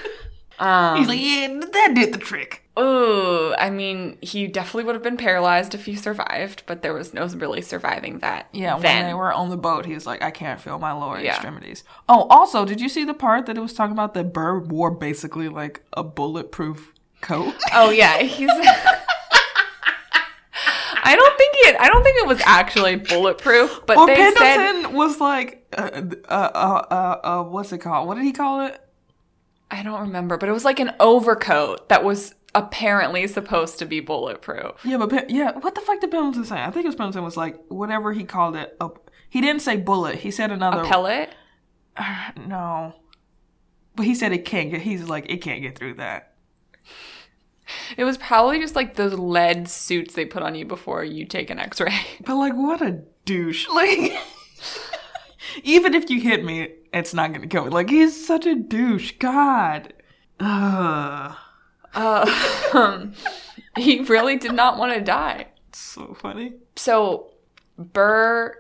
he's 0.60 1.08
like, 1.08 1.20
yeah, 1.20 1.60
that 1.72 1.92
did 1.96 2.14
the 2.14 2.18
trick. 2.18 2.62
Ooh, 2.80 3.54
I 3.56 3.70
mean, 3.70 4.18
he 4.22 4.48
definitely 4.48 4.86
would 4.86 4.96
have 4.96 5.04
been 5.04 5.18
paralyzed 5.18 5.76
if 5.76 5.86
he 5.86 5.96
survived, 5.96 6.64
but 6.66 6.82
there 6.82 6.94
was 6.94 7.14
no 7.14 7.28
really 7.28 7.62
surviving 7.62 8.18
that. 8.20 8.48
Yeah, 8.52 8.78
then. 8.80 8.98
when 9.02 9.06
they 9.08 9.14
were 9.14 9.32
on 9.32 9.50
the 9.50 9.58
boat, 9.58 9.86
he 9.86 9.94
was 9.94 10.08
like, 10.08 10.24
I 10.24 10.32
can't 10.32 10.60
feel 10.60 10.80
my 10.80 10.92
lower 10.92 11.20
Yeah. 11.20 11.32
extremities. 11.34 11.84
Oh, 12.10 12.24
also, 12.30 12.66
did 12.66 12.82
you 12.82 12.90
see 12.90 13.04
the 13.04 13.14
part 13.14 13.46
that 13.46 13.58
it 13.58 13.62
was 13.62 13.74
talking 13.74 13.92
about 13.94 14.16
that 14.16 14.34
Burr 14.34 14.58
wore 14.60 14.90
basically 14.90 15.50
like 15.50 15.84
a 15.94 16.04
bulletproof 16.04 16.94
coat? 17.22 17.54
Oh 17.74 17.92
yeah, 17.92 18.18
he's. 18.24 18.50
I 21.06 21.16
don't 21.18 21.38
think 21.38 21.54
it. 21.68 21.76
I 21.80 21.90
don't 21.90 22.02
think 22.04 22.18
it 22.18 22.28
was 22.28 22.42
actually 22.46 22.96
bulletproof, 22.96 23.82
but 23.86 23.98
Well, 23.98 24.08
they 24.08 24.16
said 24.16 24.36
Pendleton 24.36 24.94
was 24.96 25.20
like, 25.20 25.68
uh, 25.78 25.82
uh, 25.84 26.06
uh, 26.30 26.86
uh, 26.90 27.20
uh, 27.24 27.44
what's 27.44 27.72
it 27.74 27.80
called? 27.80 28.08
What 28.08 28.16
did 28.16 28.24
he 28.24 28.32
call 28.32 28.62
it? 28.66 28.80
I 29.74 29.82
don't 29.82 30.02
remember, 30.02 30.38
but 30.38 30.48
it 30.48 30.52
was 30.52 30.66
like 30.66 30.80
an 30.80 30.92
overcoat 31.00 31.90
that 31.90 32.04
was 32.04 32.36
apparently 32.54 33.26
supposed 33.26 33.80
to 33.80 33.86
be 33.86 34.02
bulletproof. 34.02 34.74
Yeah, 34.86 34.98
but 34.98 35.32
yeah, 35.32 35.54
what 35.58 35.74
the 35.74 35.82
fuck 35.82 36.00
did 36.00 36.12
Pendleton 36.12 36.46
say? 36.46 36.62
I 36.62 36.70
think 36.70 36.86
it 36.86 36.90
was 36.90 36.96
Pendleton 36.96 37.24
was 37.24 37.36
like 37.36 37.60
whatever 37.70 38.14
he 38.14 38.24
called 38.24 38.56
it. 38.56 38.78
A, 38.80 38.90
he 39.32 39.42
didn't 39.42 39.64
say 39.64 39.78
bullet. 39.78 40.20
He 40.20 40.30
said 40.30 40.52
another 40.52 40.82
A 40.82 40.86
pellet. 40.86 41.34
No, 42.48 42.94
but 43.96 44.06
he 44.06 44.14
said 44.14 44.32
it 44.32 44.46
can't 44.46 44.70
get. 44.70 44.82
He's 44.82 45.10
like 45.10 45.26
it 45.28 45.38
can't 45.38 45.64
get 45.64 45.76
through 45.76 45.96
that. 45.96 46.34
It 47.98 48.04
was 48.04 48.20
probably 48.20 48.60
just 48.60 48.76
like 48.76 48.96
those 48.96 49.14
lead 49.14 49.68
suits 49.68 50.14
they 50.14 50.26
put 50.26 50.44
on 50.44 50.54
you 50.54 50.66
before 50.66 51.04
you 51.04 51.26
take 51.26 51.50
an 51.50 51.58
X-ray. 51.58 51.98
But 52.24 52.36
like, 52.36 52.54
what 52.54 52.82
a 52.82 53.02
douche! 53.26 53.68
Like, 53.74 54.14
even 55.64 55.96
if 55.96 56.12
you 56.12 56.22
hit 56.22 56.46
me, 56.46 56.70
it's 56.94 57.14
not 57.14 57.34
gonna 57.34 57.48
kill 57.48 57.66
me. 57.66 57.70
Like, 57.70 57.90
he's 57.90 58.26
such 58.26 58.46
a 58.46 58.56
douche. 58.56 59.14
God. 59.20 59.94
Ugh. 60.40 61.36
Uh, 61.94 62.70
um, 62.74 63.14
he 63.78 64.02
really 64.02 64.38
did 64.38 64.54
not 64.54 64.78
want 64.78 64.94
to 64.94 65.02
die. 65.02 65.48
So 65.74 66.16
funny. 66.20 66.54
So 66.76 67.34
Burr, 67.78 68.58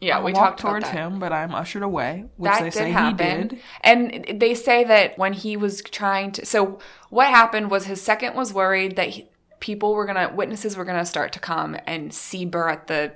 yeah, 0.00 0.22
we 0.22 0.32
talked 0.32 0.60
towards 0.60 0.88
him, 0.88 1.18
but 1.18 1.32
I'm 1.32 1.54
ushered 1.54 1.82
away, 1.82 2.24
which 2.36 2.50
that 2.50 2.60
they 2.60 2.70
did 2.70 2.74
say 2.74 2.90
happen. 2.90 3.42
he 3.42 3.48
did. 3.48 3.60
And 3.82 4.40
they 4.40 4.54
say 4.54 4.84
that 4.84 5.18
when 5.18 5.32
he 5.32 5.56
was 5.56 5.82
trying 5.82 6.32
to, 6.32 6.46
so 6.46 6.78
what 7.10 7.28
happened 7.28 7.70
was 7.70 7.86
his 7.86 8.02
second 8.02 8.34
was 8.34 8.52
worried 8.52 8.96
that 8.96 9.08
he, 9.10 9.28
people 9.60 9.94
were 9.94 10.04
gonna, 10.04 10.32
witnesses 10.34 10.76
were 10.76 10.84
gonna 10.84 11.06
start 11.06 11.32
to 11.32 11.40
come 11.40 11.76
and 11.86 12.12
see 12.12 12.44
Burr 12.44 12.68
at 12.68 12.86
the 12.86 13.14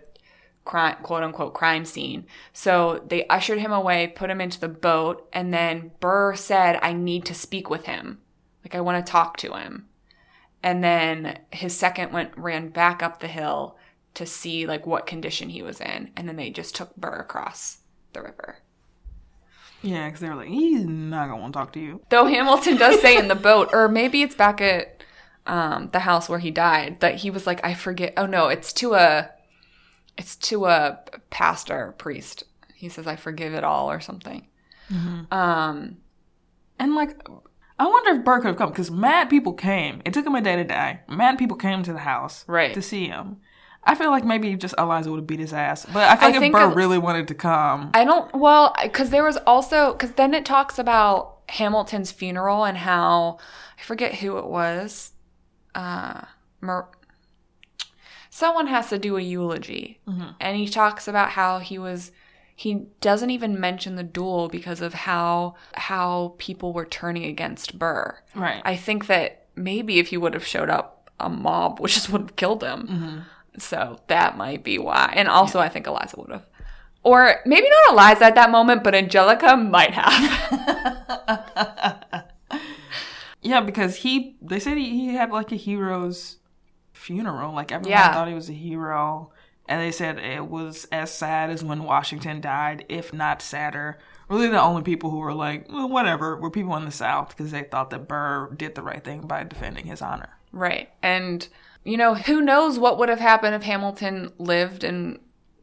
crime, 0.68 0.96
quote 1.02 1.24
unquote 1.24 1.54
crime 1.54 1.84
scene. 1.84 2.26
So 2.52 3.04
they 3.08 3.26
ushered 3.26 3.58
him 3.58 3.72
away, 3.72 4.06
put 4.06 4.30
him 4.30 4.40
into 4.40 4.60
the 4.60 4.68
boat, 4.68 5.28
and 5.32 5.52
then 5.52 5.90
Burr 5.98 6.36
said, 6.36 6.78
"I 6.80 6.92
need 6.92 7.24
to 7.24 7.34
speak 7.34 7.68
with 7.68 7.86
him. 7.86 8.20
Like 8.64 8.76
I 8.76 8.80
want 8.80 9.04
to 9.04 9.10
talk 9.10 9.36
to 9.38 9.54
him." 9.54 9.88
And 10.62 10.84
then 10.84 11.38
his 11.50 11.76
second 11.76 12.12
went 12.12 12.36
ran 12.36 12.68
back 12.68 13.02
up 13.02 13.18
the 13.18 13.28
hill 13.28 13.76
to 14.14 14.26
see 14.26 14.66
like 14.66 14.86
what 14.86 15.06
condition 15.06 15.48
he 15.48 15.62
was 15.62 15.80
in, 15.80 16.10
and 16.16 16.28
then 16.28 16.36
they 16.36 16.50
just 16.50 16.76
took 16.76 16.94
Burr 16.96 17.16
across 17.16 17.78
the 18.12 18.22
river. 18.22 18.58
Yeah, 19.82 20.06
because 20.06 20.20
they 20.20 20.28
were 20.28 20.34
like, 20.34 20.48
he's 20.48 20.84
not 20.84 21.28
gonna 21.28 21.40
want 21.40 21.52
to 21.52 21.58
talk 21.58 21.72
to 21.74 21.80
you. 21.80 22.00
Though 22.10 22.26
Hamilton 22.26 22.76
does 22.76 23.00
say 23.00 23.16
in 23.16 23.28
the 23.28 23.34
boat, 23.48 23.70
or 23.72 23.88
maybe 23.88 24.22
it's 24.22 24.34
back 24.34 24.60
at 24.60 25.02
um, 25.46 25.88
the 25.92 26.00
house 26.00 26.28
where 26.28 26.40
he 26.40 26.50
died, 26.50 27.00
that 27.00 27.16
he 27.16 27.30
was 27.30 27.46
like, 27.46 27.64
I 27.64 27.74
forget. 27.74 28.12
Oh 28.16 28.26
no, 28.26 28.48
it's 28.48 28.72
to 28.74 28.94
a, 28.94 29.30
it's 30.18 30.36
to 30.36 30.66
a 30.66 30.98
pastor 31.30 31.94
priest. 31.96 32.44
He 32.74 32.88
says, 32.90 33.06
I 33.06 33.16
forgive 33.16 33.54
it 33.54 33.64
all 33.64 33.90
or 33.90 34.00
something. 34.00 34.46
Um, 35.30 35.96
And 36.78 36.94
like, 36.94 37.20
I 37.78 37.86
wonder 37.86 38.18
if 38.18 38.24
Burr 38.24 38.40
could 38.40 38.48
have 38.48 38.56
come 38.56 38.70
because 38.70 38.90
mad 38.90 39.30
people 39.30 39.52
came. 39.52 40.02
It 40.04 40.12
took 40.12 40.26
him 40.26 40.34
a 40.34 40.40
day 40.40 40.56
to 40.56 40.64
die. 40.64 41.00
Mad 41.08 41.38
people 41.38 41.56
came 41.56 41.82
to 41.84 41.92
the 41.92 42.00
house 42.00 42.44
Right. 42.46 42.74
to 42.74 42.82
see 42.82 43.06
him. 43.08 43.38
I 43.84 43.94
feel 43.94 44.10
like 44.10 44.24
maybe 44.24 44.54
just 44.56 44.74
Eliza 44.76 45.10
would 45.10 45.18
have 45.18 45.26
beat 45.26 45.38
his 45.40 45.52
ass, 45.52 45.86
but 45.86 46.08
I 46.08 46.16
feel 46.16 46.24
I 46.24 46.26
like 46.26 46.34
if 46.34 46.40
think 46.40 46.54
Burr 46.54 46.74
really 46.74 46.98
wanted 46.98 47.28
to 47.28 47.34
come, 47.34 47.90
I 47.94 48.04
don't. 48.04 48.34
Well, 48.34 48.74
because 48.82 49.10
there 49.10 49.24
was 49.24 49.38
also 49.46 49.92
because 49.92 50.12
then 50.12 50.34
it 50.34 50.44
talks 50.44 50.78
about 50.78 51.38
Hamilton's 51.48 52.10
funeral 52.12 52.64
and 52.64 52.76
how 52.76 53.38
I 53.78 53.82
forget 53.82 54.16
who 54.16 54.36
it 54.36 54.46
was. 54.46 55.12
Uh, 55.74 56.22
Mer- 56.60 56.88
someone 58.38 58.68
has 58.68 58.88
to 58.88 58.98
do 58.98 59.16
a 59.16 59.20
eulogy, 59.20 59.98
mm-hmm. 60.06 60.28
and 60.40 60.56
he 60.56 60.68
talks 60.68 61.08
about 61.08 61.30
how 61.30 61.58
he 61.58 61.76
was. 61.78 62.12
He 62.54 62.86
doesn't 63.00 63.30
even 63.30 63.60
mention 63.60 63.96
the 63.96 64.02
duel 64.02 64.48
because 64.48 64.80
of 64.80 64.94
how 64.94 65.56
how 65.74 66.34
people 66.38 66.72
were 66.72 66.84
turning 66.84 67.24
against 67.24 67.78
Burr. 67.78 68.18
right? 68.34 68.62
I 68.64 68.76
think 68.76 69.06
that 69.08 69.46
maybe 69.56 69.98
if 69.98 70.08
he 70.08 70.16
would 70.16 70.34
have 70.34 70.46
showed 70.46 70.70
up, 70.70 71.10
a 71.18 71.28
mob 71.28 71.80
which 71.80 71.94
just 71.98 72.10
would 72.10 72.20
have 72.22 72.36
killed 72.36 72.62
him. 72.62 72.86
Mm-hmm. 72.86 73.18
So 73.58 73.98
that 74.06 74.36
might 74.36 74.62
be 74.62 74.78
why. 74.78 75.12
And 75.16 75.28
also, 75.28 75.58
I 75.58 75.68
think 75.68 75.88
Eliza 75.88 76.16
would 76.18 76.30
have. 76.30 76.46
Or 77.02 77.36
maybe 77.44 77.68
not 77.68 77.92
Eliza 77.94 78.26
at 78.26 78.34
that 78.36 78.50
moment, 78.50 78.84
but 78.84 78.94
Angelica 78.94 79.56
might 79.56 79.94
have. 79.94 80.24
yeah, 83.42 83.60
because 83.60 83.96
he 83.96 84.36
they 84.40 84.60
said 84.60 84.78
he, 84.78 84.90
he 84.90 85.14
had 85.14 85.30
like 85.30 85.50
a 85.50 85.56
hero's 85.56 86.38
funeral. 87.08 87.52
Like 87.54 87.72
everyone 87.72 87.90
Yeah. 87.98 88.12
thought 88.12 88.28
he 88.28 88.34
was 88.34 88.48
a 88.50 88.52
hero, 88.52 89.32
and 89.68 89.80
they 89.80 89.90
said 89.90 90.18
it 90.18 90.46
was 90.46 90.86
as 90.92 91.12
sad 91.12 91.50
as 91.50 91.64
when 91.64 91.82
Washington 91.84 92.40
died, 92.40 92.84
if 92.88 93.12
not 93.12 93.42
sadder. 93.42 93.98
Really, 94.28 94.48
the 94.48 94.60
only 94.60 94.82
people 94.82 95.10
who 95.10 95.18
were 95.18 95.32
like, 95.34 95.66
well, 95.72 95.88
whatever, 95.88 96.36
were 96.36 96.50
people 96.50 96.76
in 96.76 96.84
the 96.84 96.90
South 96.90 97.30
because 97.30 97.50
they 97.50 97.62
thought 97.62 97.88
that 97.90 98.06
Burr 98.08 98.50
did 98.54 98.74
the 98.74 98.82
right 98.82 99.02
thing 99.02 99.22
by 99.26 99.42
defending 99.44 99.86
his 99.86 100.02
honor. 100.02 100.30
right. 100.52 100.90
And, 101.02 101.48
you 101.84 101.96
know, 101.96 102.14
who 102.14 102.40
knows 102.42 102.78
what 102.78 102.98
would 102.98 103.08
have 103.08 103.20
happened 103.20 103.54
if 103.54 103.62
Hamilton 103.62 104.32
lived 104.38 104.84
and 104.84 105.18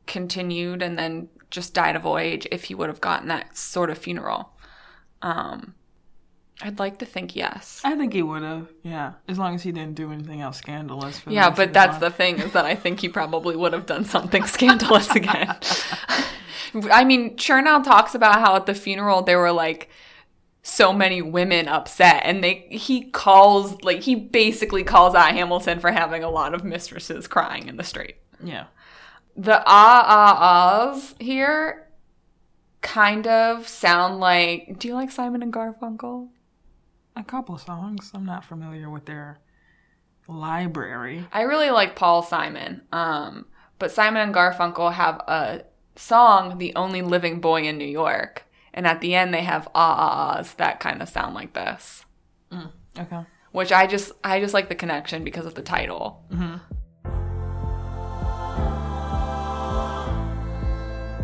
continued 0.08 0.82
and 0.82 0.98
then 0.98 1.30
just 1.52 1.74
died 1.76 1.96
of 1.96 2.06
old 2.06 2.20
age 2.20 2.48
if 2.52 2.66
he 2.66 2.76
would 2.76 2.90
have 2.90 3.02
gotten 3.02 3.28
that 3.28 3.56
sort 3.58 3.90
of 3.92 3.98
funeral. 4.00 4.52
Um, 5.22 5.76
I'd 6.62 6.80
like 6.80 7.00
to 7.00 7.06
think 7.06 7.36
yes. 7.36 7.82
I 7.84 7.96
think 7.96 8.14
he 8.14 8.22
would 8.24 8.42
have, 8.44 8.70
yeah, 8.82 9.14
as 9.28 9.38
long 9.38 9.56
as 9.56 9.64
he 9.64 9.72
didn't 9.74 9.96
do 9.96 10.12
anything 10.12 10.40
else 10.42 10.58
scandalous. 10.58 11.20
For 11.20 11.32
Yeah, 11.32 11.50
but 11.50 11.74
that's 11.74 11.94
life. 11.94 12.00
the 12.00 12.10
thing 12.12 12.40
is 12.40 12.54
that 12.54 12.64
I 12.66 12.76
think 12.76 13.02
he 13.02 13.10
probably 13.10 13.56
would 13.58 13.74
have 13.74 13.86
done 13.86 14.06
something 14.06 14.46
scandalous 14.58 15.14
again. 15.16 15.56
I 16.92 17.04
mean, 17.04 17.36
Chernow 17.38 17.84
talks 17.84 18.16
about 18.16 18.40
how 18.40 18.56
at 18.56 18.66
the 18.66 18.74
funeral 18.74 19.22
there 19.22 19.40
were 19.40 19.52
like 19.52 19.90
so 20.64 20.92
many 20.94 21.22
women 21.22 21.68
upset, 21.68 22.22
and 22.24 22.44
they 22.44 22.68
he 22.72 23.04
calls 23.12 23.82
like 23.84 24.02
he 24.02 24.16
basically 24.16 24.84
calls 24.84 25.14
out 25.14 25.32
Hamilton 25.34 25.80
for 25.80 25.92
having 25.92 26.24
a 26.24 26.30
lot 26.30 26.54
of 26.54 26.64
mistresses 26.64 27.28
crying 27.28 27.68
in 27.68 27.78
the 27.78 27.84
street. 27.84 28.16
yeah. 28.44 28.66
The 29.38 29.62
ah 29.66 30.06
ah 30.08 30.88
ahs 30.90 31.16
here 31.20 31.88
kind 32.82 33.28
of 33.28 33.68
sound 33.68 34.22
like. 34.22 34.80
Do 34.80 34.88
you 34.88 34.94
like 34.94 35.12
Simon 35.12 35.44
and 35.44 35.52
Garfunkel? 35.52 36.30
A 37.16 37.24
couple 37.24 37.58
songs. 37.58 38.12
I'm 38.14 38.26
not 38.26 38.44
familiar 38.44 38.90
with 38.90 39.06
their 39.06 39.40
library. 40.28 41.26
I 41.32 41.44
really 41.44 41.70
like 41.70 41.96
Paul 41.96 42.22
Simon. 42.24 42.82
Um, 42.92 43.46
but 43.80 43.92
Simon 43.92 44.22
and 44.22 44.36
Garfunkel 44.36 44.94
have 44.94 45.20
a 45.28 45.64
song, 45.96 46.58
"The 46.58 46.76
Only 46.76 47.02
Living 47.02 47.40
Boy 47.40 47.64
in 47.64 47.78
New 47.78 47.88
York," 47.88 48.46
and 48.74 48.86
at 48.86 49.02
the 49.02 49.16
end 49.16 49.34
they 49.34 49.44
have 49.44 49.68
ah 49.74 49.96
ah 49.98 50.38
ahs 50.38 50.54
that 50.56 50.80
kind 50.80 51.02
of 51.02 51.10
sound 51.10 51.36
like 51.36 51.54
this. 51.54 52.06
Okay. 52.98 53.22
Which 53.52 53.72
I 53.72 53.88
just 53.88 54.12
I 54.24 54.40
just 54.40 54.54
like 54.54 54.68
the 54.70 54.76
connection 54.76 55.24
because 55.24 55.46
of 55.46 55.56
the 55.56 55.62
title. 55.62 56.26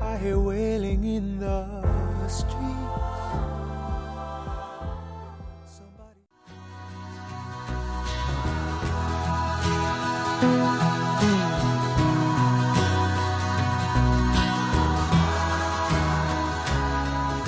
I 0.01 0.17
hear 0.21 0.39
wailing 0.39 1.03
in 1.03 1.39
the 1.39 2.27
streets. 2.27 2.80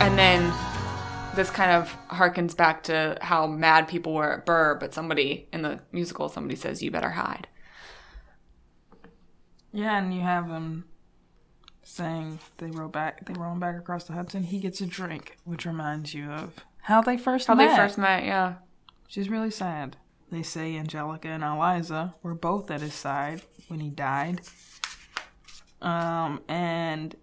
And 0.04 0.20
then 0.20 0.54
this 1.34 1.50
kind 1.50 1.72
of 1.72 1.96
harkens 2.10 2.58
back 2.58 2.84
to 2.84 3.18
how 3.22 3.48
mad 3.48 3.88
people 3.88 4.14
were 4.14 4.34
at 4.34 4.46
Burr, 4.46 4.76
but 4.76 4.94
somebody 4.94 5.48
in 5.54 5.62
the 5.62 5.80
musical 5.94 6.28
somebody 6.28 6.58
says 6.58 6.84
you 6.84 6.92
better 6.92 7.12
hide. 7.12 7.48
Yeah, 9.72 9.98
and 9.98 10.14
you 10.14 10.20
have 10.20 10.48
him 10.48 10.84
saying 11.84 12.40
they 12.58 12.70
row 12.70 12.90
back, 12.90 13.26
they 13.26 13.34
row 13.34 13.54
him 13.54 13.62
back 13.62 13.78
across 13.78 14.04
the 14.04 14.12
Hudson. 14.12 14.44
He 14.44 14.60
gets 14.60 14.82
a 14.82 14.86
drink, 14.86 15.38
which 15.46 15.66
reminds 15.66 16.14
you 16.14 16.30
of 16.30 16.66
how 16.82 17.02
they 17.02 17.16
first 17.16 17.48
How 17.48 17.56
met. 17.56 17.70
they 17.70 17.76
first 17.78 17.98
met, 17.98 18.26
yeah. 18.26 18.56
which 19.06 19.18
is 19.18 19.30
really 19.30 19.52
sad. 19.52 19.96
They 20.30 20.44
say 20.44 20.76
Angelica 20.76 21.30
and 21.30 21.44
Eliza 21.46 22.14
were 22.22 22.36
both 22.36 22.70
at 22.70 22.82
his 22.82 22.94
side 22.94 23.44
when 23.70 23.80
he 23.80 23.90
died. 23.90 24.42
Um, 25.82 26.42
and 26.50 27.16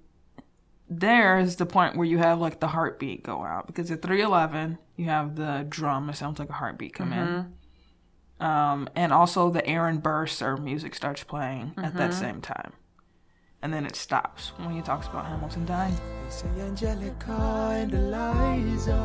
there 0.91 1.39
is 1.39 1.55
the 1.57 1.67
point 1.67 1.97
where 1.97 2.07
you 2.07 2.19
have 2.19 2.41
like 2.41 2.59
the 2.59 2.67
heartbeat 2.67 3.23
go 3.23 3.45
out 3.45 3.69
because 3.69 3.91
at 3.93 4.03
311 4.03 4.77
you 4.97 5.05
have 5.05 5.37
the 5.37 5.65
drum 5.69 6.11
it 6.11 6.17
sounds 6.17 6.41
like 6.41 6.51
a 6.51 6.55
heartbeat 6.55 6.95
come 6.95 7.13
in. 7.13 7.55
Um, 8.41 8.89
and 8.97 9.13
also 9.13 9.51
the 9.51 9.65
aaron 9.67 9.99
burr 9.99 10.27
music 10.61 10.95
starts 10.97 11.23
playing 11.23 11.75
at 11.77 11.95
that 11.95 12.13
same 12.13 12.41
time. 12.41 12.73
And 13.63 13.73
then 13.73 13.87
it 13.87 13.95
stops 13.95 14.53
when 14.57 14.75
he 14.75 14.83
talks 14.83 15.07
about 15.07 15.27
hamilton 15.27 15.65
dying. 15.65 15.95
They 15.95 16.31
say 16.31 16.49
Angelica 16.61 17.71
and 17.73 17.95
Eliza 17.95 18.97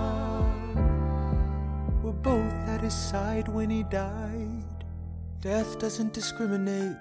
were 2.02 2.14
both 2.14 2.54
at 2.68 2.82
his 2.82 2.96
side 2.96 3.48
when 3.48 3.70
he 3.70 3.84
died. 3.84 4.64
Death 5.42 5.78
doesn't 5.78 6.14
discriminate 6.14 6.98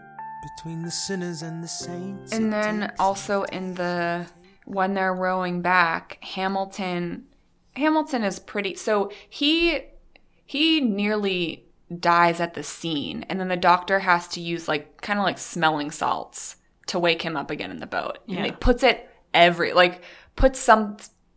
between 0.56 0.82
the 0.82 0.90
sinners 0.90 1.40
and 1.40 1.64
the 1.64 1.68
saints. 1.68 2.32
And 2.32 2.52
then 2.52 2.92
also 2.98 3.44
in 3.44 3.74
the 3.74 4.26
when 4.64 4.94
they're 4.94 5.14
rowing 5.14 5.62
back, 5.62 6.18
Hamilton 6.22 7.26
Hamilton 7.76 8.22
is 8.22 8.38
pretty 8.38 8.74
so 8.74 9.10
he 9.28 9.80
he 10.46 10.80
nearly 10.80 11.64
dies 12.00 12.40
at 12.40 12.54
the 12.54 12.62
scene 12.62 13.24
and 13.28 13.38
then 13.40 13.48
the 13.48 13.56
doctor 13.56 14.00
has 14.00 14.26
to 14.28 14.40
use 14.40 14.68
like 14.68 15.00
kind 15.02 15.18
of 15.18 15.24
like 15.24 15.38
smelling 15.38 15.90
salts 15.90 16.56
to 16.86 16.98
wake 16.98 17.22
him 17.22 17.36
up 17.36 17.50
again 17.50 17.70
in 17.70 17.78
the 17.78 17.86
boat. 17.86 18.18
And 18.28 18.38
Yeah. 18.38 18.44
he 18.46 18.50
puts 18.52 18.82
it 18.82 19.08
every 19.32 19.72
like 19.72 20.02
puts 20.36 20.58
some 20.58 20.96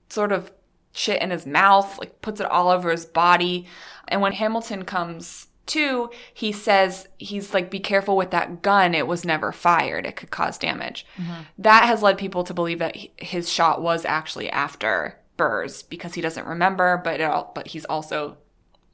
sort 0.09 0.31
of 0.31 0.51
shit 0.91 1.21
in 1.21 1.29
his 1.31 1.45
mouth, 1.45 1.97
like 1.99 2.21
puts 2.21 2.39
it 2.39 2.47
all 2.47 2.69
over 2.69 2.89
his 2.91 3.05
body. 3.05 3.67
And 4.07 4.21
when 4.21 4.33
Hamilton 4.33 4.83
comes 4.83 5.46
to, 5.67 6.09
he 6.33 6.51
says 6.51 7.07
he's 7.17 7.53
like, 7.53 7.69
be 7.69 7.79
careful 7.79 8.15
with 8.17 8.31
that 8.31 8.61
gun. 8.61 8.93
It 8.95 9.07
was 9.07 9.25
never 9.25 9.51
fired. 9.51 10.05
It 10.05 10.15
could 10.15 10.31
cause 10.31 10.57
damage. 10.57 11.05
Mm-hmm. 11.17 11.41
That 11.59 11.85
has 11.85 12.01
led 12.01 12.17
people 12.17 12.43
to 12.45 12.53
believe 12.53 12.79
that 12.79 12.95
his 13.17 13.49
shot 13.51 13.81
was 13.81 14.05
actually 14.05 14.49
after 14.49 15.19
Burrs 15.37 15.83
because 15.83 16.13
he 16.15 16.21
doesn't 16.21 16.47
remember, 16.47 16.99
but 17.03 17.19
it 17.19 17.23
all, 17.23 17.51
but 17.53 17.67
he's 17.67 17.85
also 17.85 18.37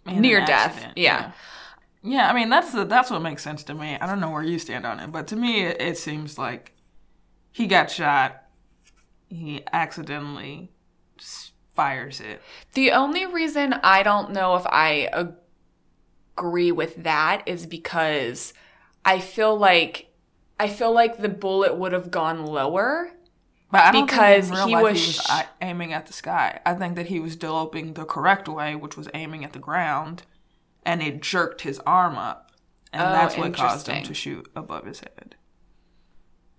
In 0.05 0.21
near 0.21 0.39
death. 0.45 0.71
accident, 0.71 0.97
Yeah. 0.97 1.31
Yeah, 2.05 2.29
I 2.29 2.33
mean 2.33 2.49
that's 2.49 2.73
the, 2.73 2.83
that's 2.83 3.09
what 3.09 3.21
makes 3.21 3.43
sense 3.43 3.63
to 3.63 3.73
me. 3.73 3.97
I 3.97 4.05
don't 4.05 4.19
know 4.19 4.29
where 4.29 4.43
you 4.43 4.59
stand 4.59 4.85
on 4.85 4.99
it, 4.99 5.09
but 5.11 5.25
to 5.27 5.37
me 5.37 5.61
it, 5.63 5.81
it 5.81 5.97
seems 5.97 6.37
like 6.37 6.73
he 7.51 7.65
got 7.65 7.89
shot. 7.89 8.43
He 9.29 9.63
accidentally 9.71 10.69
fires 11.73 12.19
it. 12.19 12.41
The 12.73 12.91
only 12.91 13.25
reason 13.25 13.73
I 13.83 14.03
don't 14.03 14.31
know 14.31 14.55
if 14.55 14.65
I 14.67 15.09
agree 15.13 15.37
with 16.71 17.03
that 17.03 17.43
is 17.47 17.65
because 17.65 18.53
I 19.05 19.19
feel 19.19 19.57
like 19.57 20.07
I 20.59 20.67
feel 20.67 20.93
like 20.93 21.17
the 21.17 21.29
bullet 21.29 21.75
would 21.77 21.91
have 21.93 22.11
gone 22.11 22.45
lower. 22.45 23.11
But 23.71 23.81
I 23.81 23.91
don't 23.91 24.05
Because 24.05 24.49
think 24.49 24.59
in 24.59 24.67
real 24.67 24.67
he 24.67 24.75
was 24.75 24.99
he 24.99 25.07
was 25.07 25.29
uh, 25.29 25.43
aiming 25.61 25.93
at 25.93 26.05
the 26.05 26.13
sky. 26.13 26.59
I 26.65 26.75
think 26.75 26.95
that 26.95 27.07
he 27.07 27.19
was 27.19 27.35
deloping 27.35 27.95
the 27.95 28.05
correct 28.05 28.47
way, 28.47 28.75
which 28.75 28.95
was 28.95 29.09
aiming 29.13 29.43
at 29.43 29.53
the 29.53 29.59
ground, 29.59 30.23
and 30.85 31.01
it 31.01 31.21
jerked 31.21 31.61
his 31.61 31.79
arm 31.79 32.17
up, 32.17 32.51
and 32.91 33.01
Oh, 33.01 33.11
that's 33.11 33.35
what 33.37 33.53
caused 33.53 33.87
him 33.87 34.03
to 34.03 34.13
shoot 34.13 34.47
above 34.55 34.85
his 34.85 34.99
head. 34.99 35.35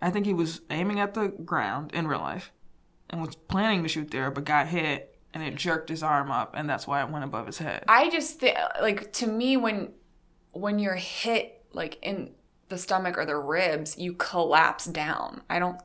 I 0.00 0.10
think 0.10 0.26
he 0.26 0.34
was 0.34 0.60
aiming 0.70 1.00
at 1.00 1.14
the 1.14 1.28
ground 1.28 1.92
in 1.94 2.06
real 2.06 2.20
life, 2.20 2.52
and 3.08 3.20
was 3.20 3.36
planning 3.36 3.82
to 3.82 3.88
shoot 3.88 4.10
there, 4.10 4.30
but 4.30 4.44
got 4.44 4.68
hit, 4.68 5.13
and 5.34 5.42
it 5.42 5.56
jerked 5.56 5.88
his 5.90 6.02
arm 6.02 6.30
up, 6.30 6.54
and 6.56 6.70
that's 6.70 6.86
why 6.86 7.02
it 7.02 7.10
went 7.10 7.24
above 7.24 7.46
his 7.46 7.58
head. 7.58 7.84
I 7.88 8.08
just 8.08 8.40
thi- 8.40 8.56
like 8.80 9.12
to 9.14 9.26
me 9.26 9.56
when 9.56 9.92
when 10.52 10.78
you're 10.78 10.94
hit 10.94 11.64
like 11.72 11.98
in 12.02 12.30
the 12.68 12.78
stomach 12.78 13.18
or 13.18 13.26
the 13.26 13.36
ribs, 13.36 13.98
you 13.98 14.14
collapse 14.14 14.84
down. 14.86 15.42
I 15.50 15.58
don't 15.58 15.80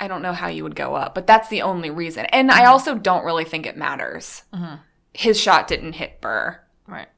I 0.00 0.08
don't 0.08 0.22
know 0.22 0.32
how 0.32 0.48
you 0.48 0.62
would 0.62 0.76
go 0.76 0.94
up, 0.94 1.14
but 1.14 1.26
that's 1.26 1.48
the 1.48 1.62
only 1.62 1.90
reason. 1.90 2.26
And 2.26 2.50
I 2.50 2.64
also 2.66 2.94
don't 2.96 3.24
really 3.24 3.44
think 3.44 3.66
it 3.66 3.76
matters. 3.76 4.42
Mm-hmm. 4.52 4.76
his 5.12 5.40
shot 5.40 5.68
didn't 5.68 5.94
hit 5.94 6.20
Burr. 6.20 6.60
Right. 6.86 7.08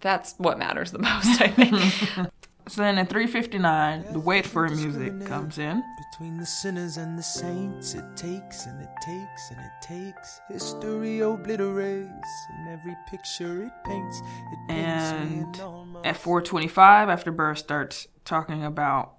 That's 0.00 0.34
what 0.38 0.58
matters 0.58 0.90
the 0.90 0.98
most, 0.98 1.40
I 1.40 1.48
think. 1.48 2.28
So 2.68 2.82
then 2.82 2.96
at 2.98 3.08
3:59, 3.08 4.12
the 4.12 4.20
wait 4.20 4.46
for 4.46 4.68
music 4.68 5.26
comes 5.26 5.58
in. 5.58 5.82
Between 6.12 6.38
the 6.38 6.46
sinners 6.46 6.96
and 6.96 7.18
the 7.18 7.22
saints, 7.22 7.94
it 7.94 8.04
takes 8.16 8.66
and 8.66 8.80
it 8.80 8.88
takes 9.02 9.50
and 9.50 9.60
it 9.60 9.72
takes. 9.82 10.40
History 10.48 11.20
obliterates, 11.20 12.46
and 12.50 12.68
every 12.68 12.96
picture 13.10 13.64
it 13.64 13.72
paints, 13.84 14.20
it 14.20 14.72
And 14.72 15.56
in 15.56 15.60
all 15.60 15.84
my 15.86 16.00
at 16.02 16.16
4:25, 16.16 17.08
after 17.08 17.32
Burr 17.32 17.54
starts 17.56 18.06
talking 18.24 18.64
about 18.64 19.14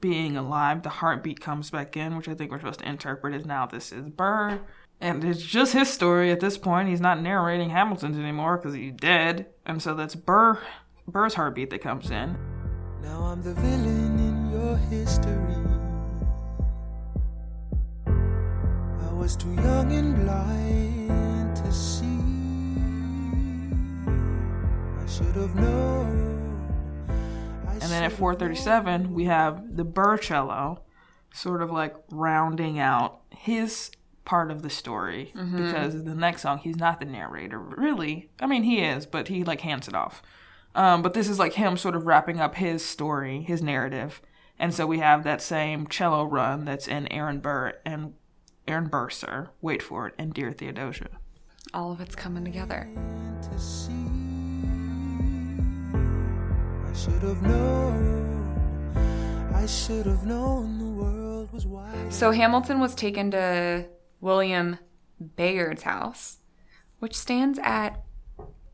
being 0.00 0.36
alive, 0.36 0.82
the 0.82 0.90
heartbeat 0.90 1.40
comes 1.40 1.70
back 1.70 1.96
in, 1.96 2.16
which 2.16 2.28
I 2.28 2.34
think 2.34 2.50
we're 2.50 2.58
supposed 2.58 2.80
to 2.80 2.88
interpret 2.88 3.34
as 3.34 3.46
now 3.46 3.66
this 3.66 3.90
is 3.92 4.08
Burr. 4.10 4.60
And 5.00 5.24
it's 5.24 5.42
just 5.42 5.72
his 5.72 5.92
story 5.92 6.30
at 6.30 6.40
this 6.40 6.58
point. 6.58 6.88
He's 6.88 7.00
not 7.00 7.20
narrating 7.20 7.70
Hamilton's 7.70 8.18
anymore 8.18 8.58
because 8.58 8.74
he's 8.74 8.94
dead. 8.94 9.46
And 9.64 9.80
so 9.80 9.94
that's 9.94 10.14
Burr, 10.14 10.58
Burr's 11.06 11.34
heartbeat 11.34 11.70
that 11.70 11.82
comes 11.82 12.10
in. 12.10 12.36
Now 13.02 13.22
I'm 13.22 13.42
the 13.42 13.54
villain 13.54 14.18
in 14.18 14.50
your 14.50 14.76
history. 14.76 15.32
I 18.06 19.12
was 19.12 19.36
too 19.36 19.52
young 19.54 19.92
and 19.92 20.16
blind 20.16 21.56
to 21.56 21.72
see. 21.72 22.06
I 25.00 25.06
should 25.06 25.36
have 25.36 25.54
known. 25.54 27.06
I 27.68 27.72
And 27.72 27.82
then 27.82 28.02
at 28.02 28.12
4:37, 28.12 29.12
we 29.12 29.24
have 29.24 29.76
the 29.76 29.84
Burr 29.84 30.16
cello, 30.18 30.82
sort 31.32 31.62
of 31.62 31.70
like 31.70 31.94
rounding 32.10 32.78
out 32.78 33.20
his 33.30 33.90
part 34.24 34.50
of 34.50 34.62
the 34.62 34.70
story 34.70 35.32
mm-hmm. 35.36 35.56
because 35.56 36.02
the 36.04 36.14
next 36.14 36.42
song 36.42 36.58
he's 36.58 36.76
not 36.76 36.98
the 36.98 37.06
narrator 37.06 37.58
really. 37.58 38.28
I 38.40 38.46
mean 38.46 38.64
he 38.64 38.80
is, 38.80 39.06
but 39.06 39.28
he 39.28 39.44
like 39.44 39.60
hands 39.62 39.88
it 39.88 39.94
off. 39.94 40.22
Um, 40.76 41.02
but 41.02 41.14
this 41.14 41.28
is 41.28 41.38
like 41.38 41.54
him 41.54 41.76
sort 41.76 41.96
of 41.96 42.06
wrapping 42.06 42.38
up 42.38 42.56
his 42.56 42.84
story, 42.84 43.42
his 43.42 43.62
narrative, 43.62 44.20
and 44.58 44.74
so 44.74 44.86
we 44.86 44.98
have 44.98 45.24
that 45.24 45.40
same 45.42 45.86
cello 45.86 46.24
run 46.24 46.64
that's 46.66 46.86
in 46.86 47.10
Aaron 47.10 47.40
Burr 47.40 47.72
and 47.84 48.12
Aaron 48.68 48.88
Burr, 48.88 49.08
sir, 49.10 49.50
wait 49.62 49.82
for 49.82 50.06
it, 50.06 50.14
and 50.18 50.34
Dear 50.34 50.52
Theodosia. 50.52 51.08
All 51.72 51.92
of 51.92 52.00
it's 52.00 52.14
coming 52.14 52.44
together. 52.44 52.88
to 53.42 53.58
see. 53.58 53.92
I 56.84 56.92
should 56.94 57.22
have 57.22 57.42
known. 57.42 59.52
I 59.54 59.66
should 59.66 60.06
have 60.06 60.26
known 60.26 60.78
the 60.78 61.02
world 61.02 61.52
was 61.52 61.66
wide. 61.66 62.12
So 62.12 62.32
Hamilton 62.32 62.80
was 62.80 62.94
taken 62.94 63.30
to 63.30 63.86
William 64.20 64.78
Bayard's 65.36 65.82
house, 65.82 66.38
which 66.98 67.16
stands 67.16 67.58
at, 67.62 68.02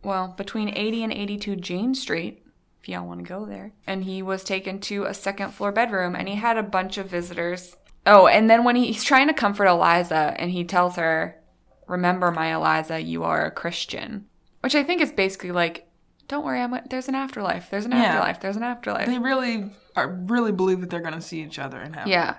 well, 0.03 0.35
between 0.37 0.69
80 0.71 1.05
and 1.05 1.13
82 1.13 1.57
Jane 1.57 1.95
Street, 1.95 2.45
if 2.81 2.89
y'all 2.89 3.07
want 3.07 3.21
to 3.21 3.29
go 3.29 3.45
there. 3.47 3.73
And 3.87 4.05
he 4.05 4.23
was 4.23 4.43
taken 4.45 4.81
to 4.81 5.05
a 5.05 5.15
second 5.15 5.53
floor 5.53 5.71
bedroom 5.73 6.17
and 6.17 6.29
he 6.29 6.35
had 6.35 6.57
a 6.57 6.63
bunch 6.63 6.99
of 6.99 7.07
visitors. 7.07 7.77
Oh, 8.07 8.27
and 8.27 8.51
then 8.51 8.65
when 8.65 8.75
he, 8.77 8.87
he's 8.89 9.05
trying 9.05 9.29
to 9.29 9.35
comfort 9.35 9.67
Eliza 9.67 10.35
and 10.37 10.51
he 10.51 10.65
tells 10.65 10.97
her, 10.97 11.39
Remember, 11.87 12.31
my 12.31 12.55
Eliza, 12.55 13.01
you 13.01 13.23
are 13.25 13.45
a 13.47 13.51
Christian. 13.51 14.27
Which 14.61 14.75
I 14.75 14.83
think 14.83 15.01
is 15.03 15.13
basically 15.13 15.53
like, 15.53 15.89
don't 16.29 16.45
worry, 16.45 16.61
I'm, 16.61 16.75
there's 16.91 17.09
an 17.09 17.15
afterlife. 17.15 17.69
There's 17.71 17.85
an 17.85 17.93
Yeah. 17.93 18.05
afterlife. 18.05 18.41
There's 18.41 18.57
an 18.57 18.63
afterlife. 18.63 19.07
They 19.07 19.19
really 19.19 19.71
are 19.95 20.09
really 20.09 20.53
believe 20.53 20.81
that 20.81 20.91
they're 20.91 21.01
gonna 21.01 21.21
see 21.21 21.43
each 21.43 21.59
other 21.59 21.81
in 21.81 21.93
heaven. 21.93 22.11
yeah. 22.11 22.37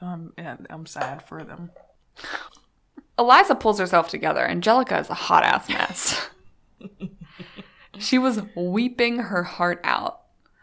Um, 0.00 0.32
and 0.36 0.66
I'm 0.70 0.86
sad 0.86 1.22
for 1.26 1.42
them. 1.44 1.70
Eliza 3.18 3.54
pulls 3.54 3.78
herself 3.78 4.08
together. 4.08 4.46
Angelica 4.46 4.98
is 4.98 5.10
a 5.10 5.14
hot 5.14 5.44
ass 5.44 5.68
mess. 5.68 6.28
she 7.98 8.18
was 8.18 8.42
weeping 8.54 9.18
her 9.18 9.42
heart 9.44 9.80
out. 9.84 10.20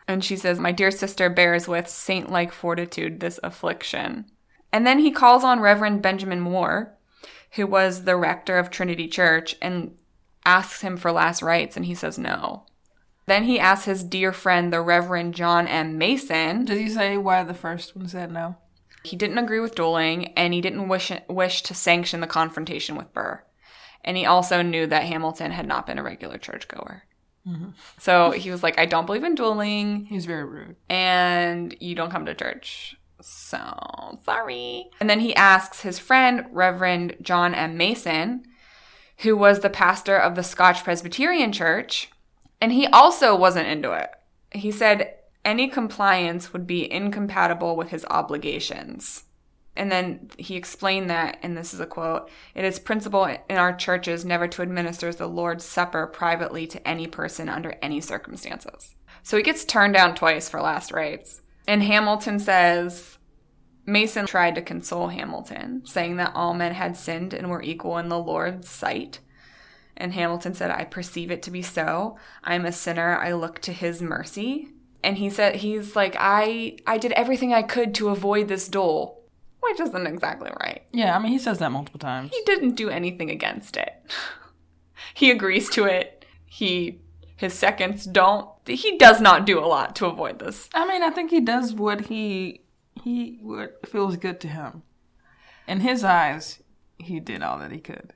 And 0.08 0.24
she 0.24 0.36
says, 0.36 0.60
My 0.60 0.72
dear 0.72 0.92
sister 0.92 1.30
bears 1.30 1.68
with 1.68 1.88
saint 1.88 2.32
like 2.32 2.52
fortitude 2.52 3.20
this 3.20 3.40
affliction. 3.44 4.26
And 4.72 4.86
then 4.86 5.00
he 5.00 5.12
calls 5.12 5.44
on 5.44 5.60
Reverend 5.62 6.02
Benjamin 6.02 6.40
Moore, 6.40 6.96
who 7.54 7.66
was 7.66 8.04
the 8.04 8.16
rector 8.16 8.58
of 8.60 8.70
Trinity 8.70 9.08
Church, 9.08 9.56
and 9.62 9.96
asks 10.46 10.82
him 10.82 10.98
for 10.98 11.12
last 11.12 11.42
rites, 11.42 11.76
and 11.76 11.86
he 11.86 11.96
says 11.96 12.20
no. 12.20 12.66
Then 13.26 13.46
he 13.46 13.60
asks 13.60 13.86
his 13.86 14.04
dear 14.04 14.32
friend, 14.32 14.72
the 14.72 14.82
Reverend 14.82 15.34
John 15.34 15.68
M. 15.68 15.98
Mason, 15.98 16.66
Did 16.66 16.78
he 16.78 16.90
say 16.90 17.18
why 17.18 17.44
the 17.44 17.56
first 17.56 17.96
one 17.96 18.08
said 18.08 18.32
no? 18.32 18.58
he 19.06 19.16
didn't 19.16 19.38
agree 19.38 19.60
with 19.60 19.76
dueling 19.76 20.34
and 20.34 20.54
he 20.54 20.62
didn't 20.62 20.88
wish 20.88 21.12
wish 21.30 21.62
to 21.64 21.74
sanction 21.74 22.22
the 22.22 22.28
confrontation 22.28 22.96
with 22.96 23.14
Burr. 23.14 23.44
And 24.06 24.16
he 24.16 24.26
also 24.26 24.62
knew 24.62 24.88
that 24.88 25.04
Hamilton 25.04 25.52
had 25.52 25.68
not 25.68 25.86
been 25.86 26.00
a 26.00 26.04
regular 26.04 26.38
churchgoer. 26.38 27.04
Mm-hmm. 27.46 27.72
So 28.00 28.32
he 28.32 28.50
was 28.52 28.64
like, 28.64 28.80
I 28.80 28.86
don't 28.86 29.06
believe 29.06 29.24
in 29.24 29.36
dueling 29.36 30.06
He's 30.06 30.26
very 30.26 30.46
rude. 30.46 30.78
and 30.90 31.76
you 31.80 31.94
don't 31.96 32.12
come 32.12 32.26
to 32.26 32.34
church. 32.34 32.96
So 33.22 34.20
sorry. 34.24 34.90
And 35.00 35.10
then 35.10 35.20
he 35.20 35.36
asks 35.36 35.82
his 35.82 36.00
friend, 36.00 36.46
Reverend 36.52 37.18
John 37.22 37.54
M. 37.54 37.78
Mason, 37.78 38.46
who 39.20 39.36
was 39.36 39.60
the 39.60 39.70
pastor 39.70 40.18
of 40.18 40.36
the 40.36 40.44
Scotch 40.44 40.84
Presbyterian 40.84 41.52
Church, 41.52 42.10
and 42.62 42.72
he 42.72 42.88
also 42.88 43.36
wasn't 43.36 43.68
into 43.68 43.92
it. 43.94 44.10
He 44.52 44.72
said 44.72 45.16
any 45.44 45.68
compliance 45.68 46.54
would 46.54 46.66
be 46.66 46.92
incompatible 46.92 47.76
with 47.76 47.90
his 47.90 48.06
obligations. 48.10 49.24
And 49.76 49.92
then 49.92 50.30
he 50.38 50.56
explained 50.56 51.10
that, 51.10 51.38
and 51.44 51.58
this 51.58 51.74
is 51.74 51.80
a 51.80 51.86
quote 51.86 52.30
It 52.54 52.64
is 52.64 52.80
principle 52.80 53.26
in 53.26 53.58
our 53.58 53.76
churches 53.76 54.24
never 54.24 54.48
to 54.50 54.62
administer 54.62 55.12
the 55.12 55.28
Lord's 55.28 55.66
Supper 55.66 56.08
privately 56.08 56.66
to 56.68 56.88
any 56.88 57.08
person 57.08 57.50
under 57.50 57.76
any 57.82 58.00
circumstances. 58.02 58.96
So 59.24 59.38
he 59.38 59.44
gets 59.44 59.66
turned 59.66 59.96
down 59.96 60.16
twice 60.16 60.48
for 60.48 60.62
last 60.62 60.92
rites. 60.92 61.42
And 61.68 61.82
Hamilton 61.84 62.40
says 62.40 63.18
Mason 63.86 64.26
tried 64.26 64.56
to 64.56 64.62
console 64.62 65.10
Hamilton, 65.10 65.86
saying 65.86 66.18
that 66.18 66.34
all 66.34 66.54
men 66.54 66.74
had 66.74 66.98
sinned 66.98 67.34
and 67.34 67.50
were 67.50 67.62
equal 67.62 67.98
in 67.98 68.10
the 68.10 68.20
Lord's 68.20 68.70
sight. 68.70 69.20
And 69.98 70.14
Hamilton 70.14 70.54
said, 70.54 70.72
I 70.72 70.84
perceive 70.86 71.32
it 71.32 71.42
to 71.44 71.52
be 71.52 71.62
so. 71.62 72.18
I'm 72.44 72.66
a 72.66 72.72
sinner. 72.72 73.18
I 73.18 73.34
look 73.34 73.60
to 73.60 73.74
his 73.74 74.02
mercy. 74.02 74.70
And 75.04 75.18
he 75.18 75.30
said, 75.30 75.58
he's 75.58 75.96
like, 75.96 76.16
I, 76.20 76.78
I 76.88 76.98
did 76.98 77.12
everything 77.14 77.54
I 77.54 77.62
could 77.62 77.94
to 77.96 78.10
avoid 78.10 78.48
this 78.48 78.68
duel, 78.68 79.22
which 79.70 79.80
isn't 79.80 80.08
exactly 80.08 80.52
right. 80.62 80.84
Yeah, 80.92 81.16
I 81.16 81.20
mean 81.20 81.32
he 81.32 81.40
says 81.40 81.60
that 81.60 81.72
multiple 81.72 82.00
times. 82.00 82.32
He 82.32 82.42
didn't 82.46 82.76
do 82.76 82.90
anything 82.90 83.30
against 83.30 83.78
it. 83.78 83.94
he 85.14 85.32
agrees 85.32 85.70
to 85.72 85.86
it. 85.86 86.26
He, 86.46 87.02
his 87.36 87.54
seconds 87.54 88.06
don't. 88.06 88.50
He 88.66 88.98
does 88.98 89.20
not 89.20 89.46
do 89.46 89.60
a 89.60 89.66
lot 89.66 89.96
to 89.98 90.06
avoid 90.06 90.40
this. 90.40 90.70
I 90.74 90.88
mean, 90.88 91.04
I 91.04 91.10
think 91.10 91.32
he 91.32 91.42
does 91.42 91.74
what 91.74 92.08
he 92.08 92.62
he 93.04 93.40
what 93.42 93.88
feels 93.88 94.18
good 94.18 94.40
to 94.42 94.48
him. 94.48 94.84
In 95.68 95.82
his 95.82 96.04
eyes, 96.04 96.62
he 96.98 97.20
did 97.20 97.42
all 97.42 97.60
that 97.60 97.72
he 97.72 97.80
could. 97.80 98.14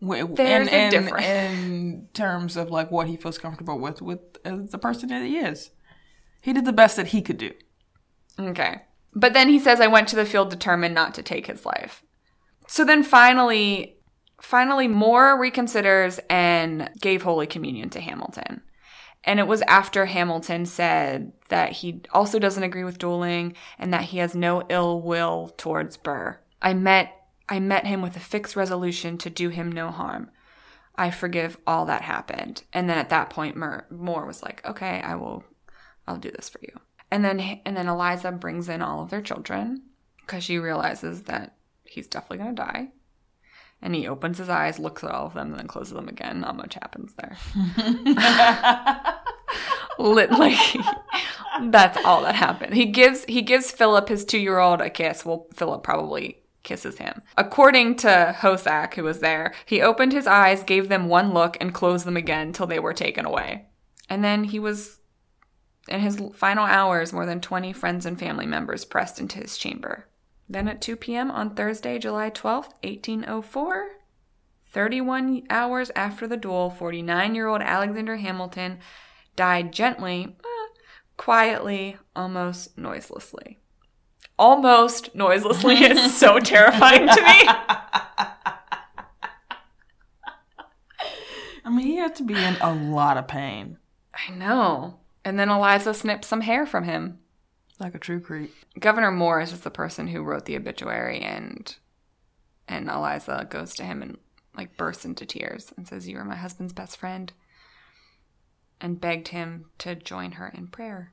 There's 0.00 0.68
in, 0.68 0.74
a 0.74 0.90
difference. 0.90 1.26
in 1.26 2.08
terms 2.12 2.56
of 2.56 2.70
like 2.70 2.90
what 2.90 3.08
he 3.08 3.16
feels 3.16 3.38
comfortable 3.38 3.78
with 3.78 4.02
with 4.02 4.20
uh, 4.44 4.58
the 4.64 4.78
person 4.78 5.08
that 5.08 5.24
he 5.24 5.38
is. 5.38 5.70
He 6.40 6.52
did 6.52 6.64
the 6.64 6.72
best 6.72 6.96
that 6.96 7.08
he 7.08 7.22
could 7.22 7.38
do. 7.38 7.52
Okay. 8.38 8.82
But 9.16 9.32
then 9.32 9.48
he 9.48 9.58
says, 9.58 9.80
I 9.80 9.86
went 9.86 10.08
to 10.08 10.16
the 10.16 10.26
field 10.26 10.50
determined 10.50 10.94
not 10.94 11.14
to 11.14 11.22
take 11.22 11.46
his 11.46 11.64
life. 11.64 12.04
So 12.68 12.84
then 12.84 13.02
finally, 13.02 13.96
finally, 14.42 14.88
Moore 14.88 15.40
reconsiders 15.40 16.20
and 16.28 16.90
gave 17.00 17.22
Holy 17.22 17.46
Communion 17.46 17.88
to 17.90 18.00
Hamilton. 18.00 18.60
And 19.24 19.40
it 19.40 19.46
was 19.46 19.62
after 19.62 20.04
Hamilton 20.04 20.66
said 20.66 21.32
that 21.48 21.72
he 21.72 22.02
also 22.12 22.38
doesn't 22.38 22.62
agree 22.62 22.84
with 22.84 22.98
dueling 22.98 23.54
and 23.78 23.92
that 23.92 24.04
he 24.04 24.18
has 24.18 24.34
no 24.34 24.64
ill 24.68 25.00
will 25.00 25.54
towards 25.56 25.96
Burr. 25.96 26.38
I 26.60 26.74
met 26.74 27.12
I 27.48 27.60
met 27.60 27.86
him 27.86 28.02
with 28.02 28.16
a 28.16 28.20
fixed 28.20 28.56
resolution 28.56 29.18
to 29.18 29.30
do 29.30 29.48
him 29.50 29.70
no 29.70 29.90
harm. 29.90 30.30
I 30.96 31.10
forgive 31.10 31.56
all 31.64 31.86
that 31.86 32.02
happened. 32.02 32.64
And 32.72 32.90
then 32.90 32.98
at 32.98 33.10
that 33.10 33.30
point, 33.30 33.56
Moore, 33.56 34.26
was 34.26 34.42
like, 34.42 34.66
"Okay, 34.66 35.00
I 35.00 35.14
will, 35.14 35.44
I'll 36.08 36.18
do 36.18 36.30
this 36.32 36.48
for 36.48 36.58
you." 36.60 36.80
And 37.10 37.24
then 37.24 37.60
and 37.64 37.76
then 37.76 37.88
Eliza 37.88 38.32
brings 38.32 38.68
in 38.68 38.82
all 38.82 39.02
of 39.02 39.10
their 39.10 39.22
children 39.22 39.82
because 40.20 40.44
she 40.44 40.58
realizes 40.58 41.24
that 41.24 41.56
he's 41.84 42.08
definitely 42.08 42.38
gonna 42.38 42.52
die. 42.52 42.88
And 43.82 43.94
he 43.94 44.08
opens 44.08 44.38
his 44.38 44.48
eyes, 44.48 44.78
looks 44.78 45.04
at 45.04 45.10
all 45.10 45.26
of 45.26 45.34
them, 45.34 45.50
and 45.50 45.58
then 45.58 45.68
closes 45.68 45.94
them 45.94 46.08
again. 46.08 46.40
Not 46.40 46.56
much 46.56 46.74
happens 46.74 47.12
there. 47.14 47.36
Literally, 49.98 50.56
that's 51.64 51.98
all 52.04 52.22
that 52.22 52.34
happened. 52.34 52.74
He 52.74 52.86
gives 52.86 53.24
he 53.24 53.42
gives 53.42 53.70
Philip 53.70 54.08
his 54.08 54.24
two 54.24 54.38
year 54.38 54.58
old 54.58 54.80
a 54.80 54.90
kiss. 54.90 55.24
Well, 55.24 55.46
Philip 55.54 55.82
probably 55.82 56.42
kisses 56.62 56.98
him. 56.98 57.22
According 57.36 57.96
to 57.96 58.34
Hosack, 58.38 58.94
who 58.94 59.04
was 59.04 59.20
there, 59.20 59.54
he 59.64 59.80
opened 59.80 60.12
his 60.12 60.26
eyes, 60.26 60.64
gave 60.64 60.88
them 60.88 61.08
one 61.08 61.32
look, 61.32 61.56
and 61.60 61.72
closed 61.72 62.04
them 62.04 62.16
again 62.16 62.52
till 62.52 62.66
they 62.66 62.80
were 62.80 62.92
taken 62.92 63.24
away. 63.24 63.66
And 64.08 64.22
then 64.22 64.44
he 64.44 64.58
was 64.58 64.98
in 65.88 66.00
his 66.00 66.20
final 66.34 66.64
hours, 66.64 67.12
more 67.12 67.26
than 67.26 67.40
20 67.40 67.72
friends 67.72 68.06
and 68.06 68.18
family 68.18 68.46
members 68.46 68.84
pressed 68.84 69.20
into 69.20 69.38
his 69.38 69.56
chamber. 69.56 70.06
Then 70.48 70.68
at 70.68 70.80
2 70.80 70.96
p.m. 70.96 71.30
on 71.30 71.54
Thursday, 71.54 71.98
July 71.98 72.30
12th, 72.30 72.72
1804, 72.82 73.88
31 74.72 75.42
hours 75.50 75.90
after 75.96 76.26
the 76.26 76.36
duel, 76.36 76.70
49 76.70 77.34
year 77.34 77.46
old 77.48 77.62
Alexander 77.62 78.16
Hamilton 78.16 78.78
died 79.34 79.72
gently, 79.72 80.36
eh, 80.44 80.68
quietly, 81.16 81.96
almost 82.14 82.76
noiselessly. 82.78 83.58
Almost 84.38 85.14
noiselessly 85.14 85.76
is 85.84 86.16
so 86.16 86.38
terrifying 86.38 87.08
to 87.08 87.22
me. 87.22 87.48
I 91.64 91.70
mean, 91.70 91.86
he 91.86 91.96
had 91.96 92.14
to 92.16 92.22
be 92.22 92.34
in 92.34 92.56
a 92.60 92.72
lot 92.72 93.16
of 93.16 93.26
pain. 93.26 93.78
I 94.14 94.32
know. 94.32 95.00
And 95.26 95.40
then 95.40 95.48
Eliza 95.48 95.92
snipped 95.92 96.24
some 96.24 96.42
hair 96.42 96.66
from 96.66 96.84
him. 96.84 97.18
Like 97.80 97.96
a 97.96 97.98
true 97.98 98.20
creep. 98.20 98.54
Gouverneur 98.78 99.10
Morris 99.10 99.52
is 99.52 99.62
the 99.62 99.72
person 99.72 100.06
who 100.06 100.22
wrote 100.22 100.44
the 100.44 100.54
obituary, 100.54 101.18
and 101.18 101.74
and 102.68 102.88
Eliza 102.88 103.44
goes 103.50 103.74
to 103.74 103.82
him 103.82 104.02
and 104.02 104.18
like 104.56 104.76
bursts 104.76 105.04
into 105.04 105.26
tears 105.26 105.72
and 105.76 105.88
says, 105.88 106.06
"You 106.06 106.18
are 106.18 106.24
my 106.24 106.36
husband's 106.36 106.72
best 106.72 106.96
friend," 106.96 107.32
and 108.80 109.00
begged 109.00 109.28
him 109.28 109.64
to 109.78 109.96
join 109.96 110.32
her 110.32 110.46
in 110.46 110.68
prayer. 110.68 111.12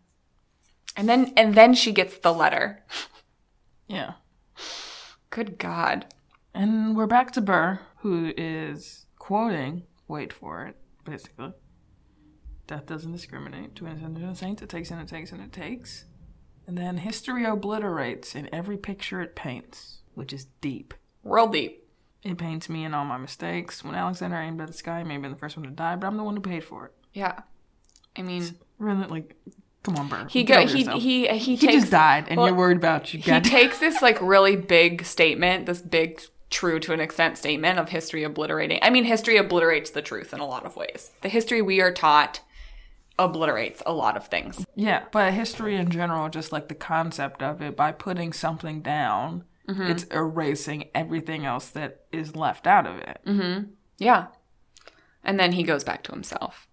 And 0.95 1.09
then 1.09 1.33
and 1.35 1.55
then 1.55 1.73
she 1.73 1.91
gets 1.91 2.19
the 2.19 2.33
letter. 2.33 2.83
Yeah. 3.87 4.13
Good 5.31 5.57
God. 5.57 6.05
And 6.53 6.95
we're 6.95 7.07
back 7.07 7.31
to 7.31 7.41
Burr, 7.41 7.79
who 7.97 8.31
is 8.37 9.07
quoting, 9.17 9.83
wait 10.07 10.31
for 10.31 10.67
it, 10.67 10.75
basically. 11.03 11.53
Death 12.73 12.87
doesn't 12.87 13.11
discriminate. 13.11 13.75
To 13.75 13.83
the 13.83 14.33
saints, 14.33 14.63
it 14.63 14.69
takes 14.69 14.89
and 14.89 14.99
it 14.99 15.07
takes 15.07 15.31
and 15.31 15.39
it 15.39 15.53
takes. 15.53 16.05
And 16.65 16.75
then 16.75 16.97
history 16.97 17.45
obliterates 17.45 18.33
in 18.33 18.49
every 18.51 18.77
picture 18.77 19.21
it 19.21 19.35
paints, 19.35 19.99
which 20.15 20.33
is 20.33 20.45
deep. 20.59 20.95
Real 21.23 21.45
deep. 21.45 21.87
It 22.23 22.39
paints 22.39 22.69
me 22.69 22.83
in 22.83 22.95
all 22.95 23.05
my 23.05 23.17
mistakes. 23.17 23.83
When 23.83 23.93
Alexander 23.93 24.37
aimed 24.37 24.59
at 24.59 24.69
the 24.69 24.73
sky, 24.73 25.01
I 25.01 25.03
may 25.03 25.13
have 25.13 25.21
been 25.21 25.29
the 25.29 25.37
first 25.37 25.55
one 25.55 25.65
to 25.65 25.71
die, 25.71 25.95
but 25.97 26.07
I'm 26.07 26.17
the 26.17 26.23
one 26.23 26.35
who 26.35 26.41
paid 26.41 26.63
for 26.63 26.87
it. 26.87 26.93
Yeah. 27.13 27.41
I 28.17 28.23
mean, 28.23 28.55
Really, 28.79 29.05
like, 29.05 29.35
come 29.83 29.95
on, 29.97 30.07
Burr. 30.09 30.25
he 30.27 30.43
go 30.43 30.65
he 30.65 30.83
he 30.99 31.29
uh, 31.29 31.35
he 31.35 31.55
He 31.55 31.67
takes 31.67 31.73
just 31.81 31.91
died, 31.91 32.25
and 32.27 32.37
well, 32.39 32.47
you're 32.47 32.55
worried 32.57 32.77
about 32.77 33.13
you. 33.13 33.19
he 33.19 33.39
takes 33.39 33.77
this 33.77 34.01
like 34.01 34.19
really 34.21 34.55
big 34.55 35.05
statement, 35.05 35.67
this 35.67 35.79
big 35.79 36.21
true 36.49 36.79
to 36.79 36.91
an 36.93 36.99
extent 36.99 37.37
statement 37.37 37.77
of 37.77 37.89
history 37.89 38.23
obliterating. 38.23 38.79
I 38.81 38.89
mean, 38.89 39.03
history 39.03 39.37
obliterates 39.37 39.91
the 39.91 40.01
truth 40.01 40.33
in 40.33 40.39
a 40.39 40.45
lot 40.47 40.65
of 40.65 40.75
ways. 40.75 41.11
The 41.21 41.29
history 41.29 41.61
we 41.61 41.81
are 41.81 41.91
taught 41.93 42.41
obliterates 43.19 43.81
a 43.85 43.93
lot 43.93 44.17
of 44.17 44.27
things. 44.27 44.65
Yeah, 44.75 45.03
but 45.11 45.33
history 45.33 45.75
in 45.75 45.89
general, 45.89 46.29
just 46.29 46.51
like 46.51 46.67
the 46.67 46.75
concept 46.75 47.41
of 47.43 47.61
it, 47.61 47.75
by 47.75 47.91
putting 47.91 48.33
something 48.33 48.81
down, 48.81 49.43
Mm-hmm. 49.65 49.83
it's 49.83 50.03
erasing 50.11 50.89
everything 50.93 51.45
else 51.45 51.69
that 51.69 52.01
is 52.11 52.35
left 52.35 52.67
out 52.67 52.85
of 52.85 52.97
it. 52.97 53.21
Yeah. 53.97 54.27
And 55.23 55.39
then 55.39 55.53
he 55.53 55.63
goes 55.63 55.85
back 55.85 56.03
to 56.03 56.11
himself. 56.11 56.67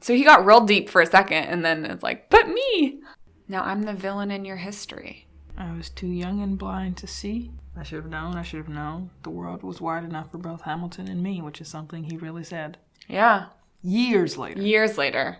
So 0.00 0.14
he 0.14 0.24
got 0.24 0.46
real 0.46 0.62
deep 0.62 0.88
for 0.88 1.02
a 1.02 1.06
second 1.06 1.44
and 1.44 1.62
then 1.62 1.84
it's 1.84 2.02
like, 2.02 2.30
but 2.30 2.48
me. 2.48 3.00
Now 3.46 3.62
I'm 3.62 3.82
the 3.82 3.92
villain 3.92 4.30
in 4.30 4.46
your 4.46 4.56
history. 4.56 5.26
I 5.58 5.76
was 5.76 5.90
too 5.90 6.06
young 6.06 6.42
and 6.42 6.56
blind 6.58 6.96
to 6.98 7.06
see. 7.06 7.50
I 7.76 7.82
should 7.82 8.02
have 8.04 8.10
known, 8.10 8.36
I 8.36 8.42
should 8.42 8.56
have 8.60 8.70
known. 8.70 9.10
The 9.22 9.28
world 9.28 9.62
was 9.62 9.82
wide 9.82 10.04
enough 10.04 10.30
for 10.30 10.38
both 10.38 10.62
Hamilton 10.62 11.08
and 11.08 11.22
me, 11.22 11.42
which 11.42 11.60
is 11.60 11.68
something 11.68 12.04
he 12.04 12.16
really 12.16 12.44
said. 12.44 12.78
Yeah. 13.06 13.48
Years 13.82 14.38
later. 14.38 14.62
Years 14.62 14.96
later. 14.96 15.36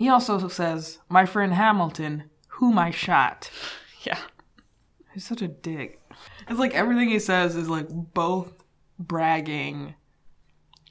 He 0.00 0.08
also 0.08 0.48
says, 0.48 0.98
My 1.10 1.26
friend 1.26 1.52
Hamilton, 1.52 2.30
whom 2.48 2.78
I 2.78 2.90
shot. 2.90 3.50
Yeah. 4.02 4.16
He's 5.12 5.26
such 5.26 5.42
a 5.42 5.48
dick. 5.48 6.00
It's 6.48 6.58
like 6.58 6.72
everything 6.74 7.10
he 7.10 7.18
says 7.18 7.54
is 7.54 7.68
like 7.68 7.86
both 7.90 8.50
bragging 8.98 9.94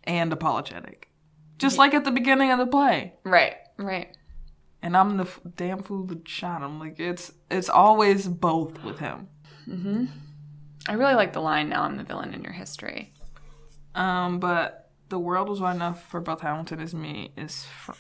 and 0.04 0.32
apologetic. 0.32 1.10
Just 1.58 1.80
like 1.80 1.96
at 1.96 2.04
the 2.06 2.12
beginning 2.12 2.52
of 2.52 2.60
the 2.60 2.68
play. 2.68 3.16
Right. 3.24 3.56
Right. 3.78 4.16
And 4.84 4.96
I'm 4.96 5.18
the 5.18 5.24
f- 5.24 5.40
damn 5.56 5.82
fool 5.82 6.04
that 6.06 6.28
shot 6.28 6.62
him. 6.62 6.78
Like 6.80 7.00
it's 7.00 7.32
it's 7.50 7.68
always 7.68 8.28
both 8.28 8.84
with 8.84 9.00
him. 9.00 9.28
Hmm. 9.66 10.06
I 10.88 10.94
really 10.94 11.16
like 11.16 11.34
the 11.34 11.42
line 11.42 11.68
now 11.70 11.82
I'm 11.82 11.98
the 11.98 12.04
villain 12.04 12.36
in 12.36 12.44
your 12.44 12.54
history. 12.54 13.12
Um, 13.96 14.40
but 14.40 14.92
the 15.10 15.18
world 15.18 15.50
was 15.50 15.60
wide 15.60 15.78
enough 15.78 16.08
for 16.08 16.22
both 16.22 16.42
Hamilton 16.42 16.80
as 16.80 16.94
me 16.94 17.32
is. 17.36 17.66
Fr- 17.66 17.94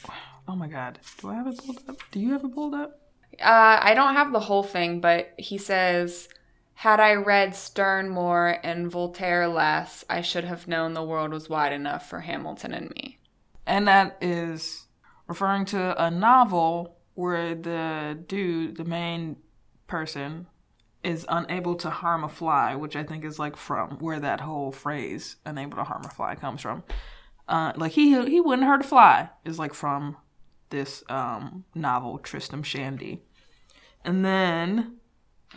oh 0.49 0.55
my 0.55 0.67
god, 0.67 0.99
do 1.21 1.29
I 1.29 1.35
have 1.35 1.47
it 1.47 1.59
pulled 1.63 1.83
up? 1.87 1.97
Do 2.11 2.19
you 2.19 2.31
have 2.31 2.43
it 2.43 2.53
pulled 2.53 2.73
up? 2.73 2.99
Uh, 3.39 3.77
I 3.81 3.93
don't 3.93 4.15
have 4.15 4.33
the 4.33 4.39
whole 4.39 4.63
thing, 4.63 4.99
but 4.99 5.33
he 5.37 5.59
says, 5.59 6.27
Had 6.73 6.99
I 6.99 7.13
read 7.13 7.55
Sterne 7.55 8.09
more 8.09 8.57
and 8.63 8.89
Voltaire 8.89 9.47
less, 9.47 10.03
I 10.09 10.21
should 10.21 10.45
have 10.45 10.67
known 10.67 10.93
the 10.93 11.03
world 11.03 11.31
was 11.31 11.49
wide 11.49 11.71
enough 11.71 12.09
for 12.09 12.21
Hamilton 12.21 12.73
and 12.73 12.89
me. 12.89 13.19
And 13.67 13.87
that 13.87 14.17
is 14.21 14.87
referring 15.27 15.65
to 15.65 16.03
a 16.03 16.09
novel 16.09 16.97
where 17.13 17.53
the 17.53 18.17
dude, 18.27 18.77
the 18.77 18.85
main 18.85 19.37
person, 19.85 20.47
is 21.03 21.27
unable 21.29 21.75
to 21.75 21.91
harm 21.91 22.23
a 22.23 22.29
fly, 22.29 22.75
which 22.75 22.95
I 22.95 23.03
think 23.03 23.23
is 23.23 23.37
like 23.37 23.55
from 23.55 23.99
where 23.99 24.19
that 24.19 24.41
whole 24.41 24.71
phrase 24.71 25.35
"unable 25.45 25.77
to 25.77 25.83
harm 25.83 26.03
a 26.03 26.09
fly" 26.09 26.33
comes 26.33 26.61
from. 26.61 26.83
Uh, 27.47 27.73
like 27.75 27.91
he 27.91 28.09
he 28.25 28.41
wouldn't 28.41 28.67
hurt 28.67 28.81
a 28.81 28.87
fly 28.87 29.29
is 29.45 29.59
like 29.59 29.73
from 29.73 30.17
this 30.69 31.03
um, 31.09 31.65
novel 31.75 32.17
Tristram 32.19 32.63
Shandy, 32.63 33.21
and 34.05 34.23
then 34.25 34.97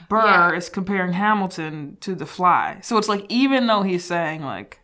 Burr 0.08 0.24
Yeah. 0.24 0.52
is 0.56 0.68
comparing 0.68 1.12
Hamilton 1.12 1.96
to 2.00 2.14
the 2.14 2.26
fly. 2.26 2.78
So 2.82 2.96
it's 2.98 3.08
like 3.08 3.26
even 3.28 3.66
though 3.66 3.82
he's 3.82 4.04
saying 4.04 4.42
like 4.42 4.80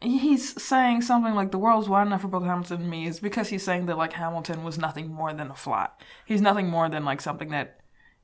he's 0.00 0.60
saying 0.62 1.00
something 1.02 1.34
like 1.34 1.50
the 1.50 1.58
world's 1.58 1.88
wide 1.88 2.06
enough 2.06 2.20
for 2.22 2.28
both 2.28 2.44
Hamilton 2.44 2.82
and 2.82 2.90
me 2.90 3.06
is 3.06 3.20
because 3.20 3.48
he's 3.48 3.62
saying 3.62 3.86
that 3.86 3.96
like 3.98 4.12
Hamilton 4.12 4.62
was 4.62 4.78
nothing 4.78 5.08
more 5.12 5.32
than 5.32 5.50
a 5.50 5.54
fly. 5.54 5.88
He's 6.26 6.40
nothing 6.42 6.68
more 6.68 6.88
than 6.88 7.04
like 7.04 7.20
something 7.20 7.48
that 7.50 7.80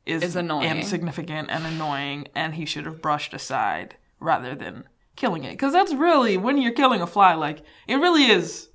is, 0.06 0.22
Is 0.22 0.36
annoying. 0.36 0.70
insignificant 0.70 1.48
and 1.50 1.64
annoying 1.66 2.28
and 2.34 2.54
he 2.54 2.64
should 2.66 2.86
have 2.86 3.00
brushed 3.02 3.32
aside 3.34 3.96
rather 4.18 4.54
than 4.54 4.84
killing 5.16 5.44
it. 5.44 5.58
Cuz 5.58 5.72
that's 5.72 5.94
really 5.94 6.36
when 6.36 6.58
you're 6.58 6.72
killing 6.72 7.00
a 7.00 7.06
fly 7.06 7.34
like 7.34 7.62
it 7.88 7.96
really 7.96 8.24
is 8.24 8.68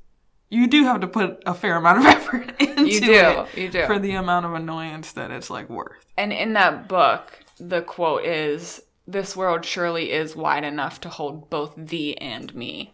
you 0.50 0.68
do 0.68 0.84
have 0.84 1.02
to 1.02 1.08
put 1.08 1.42
a 1.46 1.54
fair 1.54 1.76
amount 1.76 2.00
of 2.00 2.06
effort 2.06 2.62
into 2.62 2.92
You 2.92 3.00
do, 3.02 3.14
it 3.14 3.58
you 3.58 3.70
do. 3.70 3.86
for 3.86 4.00
the 4.00 4.12
amount 4.12 4.46
of 4.46 4.54
annoyance 4.54 5.12
that 5.14 5.32
it's 5.32 5.50
like 5.50 5.70
worth. 5.70 6.06
And 6.18 6.32
in 6.32 6.54
that 6.54 6.88
book, 6.88 7.40
the 7.60 7.82
quote 7.82 8.26
is, 8.26 8.82
This 9.08 9.36
world 9.36 9.66
surely 9.66 10.12
is 10.12 10.36
wide 10.36 10.64
enough 10.64 11.02
to 11.02 11.10
hold 11.10 11.50
both 11.50 11.74
thee 11.76 12.16
and 12.18 12.54
me. 12.56 12.94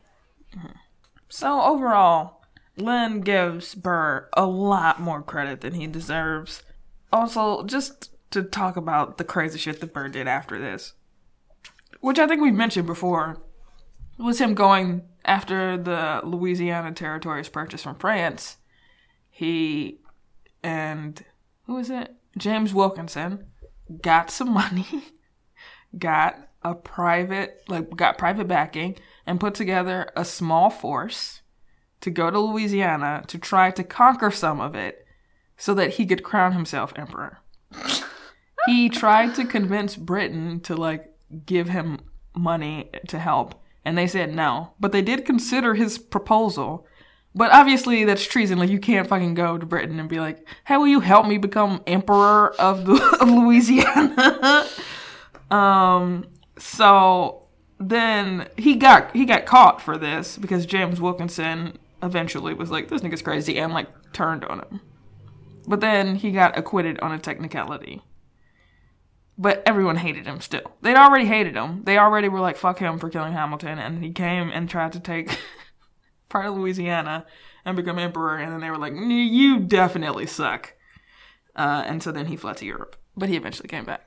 Mm-hmm. 0.56 0.68
So 1.30 1.62
overall, 1.62 2.41
Lin 2.78 3.22
gives 3.22 3.76
Burr 3.76 4.30
a 4.34 4.45
lot 4.45 4.99
more 4.99 5.22
credit 5.22 5.62
than 5.62 5.74
he 5.74 5.88
deserves. 5.88 6.64
Also, 7.12 7.64
just 7.64 8.12
to 8.32 8.43
talk 8.43 8.78
about 8.78 9.18
the 9.18 9.24
crazy 9.24 9.60
shit 9.60 9.82
that 9.82 9.93
Burr 9.93 10.08
did 10.08 10.28
after 10.28 10.60
this, 10.60 10.93
which 11.99 12.20
I 12.20 12.28
think 12.28 12.41
we 12.41 12.52
mentioned 12.52 12.88
before, 12.88 13.38
was 14.18 14.39
him 14.39 14.54
going 14.54 15.04
after 15.26 15.78
the 15.78 16.22
Louisiana 16.24 16.91
territories 16.91 17.49
purchased 17.49 17.84
from 17.84 17.95
France. 17.95 18.57
He 19.30 19.99
and 20.63 21.24
who 21.65 21.78
is 21.78 21.89
it? 21.89 22.13
James 22.38 22.74
Wilkinson 22.74 23.45
got 24.01 24.32
some 24.32 24.49
money, 24.53 25.05
got 25.97 26.47
a 26.63 26.76
private 26.76 27.63
like 27.67 27.95
got 27.95 28.17
private 28.17 28.47
backing 28.47 28.95
and 29.26 29.39
put 29.39 29.55
together 29.55 30.09
a 30.15 30.24
small 30.24 30.69
force 30.69 31.41
to 32.01 32.09
go 32.09 32.30
to 32.30 32.39
Louisiana 32.39 33.24
to 33.28 33.38
try 33.38 33.72
to 33.72 33.84
conquer 33.84 34.32
some 34.32 34.59
of 34.59 34.76
it 34.76 35.05
so 35.57 35.74
that 35.74 35.91
he 35.91 36.05
could 36.05 36.24
crown 36.24 36.53
himself 36.53 36.93
emperor. 36.95 37.39
he 38.65 38.89
tried 38.89 39.36
to 39.36 39.45
convince 39.45 39.95
Britain 39.95 40.59
to 40.61 40.76
like 40.76 41.13
give 41.45 41.69
him 41.69 41.99
money 42.36 42.89
to 43.07 43.19
help 43.19 43.61
and 43.84 43.97
they 43.97 44.07
said 44.07 44.34
no, 44.34 44.73
but 44.79 44.91
they 44.91 45.01
did 45.01 45.25
consider 45.25 45.73
his 45.73 45.97
proposal. 45.97 46.86
But 47.34 47.51
obviously 47.51 48.03
that's 48.03 48.25
treason. 48.25 48.59
Like 48.59 48.69
you 48.69 48.79
can't 48.79 49.07
fucking 49.07 49.36
go 49.36 49.57
to 49.57 49.65
Britain 49.65 49.99
and 49.99 50.09
be 50.09 50.19
like, 50.19 50.45
"Hey, 50.65 50.77
will 50.77 50.88
you 50.88 50.99
help 50.99 51.27
me 51.27 51.38
become 51.38 51.82
emperor 51.88 52.53
of 52.59 52.86
the 52.86 53.17
of 53.21 53.29
Louisiana?" 53.29 54.67
um 55.55 56.25
so 56.57 57.43
then 57.79 58.47
he 58.57 58.75
got 58.75 59.15
he 59.15 59.25
got 59.25 59.45
caught 59.45 59.82
for 59.82 59.97
this 59.97 60.38
because 60.38 60.65
James 60.65 61.01
Wilkinson 61.01 61.77
eventually 62.03 62.53
was 62.53 62.69
like, 62.69 62.89
"This 62.89 63.01
nigga's 63.01 63.21
crazy," 63.21 63.57
and 63.57 63.73
like 63.73 63.88
turned 64.13 64.43
on 64.45 64.59
him. 64.59 64.82
But 65.67 65.79
then 65.79 66.15
he 66.15 66.32
got 66.32 66.57
acquitted 66.57 66.99
on 66.99 67.11
a 67.11 67.19
technicality. 67.19 68.01
But 69.41 69.63
everyone 69.65 69.95
hated 69.95 70.27
him 70.27 70.39
still. 70.39 70.71
They'd 70.83 70.95
already 70.95 71.25
hated 71.25 71.55
him. 71.55 71.81
They 71.83 71.97
already 71.97 72.29
were 72.29 72.39
like, 72.39 72.57
"Fuck 72.57 72.77
him 72.77 72.99
for 72.99 73.09
killing 73.09 73.33
Hamilton," 73.33 73.79
and 73.79 74.03
he 74.03 74.11
came 74.11 74.51
and 74.51 74.69
tried 74.69 74.91
to 74.91 74.99
take 74.99 75.35
part 76.29 76.45
of 76.45 76.55
Louisiana 76.55 77.25
and 77.65 77.75
become 77.75 77.97
emperor. 77.97 78.37
And 78.37 78.53
then 78.53 78.61
they 78.61 78.69
were 78.69 78.77
like, 78.77 78.93
"You 78.93 79.59
definitely 79.59 80.27
suck." 80.27 80.75
Uh, 81.55 81.83
and 81.87 82.03
so 82.03 82.11
then 82.11 82.27
he 82.27 82.35
fled 82.35 82.57
to 82.57 82.67
Europe, 82.67 82.95
but 83.17 83.29
he 83.29 83.35
eventually 83.35 83.67
came 83.67 83.83
back. 83.83 84.05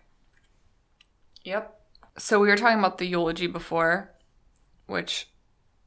Yep. 1.42 1.80
So 2.16 2.38
we 2.38 2.46
were 2.46 2.56
talking 2.56 2.78
about 2.78 2.98
the 2.98 3.06
eulogy 3.06 3.48
before, 3.48 4.14
which 4.86 5.28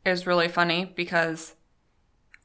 is 0.05 0.27
really 0.27 0.49
funny 0.49 0.91
because, 0.93 1.55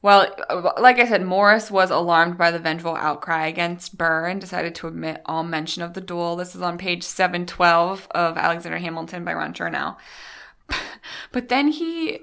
well, 0.03 0.35
like 0.77 0.99
I 0.99 1.07
said, 1.07 1.23
Morris 1.23 1.71
was 1.71 1.89
alarmed 1.89 2.37
by 2.37 2.51
the 2.51 2.59
vengeful 2.59 2.97
outcry 2.97 3.47
against 3.47 3.97
Burr 3.97 4.27
and 4.27 4.41
decided 4.41 4.75
to 4.75 4.87
omit 4.87 5.21
all 5.25 5.43
mention 5.43 5.81
of 5.81 5.93
the 5.93 6.01
duel. 6.01 6.35
This 6.35 6.55
is 6.55 6.61
on 6.61 6.77
page 6.77 7.03
712 7.03 8.09
of 8.11 8.37
Alexander 8.37 8.79
Hamilton 8.79 9.23
by 9.23 9.33
Ron 9.33 9.53
Chernow. 9.53 9.95
But 11.31 11.49
then 11.49 11.69
he 11.69 12.19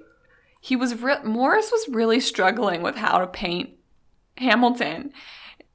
he 0.61 0.77
was 0.77 1.01
re- 1.01 1.23
Morris 1.25 1.71
was 1.73 1.89
really 1.89 2.21
struggling 2.21 2.83
with 2.83 2.97
how 2.97 3.19
to 3.19 3.27
paint 3.27 3.71
Hamilton. 4.37 5.13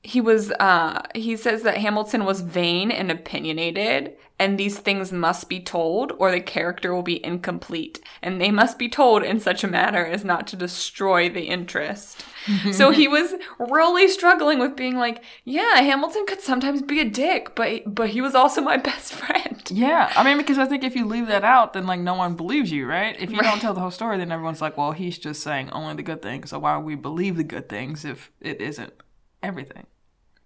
He 0.02 0.22
was 0.22 0.52
uh 0.52 1.02
he 1.14 1.36
says 1.36 1.64
that 1.64 1.78
Hamilton 1.78 2.24
was 2.26 2.42
vain 2.42 2.92
and 2.92 3.12
opinionated 3.12 4.16
and 4.38 4.58
these 4.58 4.78
things 4.80 5.12
must 5.12 5.48
be 5.50 5.60
told 5.62 6.12
or 6.20 6.32
the 6.32 6.42
character 6.42 6.94
will 6.94 7.04
be 7.04 7.24
incomplete 7.26 8.02
and 8.22 8.40
they 8.42 8.52
must 8.52 8.78
be 8.78 8.90
told 8.90 9.24
in 9.24 9.40
such 9.40 9.64
a 9.64 9.68
manner 9.68 10.06
as 10.06 10.26
not 10.26 10.46
to 10.48 10.56
destroy 10.56 11.30
the 11.30 11.44
interest. 11.48 12.26
so 12.70 12.92
he 12.92 13.08
was 13.08 13.34
really 13.60 14.08
struggling 14.08 14.60
with 14.60 14.76
being 14.76 14.98
like, 14.98 15.24
yeah, 15.46 15.76
Hamilton 15.82 16.26
could 16.28 16.42
sometimes 16.42 16.82
be 16.82 17.00
a 17.00 17.10
dick, 17.10 17.56
but 17.56 17.84
but 17.94 18.10
he 18.10 18.22
was 18.22 18.36
also 18.36 18.62
my 18.62 18.78
best 18.90 19.14
friend. 19.14 19.72
Yeah, 19.72 20.12
I 20.16 20.24
mean, 20.24 20.38
because 20.38 20.60
I 20.60 20.66
think 20.66 20.84
if 20.84 20.96
you 20.96 21.06
leave 21.06 21.28
that 21.28 21.44
out, 21.44 21.74
then 21.74 21.88
like 21.88 22.00
no 22.00 22.14
one 22.14 22.36
believes 22.36 22.72
you, 22.72 22.86
right? 22.86 23.16
If 23.20 23.34
you 23.34 23.42
Right. 23.42 23.44
don't 23.44 23.60
tell 23.60 23.74
the 23.74 23.80
whole 23.82 23.90
story, 23.92 24.18
then 24.18 24.32
everyone's 24.32 24.62
like, 24.62 24.78
well, 24.78 24.92
he's 24.92 25.18
just 25.18 25.42
saying 25.42 25.72
only 25.72 25.96
the 25.96 26.04
good 26.04 26.22
things. 26.22 26.52
So 26.52 26.60
why 26.60 26.78
would 26.78 26.86
we 26.86 26.96
believe 26.96 27.36
the 27.36 27.44
good 27.44 27.68
things 27.68 28.06
if 28.06 28.32
it 28.40 28.62
isn't 28.62 28.94
everything? 29.42 29.88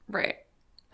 Right. 0.07 0.37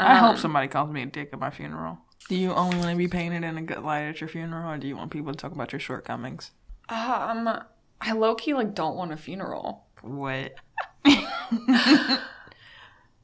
I 0.01 0.15
Um, 0.15 0.15
hope 0.15 0.37
somebody 0.37 0.69
calls 0.69 0.89
me 0.89 1.01
a 1.01 1.05
dick 1.05 1.29
at 1.33 1.39
my 1.39 1.49
funeral. 1.49 1.99
Do 2.29 2.35
you 2.35 2.53
only 2.53 2.77
want 2.77 2.89
to 2.89 2.95
be 2.95 3.07
painted 3.07 3.43
in 3.43 3.57
a 3.57 3.61
good 3.61 3.83
light 3.83 4.03
at 4.07 4.19
your 4.19 4.27
funeral, 4.27 4.71
or 4.71 4.77
do 4.77 4.87
you 4.87 4.97
want 4.97 5.11
people 5.11 5.31
to 5.31 5.37
talk 5.37 5.51
about 5.51 5.71
your 5.71 5.79
shortcomings? 5.79 6.51
Um, 6.89 7.47
I 8.01 8.13
low 8.13 8.35
key 8.35 8.53
like 8.53 8.73
don't 8.73 8.95
want 8.95 9.11
a 9.11 9.17
funeral. 9.17 9.85
What? 10.01 10.53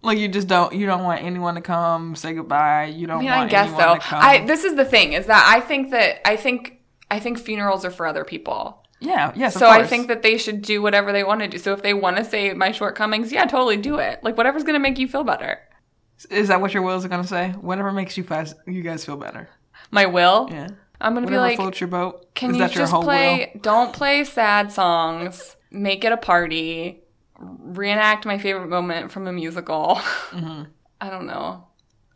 like 0.02 0.18
you 0.18 0.28
just 0.28 0.48
don't 0.48 0.74
you 0.74 0.86
don't 0.86 1.04
want 1.04 1.24
anyone 1.24 1.56
to 1.56 1.62
come 1.62 2.16
say 2.16 2.34
goodbye. 2.34 2.86
You 2.86 3.08
don't 3.08 3.18
I 3.18 3.22
mean, 3.22 3.30
want 3.30 3.46
I 3.46 3.48
guess 3.50 3.70
so. 3.72 3.98
I 4.16 4.46
this 4.46 4.64
is 4.64 4.76
the 4.76 4.86
thing 4.86 5.14
is 5.14 5.26
that 5.28 5.46
I 5.48 5.62
think 5.62 5.92
that 5.92 6.28
I 6.28 6.36
think 6.36 6.82
I 7.10 7.20
think 7.20 7.40
funerals 7.40 7.84
are 7.86 7.92
for 7.92 8.06
other 8.06 8.24
people. 8.24 8.84
yeah, 9.00 9.32
yes. 9.36 9.56
So 9.56 9.68
I 9.68 9.86
think 9.86 10.08
that 10.10 10.22
they 10.22 10.38
should 10.38 10.62
do 10.62 10.82
whatever 10.82 11.12
they 11.12 11.24
want 11.24 11.42
to 11.42 11.48
do. 11.48 11.58
So 11.58 11.74
if 11.74 11.82
they 11.82 11.94
want 11.94 12.18
to 12.18 12.24
say 12.24 12.54
my 12.54 12.72
shortcomings, 12.72 13.32
yeah, 13.32 13.46
totally 13.46 13.78
do 13.78 13.98
it. 13.98 14.24
Like 14.24 14.38
whatever's 14.38 14.64
gonna 14.64 14.80
make 14.80 14.98
you 15.00 15.08
feel 15.08 15.24
better. 15.24 15.60
Is 16.30 16.48
that 16.50 16.62
what 16.62 16.74
your 16.74 16.84
wills 16.84 17.04
are 17.06 17.10
gonna 17.10 17.26
say? 17.28 17.50
Whatever 17.62 17.92
makes 17.92 18.18
you 18.18 18.24
guys 18.24 18.54
you 18.68 18.82
guys 18.82 19.06
feel 19.06 19.18
better. 19.18 19.50
My 19.92 20.06
will. 20.06 20.48
Yeah. 20.52 20.70
I'm 21.00 21.14
gonna 21.16 21.26
Whatever 21.26 21.32
be 21.32 21.38
like, 21.38 21.56
floats 21.58 21.80
your 21.82 21.88
boat. 21.88 22.34
can 22.36 22.52
is 22.52 22.58
you 22.58 22.62
that 22.64 22.76
your 22.76 22.84
just 22.84 22.94
whole 22.94 23.04
play? 23.04 23.52
will? 23.54 23.62
Don't 23.62 23.94
play 23.94 24.24
sad 24.24 24.72
songs. 24.72 25.56
Make 25.72 26.04
it 26.04 26.12
a 26.12 26.18
party. 26.18 27.02
Reenact 27.40 28.26
my 28.26 28.38
favorite 28.38 28.68
moment 28.68 29.12
from 29.12 29.28
a 29.28 29.34
musical. 29.34 29.96
Mm-hmm. 30.32 30.64
I 31.02 31.10
don't 31.10 31.26
know. 31.26 31.68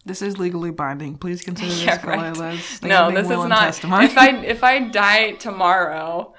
This 0.06 0.22
is 0.22 0.38
legally 0.38 0.70
binding. 0.70 1.18
Please 1.18 1.41
consider 1.41 1.70
this 1.72 1.84
Yeah, 1.84 2.06
right. 2.06 2.38
No, 2.84 3.10
this 3.10 3.28
will 3.28 3.43
is 3.43 3.49
not. 3.49 3.62
testimony. 3.62 4.06
If 4.06 4.18
I 4.18 4.30
if 4.45 4.64
I 4.64 4.88
die 4.88 5.32
tomorrow, 5.32 6.36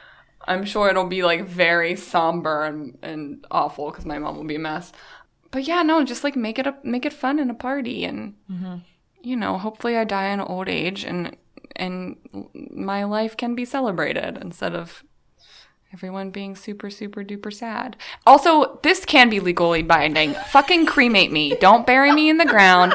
I'm 0.46 0.64
sure 0.64 0.88
it'll 0.88 1.08
be 1.08 1.24
like 1.24 1.46
very 1.48 1.96
somber 1.96 2.64
and, 2.64 2.96
and 3.02 3.44
awful 3.50 3.90
because 3.90 4.06
my 4.06 4.18
mom 4.20 4.36
will 4.36 4.44
be 4.44 4.54
a 4.54 4.60
mess. 4.60 4.92
But 5.56 5.66
yeah, 5.66 5.82
no, 5.82 6.04
just 6.04 6.22
like 6.22 6.36
make 6.36 6.58
it 6.58 6.66
a 6.66 6.74
make 6.82 7.06
it 7.06 7.14
fun 7.14 7.38
and 7.38 7.50
a 7.50 7.54
party, 7.54 8.04
and 8.04 8.34
Mm-hmm. 8.52 8.74
you 9.22 9.36
know, 9.36 9.56
hopefully 9.56 9.96
I 9.96 10.04
die 10.04 10.26
in 10.26 10.38
old 10.38 10.68
age 10.68 11.02
and 11.02 11.34
and 11.74 12.16
my 12.70 13.04
life 13.04 13.38
can 13.38 13.54
be 13.54 13.64
celebrated 13.64 14.36
instead 14.42 14.74
of 14.74 15.02
everyone 15.94 16.30
being 16.30 16.56
super 16.56 16.90
super 16.90 17.24
duper 17.24 17.50
sad. 17.50 17.96
Also, 18.26 18.78
this 18.82 19.06
can 19.06 19.30
be 19.30 19.40
legally 19.40 19.82
binding. 19.82 20.34
Fucking 20.52 20.84
cremate 20.84 21.32
me. 21.32 21.54
Don't 21.58 21.86
bury 21.86 22.12
me 22.12 22.28
in 22.28 22.36
the 22.36 22.44
ground. 22.44 22.92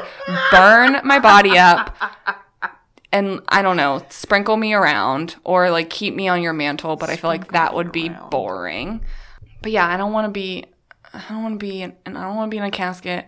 Burn 0.52 1.02
my 1.04 1.18
body 1.18 1.58
up 1.58 1.98
and 3.12 3.42
I 3.50 3.64
don't 3.64 3.78
know, 3.78 4.06
sprinkle 4.10 4.58
me 4.58 4.74
around 4.74 5.36
or 5.44 5.72
like 5.72 5.90
keep 5.90 6.14
me 6.14 6.28
on 6.28 6.44
your 6.44 6.54
mantle, 6.54 6.96
but 6.96 7.10
I 7.10 7.16
feel 7.16 7.32
like 7.32 7.54
that 7.54 7.74
would 7.74 7.92
be 7.92 8.10
boring. 8.30 9.02
But 9.64 9.72
yeah, 9.72 9.88
I 9.88 9.98
don't 9.98 10.14
want 10.14 10.26
to 10.26 10.32
be, 10.32 10.66
I 11.14 11.24
don't 11.30 11.44
want 11.44 11.60
to 11.60 11.66
be, 11.66 11.82
in, 11.82 11.94
and 12.06 12.18
I 12.18 12.24
don't 12.24 12.36
want 12.36 12.50
to 12.50 12.56
be 12.56 12.58
in 12.58 12.64
a 12.64 12.72
casket 12.72 13.28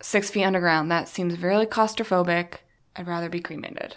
six 0.00 0.30
feet 0.30 0.44
underground. 0.44 0.90
That 0.90 1.08
seems 1.08 1.34
very 1.34 1.66
claustrophobic. 1.66 2.58
I'd 2.94 3.06
rather 3.06 3.28
be 3.28 3.40
cremated. 3.40 3.96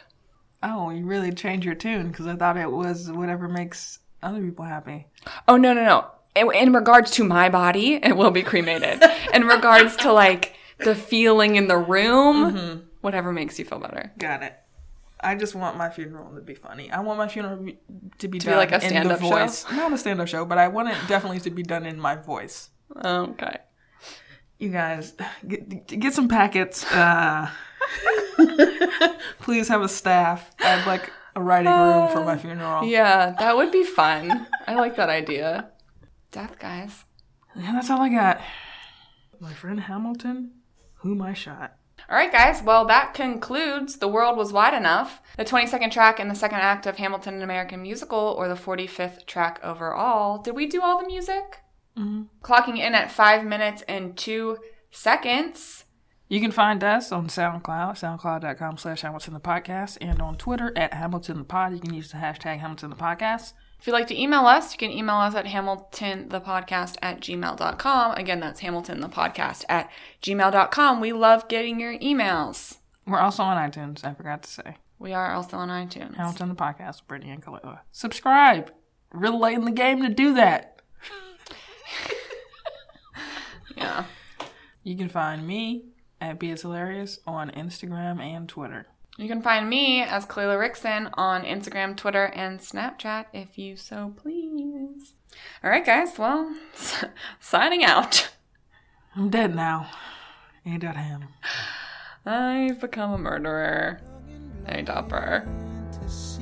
oh, 0.62 0.90
you 0.90 1.06
really 1.06 1.32
changed 1.32 1.66
your 1.66 1.76
tune 1.76 2.10
because 2.10 2.28
I 2.28 2.36
thought 2.36 2.58
it 2.58 2.72
was 2.72 3.12
whatever 3.12 3.48
makes 3.48 4.00
other 4.22 4.42
people 4.42 4.66
happy. 4.66 5.08
Oh 5.48 5.58
no 5.58 5.74
no 5.74 5.86
no! 5.86 6.06
In, 6.36 6.54
in 6.54 6.74
regards 6.74 7.12
to 7.12 7.24
my 7.24 7.50
body, 7.50 7.96
it 8.04 8.18
will 8.18 8.32
be 8.32 8.44
cremated. 8.44 9.02
in 9.34 9.46
regards 9.46 9.96
to 9.98 10.12
like 10.12 10.56
the 10.80 10.96
feeling 10.96 11.56
in 11.56 11.68
the 11.68 11.78
room, 11.78 12.54
mm-hmm. 12.54 12.80
whatever 13.02 13.32
makes 13.32 13.58
you 13.60 13.66
feel 13.66 13.80
better. 13.80 14.12
Got 14.18 14.44
it. 14.44 14.58
I 15.22 15.36
just 15.36 15.54
want 15.54 15.76
my 15.76 15.90
funeral 15.90 16.34
to 16.34 16.42
be 16.42 16.56
funny. 16.56 16.90
I 16.90 17.02
want 17.02 17.18
my 17.18 17.28
funeral 17.28 17.58
to 17.58 17.64
be, 17.64 17.78
to 18.20 18.28
be 18.30 18.40
be 18.40 18.46
done 18.46 18.56
like 18.56 18.72
a 18.72 18.76
in 18.76 18.82
the 18.82 18.88
stand-up 18.88 19.20
show? 19.20 19.30
voice. 19.30 19.66
Not 19.70 19.92
a 19.92 19.98
stand-up 19.98 20.30
show, 20.30 20.46
but 20.46 20.58
I 20.58 20.70
want 20.70 20.88
it 20.90 20.98
definitely 21.10 21.42
to 21.42 21.50
be 21.50 21.62
done 21.62 21.86
in 21.86 22.00
my 22.00 22.16
voice. 22.16 22.70
Okay. 22.96 23.58
You 24.58 24.70
guys, 24.70 25.14
get, 25.48 25.88
get 25.88 26.14
some 26.14 26.28
packets. 26.28 26.86
Uh, 26.92 27.50
please 29.40 29.68
have 29.70 29.82
a 29.82 29.90
staff. 29.90 30.52
I 30.60 30.66
have 30.66 30.88
like 30.88 31.12
a 31.36 31.42
writing 31.42 31.72
room 31.72 32.10
for 32.10 32.24
my 32.24 32.38
funeral. 32.38 32.84
Yeah, 32.84 33.36
that 33.40 33.56
would 33.56 33.72
be 33.72 33.84
fun. 33.84 34.48
I 34.68 34.76
like 34.76 34.98
that 34.98 35.10
idea. 35.10 35.70
Death, 36.32 36.60
guys. 36.60 37.06
Yeah, 37.56 37.72
that's 37.74 37.90
all 37.90 38.02
I 38.02 38.10
got. 38.10 38.42
My 39.40 39.54
friend 39.54 39.80
Hamilton, 39.80 40.52
whom 40.96 41.22
I 41.22 41.34
shot. 41.34 41.76
All 42.10 42.16
right, 42.16 42.32
guys. 42.32 42.62
Well, 42.62 42.86
that 42.86 43.14
concludes 43.14 43.98
The 43.98 44.08
World 44.08 44.38
Was 44.38 44.54
Wide 44.54 44.74
Enough, 44.74 45.22
the 45.38 45.46
22nd 45.46 45.92
track 45.92 46.20
in 46.20 46.28
the 46.28 46.36
second 46.36 46.60
act 46.60 46.86
of 46.86 46.98
Hamilton 46.98 47.36
an 47.36 47.42
American 47.42 47.82
Musical, 47.82 48.20
or 48.38 48.48
the 48.48 48.56
45th 48.56 49.26
track 49.26 49.60
overall. 49.64 50.38
Did 50.42 50.56
we 50.56 50.66
do 50.68 50.82
all 50.82 51.00
the 51.00 51.08
music? 51.08 51.60
Mm-hmm. 52.00 52.24
Clocking 52.42 52.78
in 52.78 52.96
at 52.96 53.12
five 53.12 53.46
minutes 53.46 53.84
and 53.88 54.18
two 54.18 54.58
seconds. 54.92 55.86
You 56.30 56.40
can 56.40 56.52
find 56.52 56.84
us 56.84 57.12
on 57.12 57.28
SoundCloud, 57.28 57.94
soundcloud.com 57.94 58.78
slash 58.78 59.02
Hamilton 59.02 59.34
the 59.34 59.40
Podcast, 59.40 59.98
and 60.00 60.22
on 60.22 60.38
Twitter 60.38 60.72
at 60.76 60.94
Hamilton 60.94 61.40
the 61.40 61.44
Pod. 61.44 61.74
You 61.74 61.80
can 61.80 61.94
use 61.94 62.12
the 62.12 62.18
hashtag 62.18 62.60
Hamilton 62.60 62.92
the 62.92 62.96
Podcast. 62.96 63.54
If 63.80 63.88
you'd 63.88 63.94
like 63.94 64.08
to 64.08 64.22
email 64.22 64.46
us, 64.46 64.74
you 64.74 64.78
can 64.78 64.92
email 64.92 65.16
us 65.16 65.34
at 65.34 65.46
hamiltonthepodcast 65.46 66.98
at 67.02 67.22
gmail.com. 67.22 68.12
Again, 68.16 68.40
that's 68.42 68.62
hamiltonthepodcast 68.62 69.66
at 69.70 69.90
gmail.com. 70.22 71.02
We 71.02 71.14
love 71.14 71.48
getting 71.48 71.80
your 71.80 71.98
emails. 71.98 72.78
We're 73.08 73.20
also 73.20 73.42
on 73.44 73.58
iTunes, 73.58 74.06
I 74.06 74.14
forgot 74.14 74.44
to 74.44 74.50
say. 74.50 74.78
We 75.00 75.14
are 75.14 75.34
also 75.34 75.58
on 75.58 75.70
iTunes. 75.70 76.16
Hamilton 76.16 76.50
the 76.50 76.56
Podcast 76.56 77.02
with 77.02 77.08
Brittani 77.08 77.34
and 77.34 77.44
Khalehla. 77.44 77.80
Subscribe. 77.92 78.72
Real 79.12 79.40
late 79.40 79.56
in 79.56 79.66
the 79.66 79.72
game 79.72 80.04
to 80.04 80.10
do 80.10 80.34
that. 80.36 80.79
Yeah. 83.76 84.06
You 84.84 84.98
can 84.98 85.10
find 85.10 85.48
me 85.48 85.86
at 86.20 86.40
Be 86.40 86.52
It's 86.52 86.64
Hilarious 86.64 87.20
on 87.26 87.50
Instagram 87.52 88.22
and 88.22 88.50
Twitter. 88.50 88.88
You 89.18 89.28
can 89.28 89.42
find 89.42 89.70
me 89.70 90.02
as 90.02 90.26
Khalehla 90.26 90.58
Rickson 90.58 91.10
on 91.16 91.44
Instagram, 91.44 91.96
Twitter, 91.96 92.26
and 92.26 92.60
Snapchat 92.60 93.26
if 93.34 93.58
you 93.58 93.76
so 93.76 94.14
please. 94.16 95.14
All 95.64 95.70
right, 95.70 95.86
guys. 95.86 96.18
Well, 96.18 96.56
signing 97.40 97.84
out. 97.84 98.32
I'm 99.16 99.30
dead 99.30 99.56
now. 99.56 99.90
Ain't 100.66 100.82
that 100.82 100.98
him? 100.98 101.26
I've 102.26 102.80
become 102.80 103.12
a 103.12 103.18
murderer. 103.18 104.02
Hey, 104.68 104.84
Dopper. 104.84 105.48
to 105.94 106.10
see. 106.10 106.42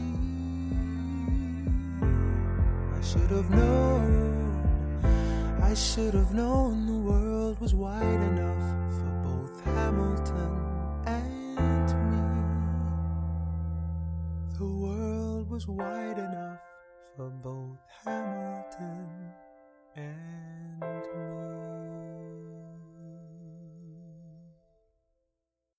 I 2.96 3.02
should 3.02 3.30
have 3.32 3.50
known. 3.50 4.27
I 5.68 5.74
should 5.74 6.14
have 6.14 6.34
known 6.34 6.86
the 6.86 7.12
world 7.12 7.60
was 7.60 7.74
wide 7.74 8.02
enough 8.02 8.70
for 8.98 9.12
both 9.22 9.60
Hamilton 9.66 10.54
and 11.06 11.88
me. 12.10 12.28
The 14.58 14.66
world 14.66 15.50
was 15.50 15.68
wide 15.68 16.20
enough 16.20 16.62
for 17.18 17.30
both 17.30 17.80
Hamilton 18.06 19.10
and 19.98 20.47